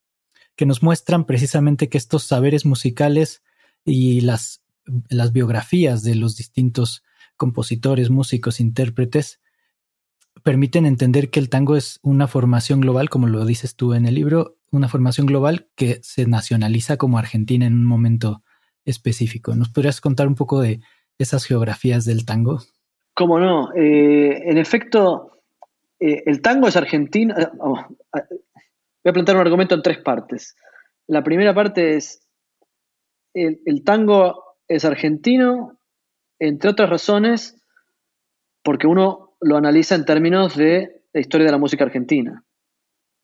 que 0.55 0.65
nos 0.65 0.81
muestran 0.81 1.25
precisamente 1.25 1.89
que 1.89 1.97
estos 1.97 2.23
saberes 2.23 2.65
musicales 2.65 3.43
y 3.85 4.21
las, 4.21 4.63
las 5.09 5.33
biografías 5.33 6.03
de 6.03 6.15
los 6.15 6.37
distintos 6.37 7.03
compositores, 7.37 8.09
músicos, 8.09 8.59
intérpretes, 8.59 9.40
permiten 10.43 10.85
entender 10.85 11.29
que 11.29 11.39
el 11.39 11.49
tango 11.49 11.75
es 11.75 11.99
una 12.01 12.27
formación 12.27 12.81
global, 12.81 13.09
como 13.09 13.27
lo 13.27 13.45
dices 13.45 13.75
tú 13.75 13.93
en 13.93 14.05
el 14.05 14.15
libro, 14.15 14.57
una 14.71 14.87
formación 14.87 15.27
global 15.27 15.67
que 15.75 15.99
se 16.01 16.25
nacionaliza 16.25 16.97
como 16.97 17.17
Argentina 17.17 17.65
en 17.65 17.73
un 17.73 17.85
momento 17.85 18.43
específico. 18.85 19.55
¿Nos 19.55 19.69
podrías 19.69 20.01
contar 20.01 20.27
un 20.27 20.35
poco 20.35 20.61
de 20.61 20.81
esas 21.17 21.45
geografías 21.45 22.05
del 22.05 22.25
tango? 22.25 22.59
¿Cómo 23.13 23.39
no? 23.39 23.73
Eh, 23.75 24.49
en 24.49 24.57
efecto, 24.57 25.43
eh, 25.99 26.23
el 26.25 26.41
tango 26.41 26.67
es 26.67 26.75
argentino. 26.75 27.35
Eh, 27.37 27.47
voy 27.61 29.09
a 29.09 29.13
plantear 29.13 29.37
un 29.37 29.41
argumento 29.41 29.75
en 29.75 29.81
tres 29.81 29.99
partes. 29.99 30.55
La 31.07 31.23
primera 31.23 31.53
parte 31.53 31.95
es, 31.95 32.25
el, 33.33 33.83
tango 33.83 34.57
es 34.67 34.85
argentino, 34.85 35.77
entre 36.39 36.69
otras 36.69 36.89
razones, 36.89 37.61
porque 38.63 38.87
uno 38.87 39.30
lo 39.41 39.57
analiza 39.57 39.95
en 39.95 40.05
términos 40.05 40.55
de 40.55 41.03
la 41.13 41.19
historia 41.19 41.45
de 41.45 41.51
la 41.51 41.57
música 41.57 41.83
argentina. 41.83 42.43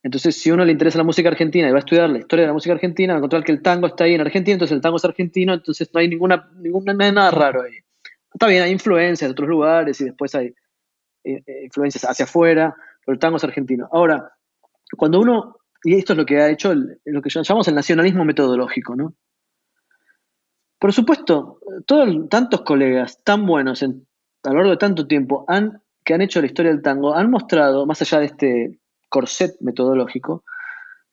Entonces, 0.03 0.39
si 0.39 0.51
uno 0.51 0.63
le 0.63 0.71
interesa 0.71 0.97
la 0.97 1.03
música 1.03 1.29
argentina 1.29 1.67
y 1.67 1.71
va 1.71 1.77
a 1.77 1.79
estudiar 1.79 2.09
la 2.09 2.19
historia 2.19 2.43
de 2.43 2.47
la 2.47 2.53
música 2.53 2.73
argentina, 2.73 3.13
va 3.13 3.17
a 3.17 3.19
encontrar 3.19 3.43
que 3.43 3.51
el 3.51 3.61
tango 3.61 3.87
está 3.87 4.05
ahí 4.05 4.13
en 4.13 4.21
Argentina, 4.21 4.53
entonces 4.53 4.75
el 4.75 4.81
tango 4.81 4.97
es 4.97 5.05
argentino, 5.05 5.53
entonces 5.53 5.89
no 5.93 5.99
hay 5.99 6.07
ninguna, 6.07 6.49
ninguna 6.55 6.93
nada 6.93 7.31
raro 7.31 7.63
ahí. 7.63 7.73
Está 8.33 8.47
bien, 8.47 8.63
hay 8.63 8.71
influencias 8.71 9.27
de 9.27 9.31
otros 9.31 9.49
lugares 9.49 9.99
y 10.01 10.05
después 10.05 10.33
hay 10.35 10.53
eh, 11.23 11.43
eh, 11.45 11.63
influencias 11.63 12.03
hacia 12.05 12.25
afuera, 12.25 12.75
pero 13.05 13.13
el 13.13 13.19
tango 13.19 13.37
es 13.37 13.43
argentino. 13.43 13.89
Ahora, 13.91 14.31
cuando 14.95 15.19
uno, 15.19 15.57
y 15.83 15.95
esto 15.95 16.13
es 16.13 16.17
lo 16.17 16.25
que 16.25 16.37
ha 16.37 16.49
hecho 16.49 16.73
lo 16.73 17.21
que 17.21 17.29
llamamos 17.29 17.67
el 17.67 17.75
nacionalismo 17.75 18.23
metodológico, 18.23 18.95
¿no? 18.95 19.13
Por 20.79 20.93
supuesto, 20.93 21.59
todos, 21.85 22.29
tantos 22.29 22.61
colegas 22.61 23.23
tan 23.23 23.45
buenos 23.45 23.81
a 23.81 23.87
lo 23.87 24.55
largo 24.55 24.69
de 24.69 24.77
tanto 24.77 25.07
tiempo 25.07 25.43
han, 25.47 25.81
que 26.07 26.13
han 26.13 26.21
hecho 26.21 26.39
la 26.39 26.47
historia 26.47 26.71
del 26.71 26.81
tango 26.81 27.13
han 27.13 27.29
mostrado, 27.29 27.85
más 27.85 28.01
allá 28.01 28.19
de 28.19 28.25
este 28.27 28.79
corset 29.09 29.57
metodológico, 29.59 30.45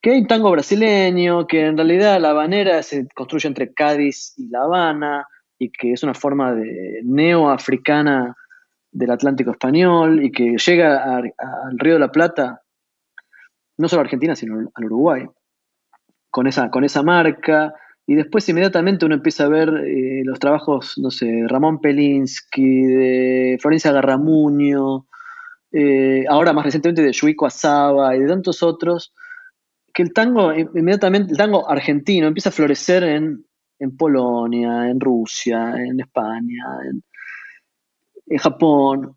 que 0.00 0.12
hay 0.12 0.20
un 0.20 0.28
tango 0.28 0.52
brasileño, 0.52 1.48
que 1.48 1.66
en 1.66 1.76
realidad 1.76 2.20
la 2.20 2.30
habanera 2.30 2.80
se 2.84 3.08
construye 3.08 3.48
entre 3.48 3.74
Cádiz 3.74 4.34
y 4.36 4.48
La 4.50 4.62
Habana, 4.62 5.26
y 5.58 5.72
que 5.72 5.92
es 5.92 6.04
una 6.04 6.14
forma 6.14 6.54
de 6.54 7.00
neoafricana 7.02 8.36
del 8.92 9.10
Atlántico 9.10 9.50
español 9.50 10.24
y 10.24 10.30
que 10.30 10.56
llega 10.64 11.16
al 11.16 11.32
Río 11.76 11.94
de 11.94 11.98
la 12.00 12.12
Plata, 12.12 12.62
no 13.76 13.88
solo 13.88 14.00
a 14.00 14.04
Argentina, 14.04 14.36
sino 14.36 14.70
al 14.74 14.84
Uruguay, 14.84 15.26
con 16.30 16.46
esa, 16.46 16.70
con 16.70 16.84
esa 16.84 17.02
marca. 17.02 17.74
Y 18.06 18.14
después 18.14 18.48
inmediatamente 18.48 19.06
uno 19.06 19.14
empieza 19.14 19.44
a 19.44 19.48
ver 19.48 19.68
eh, 19.68 20.22
los 20.24 20.38
trabajos, 20.38 20.98
no 20.98 21.10
sé, 21.10 21.26
de 21.26 21.48
Ramón 21.48 21.80
Pelinsky, 21.80 22.82
de 22.82 23.58
Florencia 23.60 23.92
Garramuño, 23.92 25.06
eh, 25.72 26.24
ahora 26.28 26.52
más 26.52 26.66
recientemente 26.66 27.02
de 27.02 27.12
Yuico 27.12 27.46
Asaba 27.46 28.14
y 28.14 28.20
de 28.20 28.28
tantos 28.28 28.62
otros, 28.62 29.14
que 29.92 30.02
el 30.02 30.12
tango, 30.12 30.52
inmediatamente, 30.52 31.32
el 31.32 31.38
tango 31.38 31.68
argentino 31.68 32.26
empieza 32.26 32.50
a 32.50 32.52
florecer 32.52 33.04
en 33.04 33.44
en 33.78 33.96
Polonia, 33.96 34.88
en 34.88 35.00
Rusia, 35.00 35.74
en 35.76 36.00
España, 36.00 36.64
en 38.26 38.38
Japón. 38.38 39.16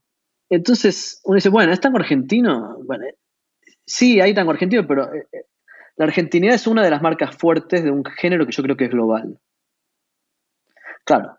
Entonces 0.50 1.22
uno 1.26 1.36
dice, 1.36 1.50
bueno, 1.50 1.72
¿es 1.72 1.82
tango 1.82 1.98
argentino? 1.98 2.78
Bueno, 2.86 3.06
sí, 3.86 4.20
hay 4.22 4.34
tango 4.34 4.52
argentino, 4.52 4.86
pero 4.88 5.14
eh, 5.14 5.28
eh, 5.32 5.46
la 5.98 6.06
argentinidad 6.06 6.56
es 6.56 6.68
una 6.68 6.84
de 6.84 6.92
las 6.92 7.02
marcas 7.02 7.36
fuertes 7.36 7.84
de 7.84 7.92
un 7.92 8.06
género 8.06 8.46
que 8.46 8.52
yo 8.52 8.64
creo 8.64 8.78
que 8.78 8.86
es 8.86 8.92
global. 8.92 9.40
Claro, 11.04 11.38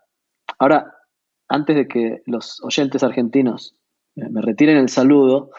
ahora, 0.57 0.93
antes 1.47 1.75
de 1.75 1.87
que 1.87 2.21
los 2.25 2.61
oyentes 2.63 3.03
argentinos 3.03 3.75
me 4.15 4.41
retiren 4.41 4.77
el 4.77 4.89
saludo, 4.89 5.51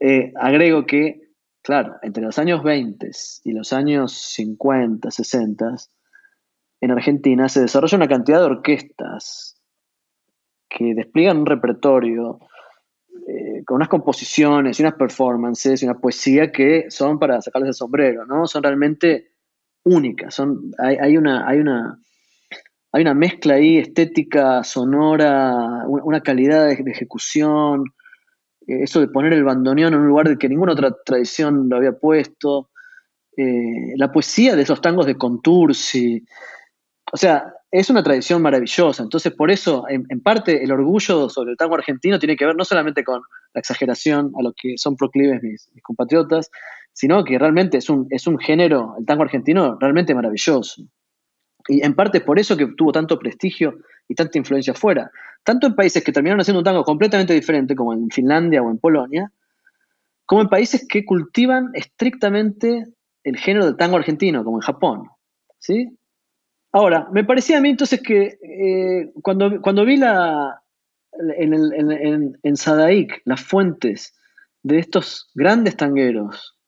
eh, 0.00 0.32
agrego 0.36 0.86
que, 0.86 1.32
claro, 1.62 1.96
entre 2.02 2.22
los 2.22 2.38
años 2.38 2.62
20 2.62 3.10
y 3.42 3.52
los 3.52 3.72
años 3.72 4.12
50, 4.12 5.10
60, 5.10 5.74
en 6.80 6.90
Argentina 6.90 7.48
se 7.48 7.62
desarrolla 7.62 7.96
una 7.96 8.08
cantidad 8.08 8.38
de 8.38 8.46
orquestas 8.46 9.60
que 10.68 10.94
despliegan 10.94 11.38
un 11.38 11.46
repertorio 11.46 12.38
eh, 13.26 13.64
con 13.64 13.76
unas 13.76 13.88
composiciones 13.88 14.78
y 14.78 14.82
unas 14.82 14.94
performances 14.94 15.82
y 15.82 15.86
una 15.86 15.98
poesía 15.98 16.52
que 16.52 16.90
son 16.90 17.18
para 17.18 17.40
sacarles 17.40 17.68
el 17.68 17.74
sombrero, 17.74 18.26
¿no? 18.26 18.46
Son 18.46 18.62
realmente 18.62 19.32
únicas, 19.84 20.34
son, 20.34 20.72
hay, 20.78 21.16
una, 21.16 21.48
hay, 21.48 21.58
una, 21.58 21.98
hay 22.92 23.02
una 23.02 23.14
mezcla 23.14 23.54
ahí 23.54 23.78
estética, 23.78 24.62
sonora, 24.62 25.84
una 25.86 26.20
calidad 26.20 26.66
de, 26.66 26.74
ejecución, 26.90 27.84
eh, 28.66 28.82
eso 28.82 29.00
de 29.00 29.08
poner 29.08 29.32
el 29.32 29.44
bandoneón 29.44 29.94
en 29.94 30.00
un 30.00 30.08
lugar 30.08 30.28
de 30.28 30.36
que 30.36 30.48
ninguna 30.48 30.72
otra 30.72 30.94
tradición 31.04 31.68
lo 31.68 31.76
había 31.76 31.92
puesto, 31.92 32.70
eh, 33.36 33.94
la 33.96 34.12
poesía 34.12 34.54
de 34.54 34.62
esos 34.62 34.80
tangos 34.80 35.06
de 35.06 35.16
Contursi, 35.16 36.24
o 37.12 37.16
sea, 37.16 37.52
es 37.70 37.90
una 37.90 38.02
tradición 38.02 38.40
maravillosa. 38.40 39.02
Entonces, 39.02 39.32
por 39.32 39.50
eso, 39.50 39.84
en, 39.88 40.20
parte, 40.20 40.62
el 40.62 40.72
orgullo 40.72 41.28
sobre 41.28 41.52
el 41.52 41.56
tango 41.56 41.74
argentino 41.74 42.18
tiene 42.18 42.36
que 42.36 42.46
ver 42.46 42.56
no 42.56 42.64
solamente 42.64 43.04
con 43.04 43.22
la 43.52 43.58
exageración 43.58 44.32
a 44.38 44.42
lo 44.42 44.52
que 44.52 44.78
son 44.78 44.96
proclives 44.96 45.42
mis, 45.42 45.70
compatriotas, 45.82 46.50
sino 46.92 47.24
que 47.24 47.38
realmente 47.38 47.78
es 47.78 47.90
un, 47.90 48.06
es 48.10 48.26
un 48.26 48.38
género, 48.38 48.94
el 48.98 49.06
tango 49.06 49.24
argentino, 49.24 49.76
realmente 49.80 50.14
maravilloso. 50.14 50.82
Y 51.68 51.84
en 51.84 51.94
parte 51.94 52.20
por 52.20 52.38
eso 52.38 52.56
que 52.56 52.66
tuvo 52.76 52.92
tanto 52.92 53.18
prestigio 53.18 53.78
y 54.06 54.14
tanta 54.14 54.38
influencia 54.38 54.72
afuera. 54.72 55.10
Tanto 55.42 55.66
en 55.66 55.74
países 55.74 56.02
que 56.04 56.12
terminaron 56.12 56.40
haciendo 56.40 56.60
un 56.60 56.64
tango 56.64 56.84
completamente 56.84 57.34
diferente, 57.34 57.74
como 57.74 57.92
en 57.92 58.08
Finlandia 58.10 58.62
o 58.62 58.70
en 58.70 58.78
Polonia, 58.78 59.32
como 60.26 60.42
en 60.42 60.48
países 60.48 60.86
que 60.88 61.04
cultivan 61.04 61.70
estrictamente 61.74 62.86
el 63.24 63.36
género 63.36 63.66
del 63.66 63.76
tango 63.76 63.96
argentino, 63.96 64.44
como 64.44 64.58
en 64.58 64.62
Japón. 64.62 65.08
¿sí? 65.58 65.88
Ahora, 66.74 67.06
me 67.12 67.22
parecía 67.22 67.58
a 67.58 67.60
mí 67.60 67.68
entonces 67.68 68.02
que 68.02 68.36
eh, 68.42 69.12
cuando, 69.22 69.62
cuando 69.62 69.84
vi 69.84 69.96
la, 69.96 70.60
en, 71.38 72.56
Sadaik 72.56 73.22
las 73.24 73.44
fuentes 73.44 74.12
de 74.64 74.80
estos 74.80 75.30
grandes 75.36 75.76
tangueros, 75.76 76.58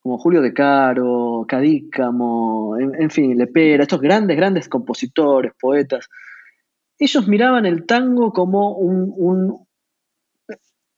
como 0.00 0.16
Julio 0.16 0.40
De 0.40 0.54
Caro, 0.54 1.44
Cadícamo, 1.46 2.78
en, 2.78 3.10
fin, 3.10 3.36
Lepera, 3.36 3.82
estos 3.82 4.00
grandes, 4.00 4.38
grandes 4.38 4.70
compositores, 4.70 5.52
poetas, 5.60 6.08
ellos 6.98 7.28
miraban 7.28 7.66
el 7.66 7.84
tango 7.84 8.32
como 8.32 8.74
un, 8.78 9.66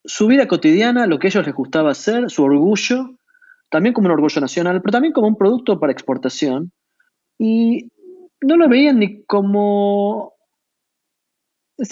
su 0.04 0.28
vida 0.28 0.46
cotidiana, 0.46 1.08
lo 1.08 1.18
que 1.18 1.26
a 1.26 1.30
ellos 1.30 1.44
les 1.44 1.56
gustaba 1.56 1.90
hacer, 1.90 2.30
su 2.30 2.44
orgullo, 2.44 3.16
también 3.68 3.94
como 3.94 4.06
un 4.06 4.12
orgullo 4.12 4.40
nacional, 4.40 4.80
pero 4.80 4.92
también 4.92 5.12
como 5.12 5.26
un 5.26 5.36
producto 5.36 5.80
para 5.80 5.90
exportación. 5.90 6.70
Y 7.36 7.90
no 8.40 8.56
lo 8.56 8.68
veían 8.68 8.98
ni 8.98 9.24
como, 9.24 10.34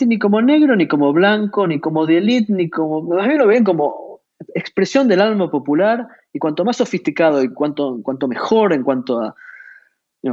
ni 0.06 0.18
como 0.18 0.42
negro, 0.42 0.76
ni 0.76 0.88
como 0.88 1.12
blanco, 1.12 1.66
ni 1.66 1.80
como 1.80 2.06
de 2.06 2.18
elite, 2.18 2.52
ni 2.52 2.70
como, 2.70 3.02
más 3.02 3.26
bien 3.26 3.38
lo 3.38 3.46
veían 3.46 3.64
como 3.64 4.20
expresión 4.54 5.08
del 5.08 5.20
alma 5.20 5.50
popular 5.50 6.06
y 6.32 6.38
cuanto 6.38 6.64
más 6.64 6.76
sofisticado 6.76 7.42
y 7.42 7.52
cuanto, 7.52 8.00
cuanto 8.02 8.28
mejor 8.28 8.72
en 8.72 8.82
cuanto 8.82 9.20
a, 9.20 9.34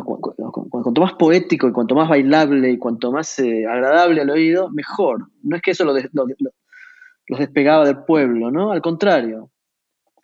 cuanto 0.01 1.01
más 1.01 1.13
poético 1.13 1.67
y 1.67 1.71
cuanto 1.71 1.95
más 1.95 2.09
bailable 2.09 2.71
y 2.71 2.77
cuanto 2.77 3.11
más 3.11 3.37
eh, 3.39 3.65
agradable 3.65 4.21
al 4.21 4.29
oído, 4.29 4.69
mejor. 4.69 5.27
No 5.43 5.55
es 5.55 5.61
que 5.61 5.71
eso 5.71 5.85
lo, 5.85 5.93
los 5.93 7.39
despegaba 7.39 7.85
del 7.85 8.03
pueblo, 8.03 8.51
¿no? 8.51 8.71
Al 8.71 8.81
contrario. 8.81 9.49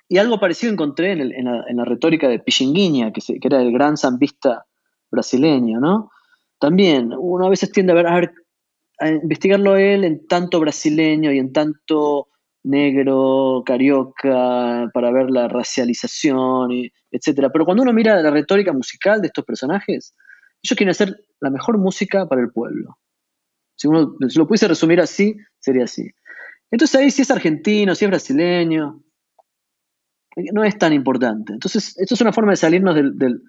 Y 0.08 0.18
algo 0.18 0.40
parecido 0.40 0.74
encontré 0.74 1.12
en, 1.12 1.46
la, 1.78 1.86
retórica 1.86 2.28
de 2.28 2.40
Pichinguinha, 2.40 3.14
que, 3.14 3.22
que, 3.22 3.48
era 3.48 3.62
el 3.62 3.72
gran 3.72 3.96
zambista 3.96 4.66
brasileño, 5.12 5.80
¿no? 5.80 6.12
También 6.60 7.14
uno 7.18 7.46
a 7.46 7.50
veces 7.50 7.72
tiende 7.72 7.94
a 7.94 7.96
ver, 7.96 8.32
a, 9.00 9.10
investigarlo 9.10 9.78
él 9.78 10.04
en 10.04 10.28
tanto 10.28 10.60
brasileño 10.60 11.32
y 11.32 11.40
en 11.40 11.54
tanto 11.54 12.28
negro, 12.64 13.64
carioca, 13.66 14.90
para 14.94 15.12
ver 15.12 15.32
la 15.32 15.48
racialización, 15.48 16.72
y, 16.72 16.92
etc. 17.12 17.50
Pero 17.52 17.66
cuando 17.66 17.84
uno 17.84 17.94
mira 17.94 18.22
la 18.22 18.32
retórica 18.32 18.74
musical 18.74 19.22
de 19.22 19.28
estos 19.28 19.46
personajes, 19.46 20.14
ellos 20.62 20.78
quieren 20.78 20.92
hacer 20.92 21.16
la 21.40 21.50
mejor 21.50 21.78
música 21.78 22.28
para 22.28 22.42
el 22.42 22.52
pueblo. 22.52 22.98
Si 23.78 23.88
uno 23.88 24.16
lo 24.20 24.48
pudiese 24.48 24.68
resumir 24.68 25.00
así, 25.00 25.38
sería 25.58 25.86
así. 25.86 26.12
Entonces 26.70 27.00
ahí 27.00 27.12
si 27.12 27.22
es 27.22 27.32
argentino, 27.32 27.96
si 27.96 28.04
es 28.04 28.12
brasileño, 28.12 29.02
no 30.54 30.64
es 30.64 30.78
tan 30.78 30.94
importante. 30.94 31.54
Entonces, 31.54 31.98
esto 31.98 32.16
es 32.16 32.22
una 32.22 32.34
forma 32.34 32.52
de 32.52 32.58
salirnos 32.58 32.96
del 32.96 33.42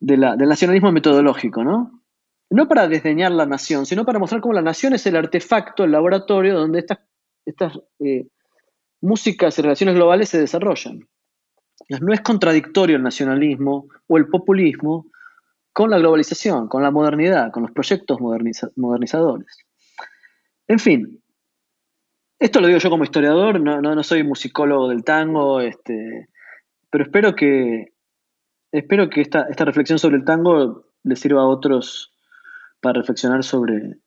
nacionalismo 0.00 0.92
metodológico, 0.92 1.64
¿no? 1.64 2.02
No 2.50 2.66
para 2.66 2.88
desdeñar 2.88 3.32
la 3.32 3.46
nación, 3.46 3.86
sino 3.86 4.04
para 4.04 4.18
mostrar 4.18 4.40
cómo 4.40 4.54
la 4.54 4.62
nación 4.62 4.94
es 4.94 5.06
el 5.06 5.16
artefacto, 5.16 5.84
el 5.84 5.92
laboratorio 5.92 6.58
donde 6.58 6.80
estas, 6.80 6.98
estas 7.46 7.78
eh, 8.00 8.26
músicas 9.00 9.58
y 9.58 9.62
relaciones 9.62 9.94
globales 9.94 10.28
se 10.28 10.40
desarrollan. 10.40 11.08
No 12.00 12.12
es 12.12 12.20
contradictorio 12.20 12.96
el 12.96 13.02
nacionalismo 13.02 13.88
o 14.06 14.18
el 14.18 14.28
populismo 14.28 15.06
con 15.72 15.90
la 15.90 15.98
globalización, 15.98 16.68
con 16.68 16.82
la 16.82 16.90
modernidad, 16.90 17.52
con 17.52 17.62
los 17.62 17.72
proyectos 17.72 18.18
modernizadores. 18.20 19.58
En 20.66 20.78
fin, 20.78 21.20
esto 22.38 22.60
lo 22.60 22.66
digo 22.66 22.78
yo 22.78 22.90
como 22.90 23.04
historiador, 23.04 23.60
no, 23.60 23.80
no, 23.80 23.94
no 23.94 24.02
soy 24.02 24.22
musicólogo 24.22 24.88
del 24.88 25.04
tango, 25.04 25.60
este, 25.60 26.28
pero 26.90 27.04
espero 27.04 27.34
que, 27.34 27.92
espero 28.72 29.10
que 29.10 29.20
esta, 29.20 29.42
esta 29.42 29.64
reflexión 29.64 29.98
sobre 29.98 30.16
el 30.16 30.24
tango 30.24 30.84
le 31.02 31.16
sirva 31.16 31.42
a 31.42 31.46
otros 31.46 32.12
para 32.80 33.00
reflexionar 33.00 33.44
sobre 33.44 33.98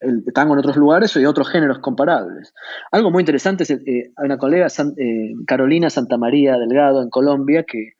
el 0.00 0.24
tango 0.32 0.54
en 0.54 0.60
otros 0.60 0.76
lugares 0.76 1.16
y 1.16 1.24
otros 1.24 1.50
géneros 1.50 1.80
comparables. 1.80 2.54
Algo 2.92 3.10
muy 3.10 3.22
interesante 3.22 3.64
es, 3.64 3.70
eh, 3.70 4.12
una 4.16 4.38
colega, 4.38 4.68
eh, 4.96 5.34
Carolina 5.46 5.90
Santamaría 5.90 6.56
Delgado, 6.56 7.02
en 7.02 7.10
Colombia, 7.10 7.64
que 7.64 7.94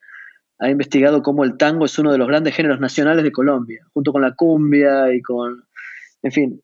ha 0.59 0.69
investigado 0.69 1.21
cómo 1.21 1.43
el 1.43 1.57
tango 1.57 1.85
es 1.85 1.97
uno 1.99 2.11
de 2.11 2.17
los 2.17 2.27
grandes 2.27 2.55
géneros 2.55 2.79
nacionales 2.79 3.23
de 3.23 3.31
Colombia, 3.31 3.85
junto 3.93 4.11
con 4.11 4.21
la 4.21 4.33
cumbia 4.35 5.13
y 5.13 5.21
con... 5.21 5.63
En 6.21 6.31
fin, 6.31 6.61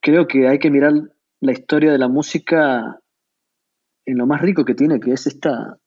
creo 0.00 0.26
que 0.26 0.48
hay 0.48 0.58
que 0.58 0.70
mirar 0.70 0.92
la 1.40 1.52
historia 1.52 1.92
de 1.92 1.98
la 1.98 2.08
música 2.08 3.00
en 4.06 4.18
lo 4.18 4.26
más 4.26 4.40
rico 4.40 4.64
que 4.64 4.74
tiene, 4.74 5.00
que 5.00 5.12
es 5.12 5.26
esta, 5.26 5.78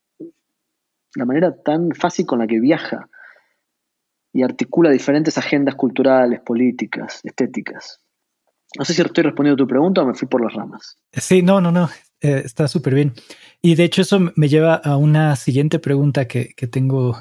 la 1.16 1.26
manera 1.26 1.55
tan 1.64 1.91
fácil 1.91 2.26
con 2.26 2.39
la 2.39 2.47
que 2.47 2.60
viaja 2.60 3.10
y 4.34 4.43
articula 4.43 4.91
diferentes 4.91 5.38
agendas 5.38 5.76
culturales, 5.76 6.41
políticas, 6.41 7.22
estéticas. 7.24 8.01
No 8.78 8.86
sé 8.86 8.93
si 8.93 9.01
estoy 9.01 9.24
respondiendo 9.24 9.64
a 9.64 9.66
tu 9.66 9.68
pregunta 9.68 10.01
o 10.01 10.05
me 10.05 10.14
fui 10.14 10.28
por 10.28 10.43
las 10.43 10.53
ramas. 10.53 10.97
Sí, 11.14 11.41
no, 11.41 11.62
no, 11.62 11.72
no, 11.72 11.89
eh, 12.22 12.41
está 12.45 12.68
súper 12.68 12.93
bien. 12.93 13.14
Y 13.62 13.76
de 13.76 13.86
hecho 13.86 14.01
eso 14.01 14.20
me 14.36 14.47
lleva 14.49 14.76
a 14.76 14.97
una 14.97 15.36
siguiente 15.36 15.80
pregunta 15.80 16.28
que, 16.28 16.53
tengo, 16.72 17.18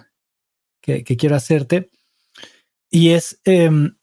que, 0.81 1.05
quiero 1.05 1.37
hacerte. 1.37 1.91
Y 2.91 3.11
es, 3.11 3.41
em, 3.45 3.97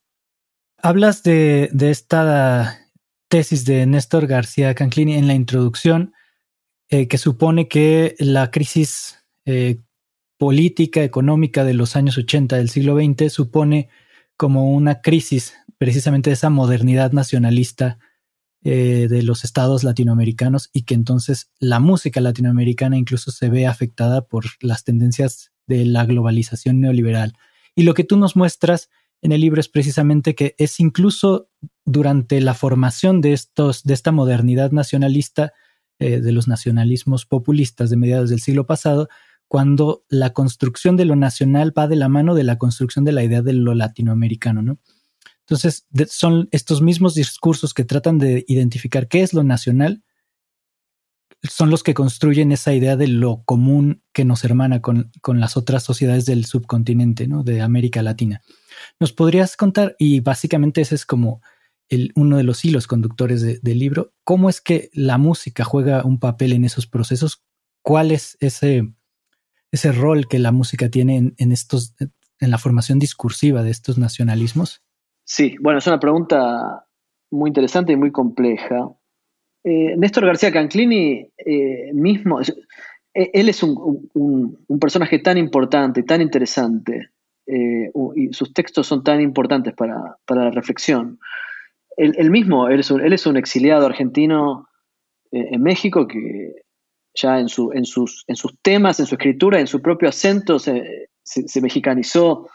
hablas 0.82 1.24
de, 1.24 1.70
esta 1.80 2.80
tesis 3.28 3.66
de 3.66 3.86
Néstor 3.86 4.28
García 4.28 4.74
Canclini 4.74 5.16
en 5.16 5.28
la 5.28 5.34
introducción, 5.34 6.14
eh, 6.90 7.08
que 7.08 7.18
supone 7.18 7.68
que 7.68 8.16
la 8.20 8.52
crisis 8.52 9.22
eh, 9.46 9.80
política 10.38 11.04
económica 11.04 11.64
de 11.64 11.74
los 11.74 11.96
años 11.96 12.18
80 12.18 12.58
del 12.58 12.70
siglo 12.70 12.98
XX 12.98 13.32
supone 13.32 13.89
como 14.38 14.72
una 14.74 15.02
crisis 15.02 15.54
precisamente 15.78 16.30
de 16.30 16.36
esa 16.36 16.50
modernidad 16.50 17.12
nacionalista 17.12 18.00
eh, 18.66 19.08
de 19.10 19.24
los 19.24 19.44
estados 19.44 19.84
latinoamericanos 19.84 20.70
y 20.74 20.84
que 20.84 20.94
entonces 20.94 21.52
la 21.60 21.80
música 21.80 22.22
latinoamericana 22.22 22.98
incluso 22.98 23.32
se 23.32 23.50
ve 23.50 23.68
afectada 23.68 24.26
por 24.26 24.46
las 24.62 24.86
tendencias 24.86 25.52
de 25.68 25.86
la 25.86 26.06
globalización 26.06 26.80
neoliberal. 26.80 27.34
Y 27.76 27.84
lo 27.84 27.94
que 27.94 28.04
tú 28.04 28.18
nos 28.18 28.36
muestras 28.36 28.89
en 29.22 29.32
el 29.32 29.41
libro 29.41 29.60
es 29.60 29.70
precisamente 29.70 30.36
que 30.36 30.56
es 30.58 30.80
incluso 30.80 31.50
durante 31.86 32.39
la 32.41 32.54
formación 32.54 33.22
de 33.22 33.34
estos, 33.34 33.84
de 33.84 33.94
esta 33.94 34.12
modernidad 34.12 34.72
nacionalista, 34.72 35.54
eh, 36.00 36.20
de 36.20 36.32
los 36.32 36.48
nacionalismos 36.48 37.26
populistas 37.26 37.89
de 37.89 37.98
mediados 37.98 38.30
del 38.30 38.41
siglo 38.41 38.66
pasado, 38.66 39.10
cuando 39.54 40.04
la 40.10 40.34
construcción 40.34 40.97
de 40.97 41.06
lo 41.06 41.16
nacional 41.16 41.78
va 41.78 41.88
de 41.88 41.95
la 41.95 42.10
mano 42.10 42.34
de 42.34 42.43
la 42.43 42.58
construcción 42.58 43.06
de 43.06 43.12
la 43.12 43.24
idea 43.24 43.43
de 43.43 43.54
lo 43.54 43.76
latinoamericano, 43.76 44.64
¿no? 44.64 44.80
Entonces, 45.41 45.86
son 46.10 46.49
estos 46.49 46.82
mismos 46.82 47.14
discursos 47.14 47.76
que 47.76 47.86
tratan 47.86 48.18
de 48.18 48.43
identificar 48.47 49.08
qué 49.08 49.22
es 49.22 49.32
lo 49.32 49.43
nacional, 49.43 50.01
son 51.43 51.70
los 51.70 51.84
que 51.84 51.93
construyen 51.93 52.51
esa 52.51 52.74
idea 52.74 52.97
de 52.97 53.08
lo 53.08 53.43
común 53.43 54.01
que 54.12 54.26
nos 54.26 54.43
hermana 54.43 54.82
con, 54.82 55.12
las 55.28 55.56
otras 55.56 55.84
sociedades 55.84 56.26
del 56.26 56.45
subcontinente, 56.45 57.28
¿no? 57.28 57.43
De 57.43 57.62
América 57.62 58.01
Latina. 58.01 58.41
¿Nos 58.99 59.14
podrías 59.14 59.56
contar? 59.56 59.95
Y 59.99 60.22
básicamente 60.22 60.82
ese 60.82 60.95
es 60.95 61.06
como 61.06 61.43
el, 61.89 62.12
uno 62.16 62.38
de 62.38 62.43
los 62.43 62.66
hilos 62.66 62.88
conductores 62.88 63.62
del 63.62 63.78
libro. 63.78 64.16
¿Cómo 64.24 64.49
es 64.49 64.62
que 64.62 64.89
la 64.93 65.20
música 65.20 65.64
juega 65.64 66.04
un 66.04 66.18
papel 66.18 66.54
en 66.54 66.66
esos 66.66 66.88
procesos? 66.88 67.43
¿Cuál 67.84 68.10
es 68.10 68.36
ese, 68.39 68.91
ese 69.74 69.91
rol 69.91 70.28
que 70.28 70.38
la 70.38 70.51
música 70.51 70.88
tiene 70.88 71.34
en 71.36 71.51
estos, 71.51 71.95
en 72.39 72.51
la 72.51 72.59
formación 72.59 72.99
discursiva 72.99 73.63
de 73.63 73.71
estos 73.71 73.97
nacionalismos? 73.97 74.84
Sí, 75.26 75.55
bueno, 75.59 75.80
es 75.80 75.88
una 75.88 75.99
pregunta 75.99 76.86
muy 77.32 77.49
interesante 77.49 77.91
y 77.91 77.95
muy 77.95 78.11
compleja. 78.11 78.88
Eh, 79.63 79.95
Néstor 79.97 80.28
García 80.28 80.51
Canclini 80.51 81.28
eh, 81.38 81.91
mismo, 81.93 82.39
eh, 82.39 83.32
él 83.34 83.49
es 83.49 83.63
un, 83.63 84.65
personaje 84.80 85.17
tan 85.19 85.38
importante, 85.38 86.03
tan 86.03 86.21
interesante, 86.21 87.09
y 87.45 88.32
sus 88.32 88.53
textos 88.53 88.88
son 88.88 89.03
tan 89.03 89.21
importantes 89.21 89.74
para, 89.74 90.17
la 90.30 90.51
reflexión. 90.51 91.19
Él, 91.97 92.32
mismo, 92.32 92.69
él 92.69 92.80
es, 92.80 93.26
un, 93.26 93.38
exiliado 93.38 93.86
argentino 93.86 94.67
en 95.32 95.61
México 95.61 96.07
que 96.07 96.62
ya 97.14 97.39
en, 97.39 97.49
su, 97.49 97.72
en, 97.74 97.86
sus, 97.86 98.24
en 98.28 98.36
sus 98.36 98.57
temas, 98.61 98.99
en 98.99 99.05
su 99.05 99.16
escritura, 99.16 99.59
en 99.59 99.68
su 99.68 99.82
propio 99.82 100.09
acento, 100.09 100.59
se, 100.59 101.09
se 101.24 101.61
mexicanizó 101.61 102.47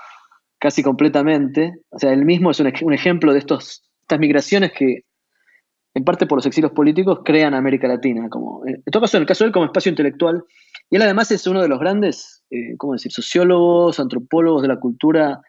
casi 0.59 0.83
completamente. 0.83 1.73
O 1.91 1.99
sea, 1.99 2.13
él 2.13 2.25
mismo 2.25 2.51
es 2.51 2.61
un, 2.61 2.93
ejemplo 2.93 3.33
de 3.33 3.39
estos, 3.39 3.83
estas 4.03 4.19
migraciones 4.19 4.73
que, 4.73 5.05
en 5.95 6.05
parte 6.05 6.27
por 6.27 6.39
los 6.39 6.47
exilios 6.47 6.73
políticos, 6.73 7.21
crean 7.25 7.55
América 7.55 7.89
Latina. 7.89 8.29
Como, 8.29 8.63
en 8.67 8.83
todo 8.91 9.03
caso, 9.03 9.17
en 9.17 9.23
el 9.23 9.27
caso 9.27 9.45
de 9.45 9.49
él, 9.49 9.53
como 9.53 9.67
espacio 9.67 9.91
intelectual. 9.91 10.45
Y 10.91 10.97
él 10.97 11.03
además 11.03 11.31
es 11.31 11.47
uno 11.47 11.63
de 11.63 11.69
los 11.69 11.79
grandes, 11.79 12.43
eh, 12.51 12.77
¿cómo 12.77 12.95
decir?, 12.95 13.13
sociólogos, 13.13 14.01
antropólogos 14.01 14.63
de 14.63 14.69
la 14.69 14.81
cultura 14.81 15.41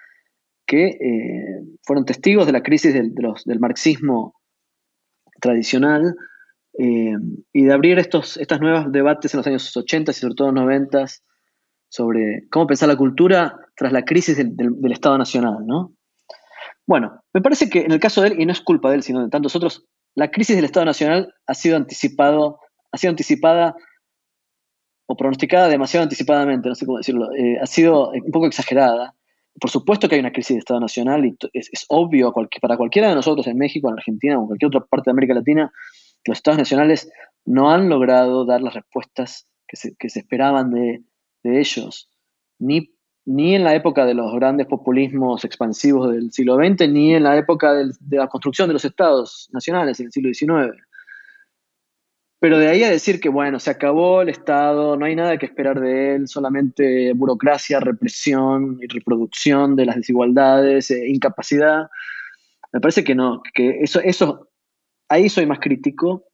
que 0.65 0.87
eh, 0.87 1.63
fueron 1.83 2.05
testigos 2.05 2.45
de 2.45 2.51
la 2.51 2.61
crisis 2.61 2.93
del, 2.93 3.59
marxismo 3.59 4.35
tradicional 5.41 6.15
eh, 6.81 7.13
y 7.51 7.63
de 7.63 7.73
abrir 7.73 7.99
estos 7.99 8.37
estas 8.37 8.61
nuevos 8.61 8.89
debates 8.89 9.33
en 9.33 9.39
los 9.39 9.47
años 9.47 9.75
80 9.75 10.11
y 10.11 10.13
sobre 10.13 10.33
todo 10.33 10.53
90 10.53 11.05
sobre 11.89 12.47
cómo 12.49 12.67
pensar 12.67 12.87
la 12.87 12.95
cultura 12.95 13.57
tras 13.75 13.91
la 13.91 14.05
crisis 14.05 14.37
del, 14.37 14.91
Estado 14.91 15.17
Nacional, 15.17 15.65
¿no? 15.65 15.93
Bueno, 16.87 17.21
me 17.33 17.41
parece 17.41 17.69
que 17.69 17.81
en 17.81 17.91
el 17.91 17.99
caso 17.99 18.21
de 18.21 18.29
él, 18.29 18.39
y 18.39 18.45
no 18.45 18.53
es 18.53 18.61
culpa 18.61 18.89
de 18.89 18.95
él, 18.95 19.03
sino 19.03 19.21
de 19.21 19.29
tantos 19.29 19.55
otros, 19.57 19.87
la 20.15 20.31
crisis 20.31 20.55
del 20.55 20.65
Estado 20.65 20.85
Nacional 20.85 21.33
ha 21.47 21.53
sido 21.53 21.75
anticipado, 21.75 22.59
ha 22.91 22.97
sido 22.97 23.11
anticipada 23.11 23.75
o 25.07 25.17
pronosticada 25.17 25.67
demasiado 25.67 26.03
anticipadamente, 26.03 26.69
no 26.69 26.75
sé 26.75 26.85
cómo 26.85 26.99
decirlo, 26.99 27.27
eh, 27.33 27.57
ha 27.61 27.65
sido 27.65 28.11
un 28.11 28.31
poco 28.31 28.47
exagerada. 28.47 29.15
Por 29.59 29.69
supuesto 29.69 30.07
que 30.07 30.15
hay 30.15 30.21
una 30.21 30.31
crisis 30.31 30.55
de 30.55 30.59
Estado 30.59 30.79
Nacional 30.79 31.25
y 31.25 31.35
es, 31.51 31.85
obvio 31.89 32.31
para 32.61 32.77
cualquiera 32.77 33.09
de 33.09 33.15
nosotros 33.15 33.47
en 33.47 33.57
México, 33.57 33.89
en 33.89 33.95
Argentina 33.95 34.37
o 34.37 34.43
en 34.43 34.47
cualquier 34.47 34.67
otra 34.67 34.85
parte 34.85 35.09
de 35.09 35.11
América 35.11 35.33
Latina, 35.33 35.71
los 36.25 36.37
Estados 36.37 36.59
Nacionales 36.59 37.11
no 37.45 37.71
han 37.71 37.89
logrado 37.89 38.45
dar 38.45 38.61
las 38.61 38.73
respuestas 38.73 39.47
que 39.67 40.09
se 40.09 40.19
esperaban 40.19 40.71
de, 40.71 41.03
de 41.43 41.59
ellos, 41.59 42.09
ni, 42.59 42.93
ni 43.25 43.55
en 43.55 43.63
la 43.63 43.75
época 43.75 44.05
de 44.05 44.13
los 44.13 44.33
grandes 44.33 44.67
populismos 44.67 45.45
expansivos 45.45 46.11
del 46.11 46.31
siglo 46.31 46.55
XX, 46.55 46.89
ni 46.89 47.15
en 47.15 47.23
la 47.23 47.37
época 47.37 47.73
de 47.73 48.17
la 48.17 48.27
construcción 48.27 48.67
de 48.67 48.73
los 48.73 48.85
estados 48.85 49.49
nacionales 49.51 49.99
en 49.99 50.07
el 50.07 50.11
siglo 50.11 50.33
XIX. 50.33 50.75
Pero 52.41 52.57
de 52.57 52.69
ahí 52.69 52.83
a 52.83 52.89
decir 52.89 53.19
que, 53.19 53.27
bueno, 53.27 53.59
se 53.59 53.69
acabó 53.69 54.21
el 54.21 54.29
Estado, 54.29 54.95
no 54.95 55.05
hay 55.05 55.15
nada 55.15 55.37
que 55.37 55.45
esperar 55.45 55.79
de 55.79 56.15
él, 56.15 56.27
solamente 56.27 57.11
burocracia, 57.13 57.81
represión 57.81 58.79
y 58.81 58.87
reproducción 58.87 59.75
de 59.75 59.85
las 59.85 59.97
desigualdades, 59.97 60.89
eh, 60.89 61.07
incapacidad, 61.07 61.89
me 62.71 62.79
parece 62.79 63.03
que 63.03 63.15
no, 63.15 63.41
que 63.53 63.81
eso, 63.81 63.99
eso, 63.99 64.48
ahí 65.09 65.29
soy 65.29 65.45
más 65.45 65.59
crítico, 65.59 66.25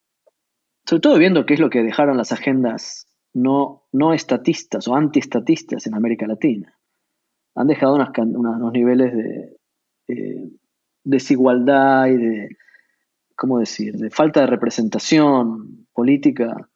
sobre 0.85 1.01
todo 1.01 1.17
viendo 1.17 1.45
qué 1.45 1.55
es 1.55 1.59
lo 1.59 1.69
que 1.69 1.83
dejaron 1.83 2.17
las 2.17 2.31
agendas 2.31 3.07
no, 3.33 3.87
no 3.91 4.13
estatistas 4.13 4.87
o 4.87 4.95
antiestatistas 4.95 5.87
en 5.87 5.95
América 5.95 6.27
Latina. 6.27 6.77
Han 7.55 7.67
dejado 7.67 7.95
unos 7.95 8.71
niveles 8.73 9.13
de 10.07 10.51
desigualdad 11.05 12.07
y 12.07 12.17
de, 12.17 12.49
¿cómo 13.35 13.59
decir?, 13.59 13.95
de 13.95 14.09
falta 14.09 14.41
de 14.41 14.47
representación 14.47 15.87
política 15.93 16.69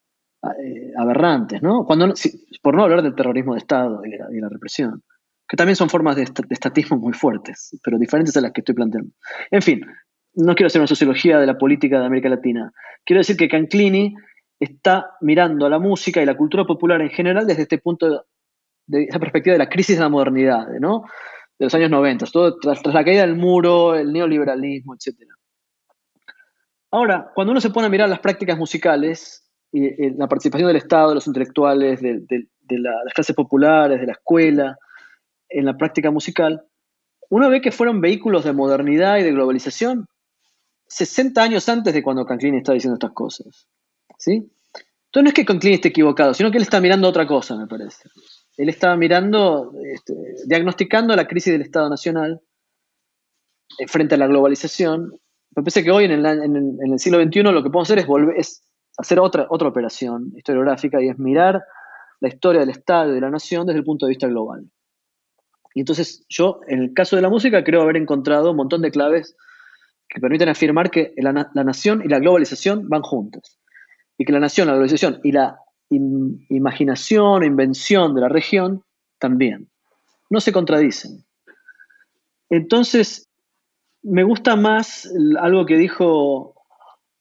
eh, 0.43 0.93
aberrantes, 0.97 1.61
¿no? 1.61 1.85
Cuando, 1.85 2.13
por 2.61 2.75
no 2.75 2.83
hablar 2.83 3.01
del 3.01 3.15
terrorismo 3.15 3.53
de 3.53 3.59
Estado 3.59 4.01
y 4.05 4.11
de, 4.11 4.41
la, 4.41 4.49
represión, 4.49 5.03
que 5.47 5.57
también 5.57 5.75
son 5.75 5.89
formas 5.89 6.15
de, 6.15 6.23
estatismo 6.23 6.97
muy 6.97 7.13
fuertes, 7.13 7.77
pero 7.83 7.97
diferentes 7.97 8.37
a 8.37 8.41
las 8.41 8.53
que 8.53 8.61
estoy 8.61 8.75
planteando. 8.75 9.11
En 9.51 9.61
fin, 9.61 9.81
no 10.39 10.55
quiero 10.55 10.67
hacer 10.67 10.79
una 10.79 10.87
sociología 10.87 11.37
de 11.37 11.45
la 11.45 11.57
política 11.57 11.99
de 11.99 12.05
América 12.05 12.29
Latina. 12.29 12.71
Quiero 13.05 13.19
decir 13.19 13.35
que 13.35 13.49
Canclini 13.49 14.15
está 14.59 15.11
mirando 15.21 15.65
a 15.65 15.69
la 15.69 15.79
música 15.79 16.21
y 16.21 16.25
la 16.25 16.37
cultura 16.37 16.65
popular 16.65 17.01
en 17.01 17.09
general 17.09 17.45
desde 17.45 17.63
este 17.63 17.77
punto, 17.77 18.25
de 18.87 19.03
esa 19.03 19.19
perspectiva 19.19 19.53
de 19.53 19.59
la 19.59 19.69
crisis 19.69 19.97
de 19.97 20.03
la 20.03 20.09
modernidad, 20.09 20.67
¿no? 20.79 21.03
De 21.57 21.65
los 21.65 21.75
años 21.75 21.89
90, 21.89 22.25
todo 22.31 22.57
tras, 22.57 22.85
la 22.85 23.03
caída 23.03 23.21
del 23.21 23.35
muro, 23.35 23.95
el 23.95 24.13
neoliberalismo, 24.13 24.95
etc. 24.95 25.17
Ahora, 26.91 27.31
cuando 27.35 27.51
uno 27.51 27.61
se 27.61 27.69
pone 27.69 27.87
a 27.87 27.89
mirar 27.89 28.07
las 28.07 28.19
prácticas 28.19 28.57
musicales, 28.57 29.45
y, 29.71 30.11
la 30.11 30.27
participación 30.27 30.67
del 30.67 30.77
Estado, 30.77 31.09
de 31.09 31.15
los 31.15 31.27
intelectuales, 31.27 32.01
de, 32.01 32.47
las 32.69 33.13
clases 33.13 33.35
populares, 33.35 33.99
de 33.99 34.07
la 34.07 34.13
escuela, 34.13 34.77
en 35.49 35.65
la 35.65 35.75
práctica 35.75 36.11
musical, 36.11 36.63
uno 37.29 37.49
ve 37.49 37.61
que 37.61 37.71
fueron 37.71 37.99
vehículos 37.99 38.45
de 38.45 38.53
modernidad 38.53 39.17
y 39.17 39.23
de 39.23 39.31
globalización 39.31 40.07
60 40.89 41.41
años 41.41 41.69
antes 41.69 41.93
de 41.93 42.03
cuando 42.03 42.25
Canclini 42.25 42.57
estaba 42.57 42.73
diciendo 42.73 42.95
estas 42.95 43.11
cosas. 43.11 43.67
¿sí? 44.17 44.33
Entonces 44.33 45.23
no 45.23 45.27
es 45.29 45.33
que 45.33 45.45
Conclini 45.45 45.75
esté 45.75 45.89
equivocado, 45.89 46.33
sino 46.33 46.51
que 46.51 46.57
él 46.57 46.63
está 46.63 46.81
mirando 46.81 47.07
otra 47.07 47.25
cosa, 47.25 47.55
me 47.55 47.67
parece. 47.67 48.09
Él 48.57 48.69
estaba 48.69 48.97
mirando, 48.97 49.71
este, 49.93 50.13
diagnosticando 50.45 51.15
la 51.15 51.27
crisis 51.27 51.53
del 51.53 51.61
Estado 51.61 51.89
Nacional 51.89 52.41
eh, 53.77 53.87
frente 53.87 54.15
a 54.15 54.17
la 54.17 54.27
globalización. 54.27 55.11
Me 55.55 55.63
parece 55.63 55.83
que 55.83 55.91
hoy 55.91 56.05
en 56.05 56.11
el, 56.11 56.99
siglo 56.99 57.23
XXI 57.23 57.43
lo 57.43 57.63
que 57.63 57.69
podemos 57.69 57.87
hacer 57.87 57.99
es, 57.99 58.07
volver, 58.07 58.35
hacer 58.97 59.19
otra, 59.19 59.47
otra 59.49 59.69
operación 59.69 60.31
historiográfica 60.35 61.01
y 61.01 61.09
es 61.09 61.17
mirar 61.17 61.63
la 62.19 62.27
historia 62.27 62.61
del 62.61 62.69
Estado 62.69 63.11
y 63.11 63.15
de 63.15 63.21
la 63.21 63.29
nación 63.29 63.65
desde 63.65 63.79
el 63.79 63.85
punto 63.85 64.05
de 64.05 64.11
vista 64.11 64.27
global. 64.27 64.69
Y 65.73 65.81
entonces 65.81 66.25
yo, 66.27 66.61
en 66.67 66.79
el 66.79 66.93
caso 66.93 67.15
de 67.15 67.21
la 67.21 67.29
música, 67.29 67.63
creo 67.63 67.81
haber 67.81 67.97
encontrado 67.97 68.51
un 68.51 68.57
montón 68.57 68.81
de 68.81 68.91
claves 68.91 69.35
que 70.09 70.19
permiten 70.19 70.49
afirmar 70.49 70.89
que 70.89 71.13
la, 71.17 71.49
la 71.53 71.63
nación 71.63 72.01
y 72.03 72.07
la 72.07 72.19
globalización 72.19 72.89
van 72.89 73.03
juntas 73.03 73.59
y 74.17 74.25
que 74.25 74.33
la 74.33 74.39
nación, 74.39 74.67
la 74.67 74.73
globalización 74.73 75.21
y 75.23 75.31
la 75.31 75.59
imaginación 75.89 77.41
o 77.41 77.45
invención 77.45 78.13
de 78.15 78.21
la 78.21 78.29
región 78.29 78.83
también. 79.19 79.69
No 80.29 80.41
se 80.41 80.51
contradicen. 80.51 81.23
Entonces, 82.49 83.29
me 84.01 84.23
gusta 84.23 84.55
más 84.55 85.09
algo 85.39 85.65
que 85.65 85.77
dijo 85.77 86.55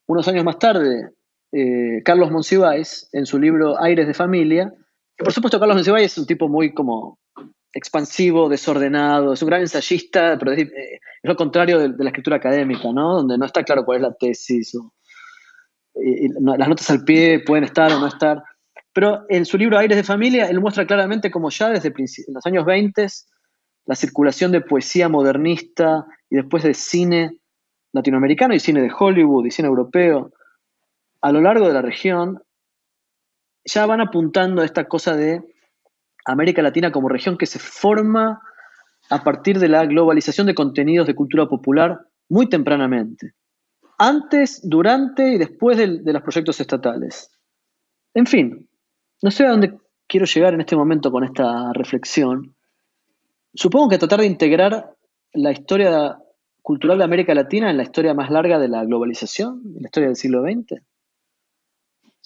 unos 0.06 0.28
años 0.28 0.44
más 0.44 0.58
tarde 0.58 1.10
eh, 1.52 2.02
Carlos 2.04 2.30
Monsiváis 2.30 3.08
en 3.12 3.26
su 3.26 3.38
libro 3.38 3.82
Aires 3.82 4.06
de 4.06 4.14
Familia. 4.14 4.72
Por 5.16 5.32
supuesto, 5.32 5.58
Carlos 5.58 5.76
Monsiváis 5.76 6.12
es 6.12 6.18
un 6.18 6.26
tipo 6.26 6.48
muy 6.48 6.72
como 6.72 7.18
expansivo, 7.72 8.48
desordenado, 8.48 9.32
es 9.32 9.42
un 9.42 9.48
gran 9.48 9.60
ensayista, 9.60 10.36
pero 10.38 10.52
es, 10.52 10.60
eh, 10.60 11.00
lo 11.22 11.36
contrario 11.36 11.78
de, 11.78 11.90
la 11.98 12.10
escritura 12.10 12.36
académica, 12.36 12.90
¿no? 12.92 13.16
Donde 13.16 13.38
no 13.38 13.44
está 13.44 13.62
claro 13.62 13.84
cuál 13.84 13.98
es 13.98 14.02
la 14.02 14.14
tesis 14.14 14.74
las 16.40 16.68
notas 16.68 16.90
al 16.90 17.04
pie 17.04 17.40
pueden 17.40 17.64
estar 17.64 17.92
o 17.92 17.98
no 17.98 18.06
estar. 18.06 18.42
Pero 18.92 19.24
en 19.28 19.44
su 19.44 19.58
libro 19.58 19.78
Aires 19.78 19.96
de 19.96 20.04
Familia, 20.04 20.46
él 20.46 20.60
muestra 20.60 20.86
claramente 20.86 21.30
cómo 21.30 21.50
ya 21.50 21.68
desde 21.70 21.92
los 22.28 22.46
años 22.46 22.64
20 22.64 23.06
la 23.86 23.94
circulación 23.94 24.52
de 24.52 24.60
poesía 24.60 25.08
modernista 25.08 26.04
y 26.28 26.36
después 26.36 26.62
de 26.62 26.74
cine 26.74 27.38
latinoamericano 27.92 28.54
y 28.54 28.60
cine 28.60 28.82
de 28.82 28.92
Hollywood 28.96 29.46
y 29.46 29.50
cine 29.50 29.68
europeo 29.68 30.30
a 31.20 31.32
lo 31.32 31.40
largo 31.40 31.66
de 31.66 31.72
la 31.72 31.82
región 31.82 32.42
ya 33.64 33.86
van 33.86 34.00
apuntando 34.00 34.62
a 34.62 34.64
esta 34.64 34.84
cosa 34.84 35.16
de 35.16 35.42
América 36.28 36.62
Latina 36.62 36.92
como 36.92 37.08
región 37.08 37.36
que 37.36 37.46
se 37.46 37.58
forma 37.58 38.40
a 39.10 39.24
partir 39.24 39.58
de 39.58 39.68
la 39.68 39.84
globalización 39.86 40.46
de 40.46 40.54
contenidos 40.54 41.06
de 41.06 41.14
cultura 41.14 41.48
popular 41.48 42.00
muy 42.28 42.48
tempranamente 42.48 43.34
antes, 43.98 44.60
durante 44.62 45.32
y 45.32 45.38
después 45.38 45.76
de, 45.76 46.12
los 46.12 46.22
proyectos 46.22 46.60
estatales. 46.60 47.30
En 48.14 48.26
fin, 48.26 48.68
no 49.22 49.30
sé 49.30 49.44
a 49.44 49.50
dónde 49.50 49.76
quiero 50.06 50.24
llegar 50.24 50.54
en 50.54 50.60
este 50.60 50.76
momento 50.76 51.10
con 51.10 51.24
esta 51.24 51.72
reflexión. 51.72 52.54
Supongo 53.52 53.88
que 53.88 53.98
tratar 53.98 54.20
de 54.20 54.26
integrar 54.26 54.94
la 55.32 55.50
historia 55.50 56.16
cultural 56.62 56.98
de 56.98 57.04
América 57.04 57.34
Latina 57.34 57.70
en 57.70 57.76
la 57.76 57.82
historia 57.82 58.14
más 58.14 58.30
larga 58.30 58.58
de 58.58 58.68
la 58.68 58.84
globalización, 58.84 59.62
en 59.64 59.82
la 59.82 59.88
historia 59.88 60.08
del 60.08 60.16
siglo 60.16 60.42
XX. 60.42 60.80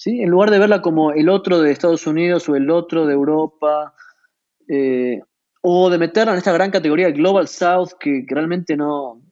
¿Sí? 0.03 0.20
En 0.20 0.30
lugar 0.30 0.50
de 0.50 0.59
verla 0.59 0.82
como 0.82 1.12
el 1.12 1.28
otro 1.28 1.61
de 1.61 1.70
Estados 1.70 2.09
Unidos 2.09 2.48
o 2.48 2.57
el 2.57 2.68
otro 2.70 3.07
de 3.07 3.12
Europa, 3.14 3.94
eh, 4.66 5.20
o 5.61 5.90
de 5.90 5.98
meterla 5.98 6.32
en 6.32 6.38
esta 6.38 6.50
gran 6.50 6.72
categoría 6.72 7.12
Global 7.12 7.46
South 7.46 7.90
que, 8.00 8.26
realmente 8.26 8.76
no... 8.76 9.22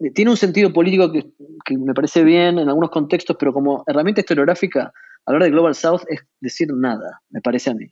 Eh, 0.00 0.10
tiene 0.10 0.30
un 0.30 0.36
sentido 0.36 0.70
político 0.70 1.10
que, 1.10 1.78
me 1.78 1.94
parece 1.94 2.24
bien 2.24 2.58
en 2.58 2.68
algunos 2.68 2.90
contextos, 2.90 3.38
pero 3.38 3.54
como 3.54 3.84
herramienta 3.86 4.20
historiográfica, 4.20 4.92
hablar 5.24 5.44
de 5.44 5.50
Global 5.50 5.74
South 5.74 6.02
es 6.08 6.20
decir 6.40 6.68
nada, 6.74 7.22
me 7.30 7.40
parece 7.40 7.70
a 7.70 7.74
mí. 7.74 7.86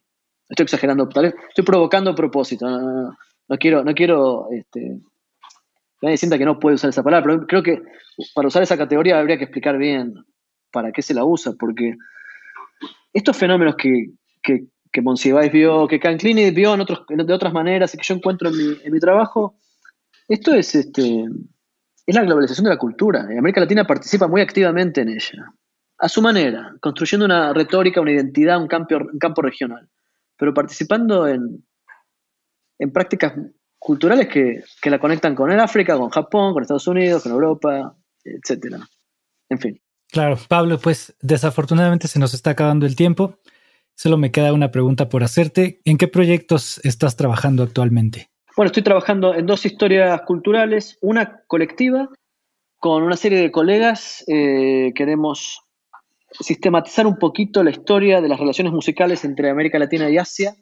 Estoy 0.51 0.65
exagerando, 0.65 1.09
tal 1.09 1.25
vez 1.25 1.35
estoy 1.49 1.65
provocando 1.65 2.11
a 2.11 2.15
propósito. 2.15 2.69
No, 2.69 3.57
quiero, 3.59 3.83
no 3.83 3.95
quiero 3.95 4.49
este, 4.53 5.01
nadie 6.03 6.19
sienta 6.19 6.37
que 6.37 6.45
no 6.45 6.59
puede 6.59 6.75
usar 6.75 6.91
esa 6.91 7.03
palabra, 7.03 7.25
pero 7.25 7.47
creo 7.47 7.63
que 7.63 7.83
para 8.35 8.49
usar 8.49 8.63
esa 8.63 8.77
categoría 8.77 9.19
habría 9.19 9.39
que 9.39 9.45
explicar 9.45 9.79
bien 9.79 10.13
para 10.71 10.93
qué 10.93 11.01
se 11.01 11.15
la 11.15 11.25
usa, 11.25 11.55
porque 11.59 11.97
estos 13.17 13.37
fenómenos 13.37 13.77
que, 13.77 14.11
que, 14.43 14.67
que 14.93 15.01
Monsiváis 15.01 15.51
vio, 15.51 15.89
que 15.89 15.99
Canclini 15.99 16.51
vio 16.51 16.75
en 16.75 16.83
otros, 16.83 17.01
de 17.09 17.33
otras 17.33 17.53
maneras 17.53 17.95
y 17.95 17.97
que 17.97 18.05
yo 18.05 18.15
encuentro 18.15 18.51
en 18.51 18.57
mi, 18.57 18.77
en 18.85 18.93
mi 18.93 19.01
trabajo, 19.01 19.57
esto 20.29 20.53
es, 20.53 20.75
este, 20.75 21.25
es 22.07 22.15
la 22.15 22.23
globalización 22.23 22.65
de 22.65 22.71
la 22.71 22.79
cultura. 22.79 23.27
Y 23.33 23.39
América 23.39 23.61
Latina 23.61 23.87
participa 23.87 24.29
muy 24.29 24.43
activamente 24.43 25.01
en 25.01 25.09
ella, 25.09 25.51
a 25.99 26.09
su 26.11 26.21
manera, 26.21 26.75
construyendo 26.81 27.25
una 27.25 27.55
retórica, 27.55 28.03
una 28.03 28.13
identidad, 28.13 28.61
un 28.61 28.69
campo, 28.69 28.97
un 28.97 29.19
campo 29.19 29.41
regional, 29.41 29.89
pero 30.37 30.53
participando 30.53 31.27
en, 31.27 31.65
en 32.79 32.93
prácticas 32.93 33.33
culturales 33.79 34.29
que, 34.29 34.63
que, 34.83 34.91
la 34.91 34.99
conectan 34.99 35.35
con 35.35 35.51
el 35.51 35.61
África, 35.61 35.97
con 35.97 36.11
Japón, 36.11 36.53
con 36.53 36.63
Estados 36.63 36.87
Unidos, 36.87 37.23
con 37.23 37.33
Europa, 37.33 37.97
etcétera. 38.23 38.81
En 39.49 39.59
fin. 39.59 39.81
Claro, 40.11 40.39
Pablo, 40.49 40.79
pues 40.79 41.15
desafortunadamente 41.21 42.09
se 42.09 42.19
nos 42.19 42.35
está 42.35 42.51
acabando 42.51 42.87
el 42.87 42.97
tiempo. 42.97 43.39
Solo 43.95 44.19
me 44.19 44.31
queda 44.31 44.53
una 44.53 44.71
pregunta 44.71 45.09
por 45.09 45.25
hacerte. 45.25 45.81
¿En 45.85 45.99
qué 45.99 46.09
proyectos 46.09 46.81
estás 46.85 47.17
trabajando 47.17 47.63
actualmente? 47.63 48.31
Bueno, 48.57 48.69
estoy 48.69 48.83
trabajando 48.83 49.35
en 49.35 49.47
dos 49.47 49.67
historias 49.67 50.21
culturales, 50.23 50.99
una 51.01 51.43
colectiva 51.47 52.09
con 52.79 53.03
una 53.03 53.17
serie 53.17 53.41
de 53.41 53.51
colegas. 53.51 54.25
Eh, 54.29 54.93
queremos 54.95 55.63
sistematizar 56.41 57.07
un 57.07 57.19
poquito 57.19 57.63
la 57.63 57.71
historia 57.71 58.21
de 58.21 58.29
las 58.29 58.39
relaciones 58.39 58.73
musicales 58.73 59.25
entre 59.25 59.51
América 59.51 59.79
Latina 59.79 60.11
y 60.11 60.19
Asia. 60.19 60.55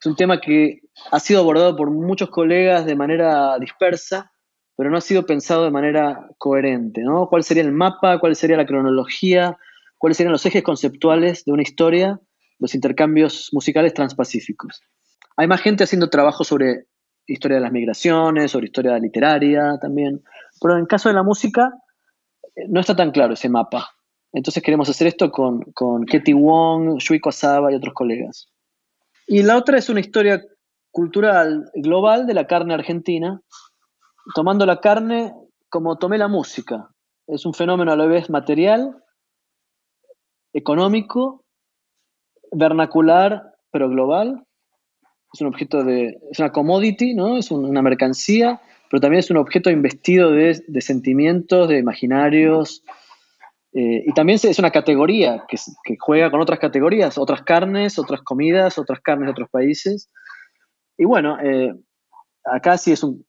Es 0.00 0.06
un 0.06 0.16
tema 0.16 0.40
que 0.40 0.80
ha 1.10 1.20
sido 1.20 1.40
abordado 1.40 1.76
por 1.76 1.90
muchos 1.90 2.28
colegas 2.30 2.86
de 2.86 2.96
manera 2.96 3.58
dispersa, 3.58 4.31
pero 4.82 4.90
no 4.90 4.98
ha 4.98 5.00
sido 5.00 5.26
pensado 5.26 5.62
de 5.62 5.70
manera 5.70 6.26
coherente. 6.38 7.02
¿no? 7.02 7.28
¿Cuál 7.28 7.44
sería 7.44 7.62
el 7.62 7.70
mapa? 7.70 8.18
¿Cuál 8.18 8.34
sería 8.34 8.56
la 8.56 8.66
cronología? 8.66 9.56
¿Cuáles 9.96 10.16
serían 10.16 10.32
los 10.32 10.44
ejes 10.44 10.64
conceptuales 10.64 11.44
de 11.44 11.52
una 11.52 11.62
historia 11.62 12.18
los 12.62 12.76
intercambios 12.76 13.50
musicales 13.52 13.92
transpacíficos. 13.92 14.80
Hay 15.36 15.48
más 15.48 15.60
gente 15.60 15.82
haciendo 15.82 16.08
trabajo 16.08 16.44
sobre 16.44 16.86
historia 17.26 17.56
de 17.56 17.62
las 17.62 17.72
migraciones, 17.72 18.52
sobre 18.52 18.66
historia 18.66 18.98
literaria 18.98 19.78
también, 19.80 20.22
pero 20.60 20.74
en 20.74 20.82
el 20.82 20.86
caso 20.86 21.08
de 21.08 21.16
la 21.16 21.24
música 21.24 21.72
eh, 22.54 22.66
no 22.68 22.80
está 22.80 22.94
tan 22.94 23.10
claro 23.10 23.34
ese 23.34 23.48
mapa. 23.48 23.90
Entonces 24.32 24.62
queremos 24.62 24.88
hacer 24.88 25.08
esto 25.08 25.32
con, 25.32 25.62
con 25.72 26.06
Ketty 26.06 26.32
Wong, 26.32 26.98
Shuiko 26.98 27.30
Asaba 27.30 27.72
y 27.72 27.74
otros 27.74 27.94
colegas. 27.94 28.48
Y 29.26 29.42
la 29.42 29.56
otra 29.56 29.76
es 29.76 29.88
una 29.88 30.00
historia 30.00 30.40
cultural 30.92 31.68
global 31.74 32.26
de 32.26 32.34
la 32.34 32.46
carne 32.46 32.74
argentina, 32.74 33.40
tomando 34.34 34.66
la 34.66 34.80
carne 34.80 35.34
como 35.68 35.96
tomé 35.96 36.18
la 36.18 36.28
música. 36.28 36.90
Es 37.26 37.46
un 37.46 37.54
fenómeno 37.54 37.92
a 37.92 37.96
la 37.96 38.06
vez 38.06 38.28
material, 38.30 39.02
económico 40.52 41.44
vernacular, 42.52 43.54
pero 43.70 43.88
global. 43.88 44.44
Es 45.32 45.40
un 45.40 45.48
objeto 45.48 45.82
de. 45.82 46.18
Es 46.30 46.38
una 46.38 46.52
commodity, 46.52 47.14
¿no? 47.14 47.38
Es 47.38 47.50
una 47.50 47.80
mercancía, 47.80 48.60
pero 48.90 49.00
también 49.00 49.20
es 49.20 49.30
un 49.30 49.38
objeto 49.38 49.70
investido 49.70 50.30
de, 50.30 50.80
sentimientos, 50.80 51.68
de 51.68 51.78
imaginarios. 51.78 52.84
Eh, 53.72 54.04
y 54.06 54.12
también 54.12 54.38
es 54.42 54.58
una 54.58 54.70
categoría 54.70 55.44
que, 55.48 55.56
juega 55.98 56.30
con 56.30 56.42
otras 56.42 56.58
categorías, 56.58 57.16
otras 57.16 57.42
carnes, 57.42 57.98
otras 57.98 58.20
comidas, 58.20 58.76
otras 58.76 59.00
carnes 59.00 59.28
de 59.28 59.30
otros 59.30 59.48
países. 59.48 60.10
Y 60.98 61.06
bueno, 61.06 61.38
eh, 61.40 61.74
acá 62.44 62.76
sí 62.76 62.92
es 62.92 63.02
un, 63.02 63.24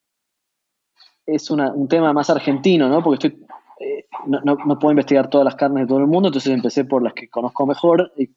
es 1.25 1.49
un 1.49 1.87
tema 1.87 2.13
más 2.13 2.29
argentino, 2.29 2.89
¿no? 2.89 3.01
Porque 3.01 3.27
estoy, 3.27 3.45
eh, 3.79 4.05
no, 4.27 4.41
no, 4.43 4.79
puedo 4.79 4.91
investigar 4.91 5.29
todas 5.29 5.45
las 5.45 5.55
carnes 5.55 5.83
de 5.83 5.87
todo 5.87 5.99
el 5.99 6.07
mundo, 6.07 6.29
entonces 6.29 6.53
empecé 6.53 6.85
por 6.85 7.03
las 7.03 7.13
que 7.13 7.29
conozco 7.29 7.65
mejor 7.65 8.11
y 8.17 8.29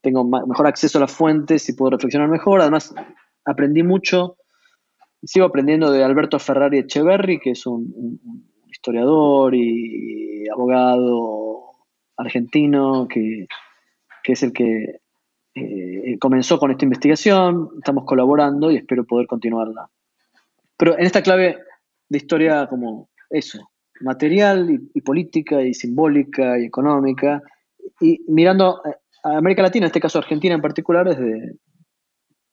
tengo 0.00 0.24
mejor 0.24 0.66
acceso 0.66 0.98
a 0.98 1.02
las 1.02 1.12
fuentes 1.12 1.68
y 1.68 1.74
puedo 1.74 1.90
reflexionar 1.90 2.28
mejor. 2.28 2.60
Además, 2.60 2.94
aprendí 3.44 3.82
mucho, 3.82 4.36
sigo 5.22 5.46
aprendiendo 5.46 5.90
de 5.90 6.04
Alberto 6.04 6.38
Ferrari 6.38 6.78
Echeverry, 6.78 7.38
que 7.40 7.50
es 7.50 7.66
un, 7.66 8.20
historiador 8.70 9.54
y 9.54 10.48
abogado 10.48 11.62
argentino, 12.16 13.08
que, 13.08 13.46
es 14.24 14.42
el 14.42 14.52
que 14.52 15.00
eh, 15.54 16.18
comenzó 16.20 16.58
con 16.58 16.70
esta 16.70 16.84
investigación. 16.84 17.70
Estamos 17.78 18.04
colaborando 18.04 18.70
y 18.70 18.76
espero 18.76 19.04
poder 19.04 19.26
continuarla. 19.26 19.88
Pero 20.76 20.98
en 20.98 21.06
esta 21.06 21.22
clave 21.22 21.58
de 22.08 22.18
historia 22.18 22.66
como 22.68 23.08
eso, 23.30 23.70
material 24.00 24.68
y, 24.94 25.00
política 25.00 25.62
y 25.62 25.74
simbólica 25.74 26.58
y 26.58 26.64
económica, 26.64 27.42
y 28.00 28.20
mirando 28.28 28.82
eh, 28.84 28.94
América 29.24 29.62
Latina, 29.62 29.86
en 29.86 29.88
este 29.88 30.00
caso 30.00 30.18
Argentina 30.18 30.54
en 30.54 30.62
particular, 30.62 31.08
es 31.08 31.18
de 31.18 31.56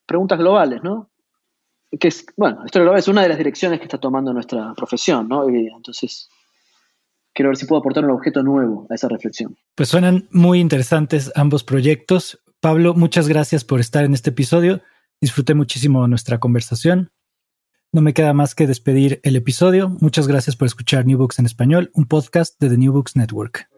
preguntas 0.06 0.40
globales, 0.40 0.82
¿no? 0.84 1.10
Que 2.00 2.08
es, 2.08 2.26
bueno, 2.36 2.60
la 2.60 2.66
historia 2.66 2.84
global 2.86 3.00
es 3.00 3.08
una 3.08 3.22
de 3.22 3.30
las 3.30 3.38
direcciones 3.38 3.80
que 3.80 3.86
está 3.86 4.00
tomando 4.00 4.34
nuestra 4.34 4.74
profesión, 4.74 5.28
¿no? 5.28 5.50
Y 5.50 5.68
entonces, 5.68 6.30
quiero 7.34 7.50
ver 7.50 7.58
si 7.58 7.66
puedo 7.66 7.80
aportar 7.80 8.06
un 8.06 8.12
objeto 8.12 8.42
nuevo 8.42 8.88
a 8.90 8.96
esa 8.96 9.08
reflexión. 9.08 9.56
Pues 9.76 9.90
suenan 9.90 10.28
muy 10.32 10.60
interesantes 10.60 11.32
ambos 11.36 11.64
proyectos. 11.64 12.40
Pablo, 12.60 12.94
muchas 12.94 13.28
gracias 13.28 13.64
por 13.64 13.80
estar 13.80 14.06
en 14.06 14.14
este 14.14 14.32
episodio. 14.32 14.82
Disfruté 15.22 15.54
muchísimo 15.54 16.08
nuestra 16.08 16.40
conversación. 16.40 17.12
No 17.94 18.02
me 18.02 18.16
queda 18.16 18.34
más 18.34 18.56
que 18.56 18.66
despedir 18.66 19.20
el 19.22 19.36
episodio. 19.36 19.96
Muchas 20.02 20.28
gracias 20.28 20.56
por 20.56 20.66
escuchar 20.66 21.06
New 21.06 21.20
Books 21.20 21.38
en 21.38 21.46
español, 21.46 21.92
un 21.94 22.06
podcast 22.06 22.60
de 22.60 22.68
The 22.68 22.78
New 22.80 22.92
Books 22.92 23.16
Network. 23.16 23.70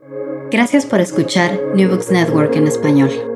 Gracias 0.49 0.85
por 0.85 1.01
escuchar 1.01 1.59
New 1.75 1.89
Books 1.89 2.11
Network 2.11 2.55
en 2.55 2.65
español. 2.65 3.34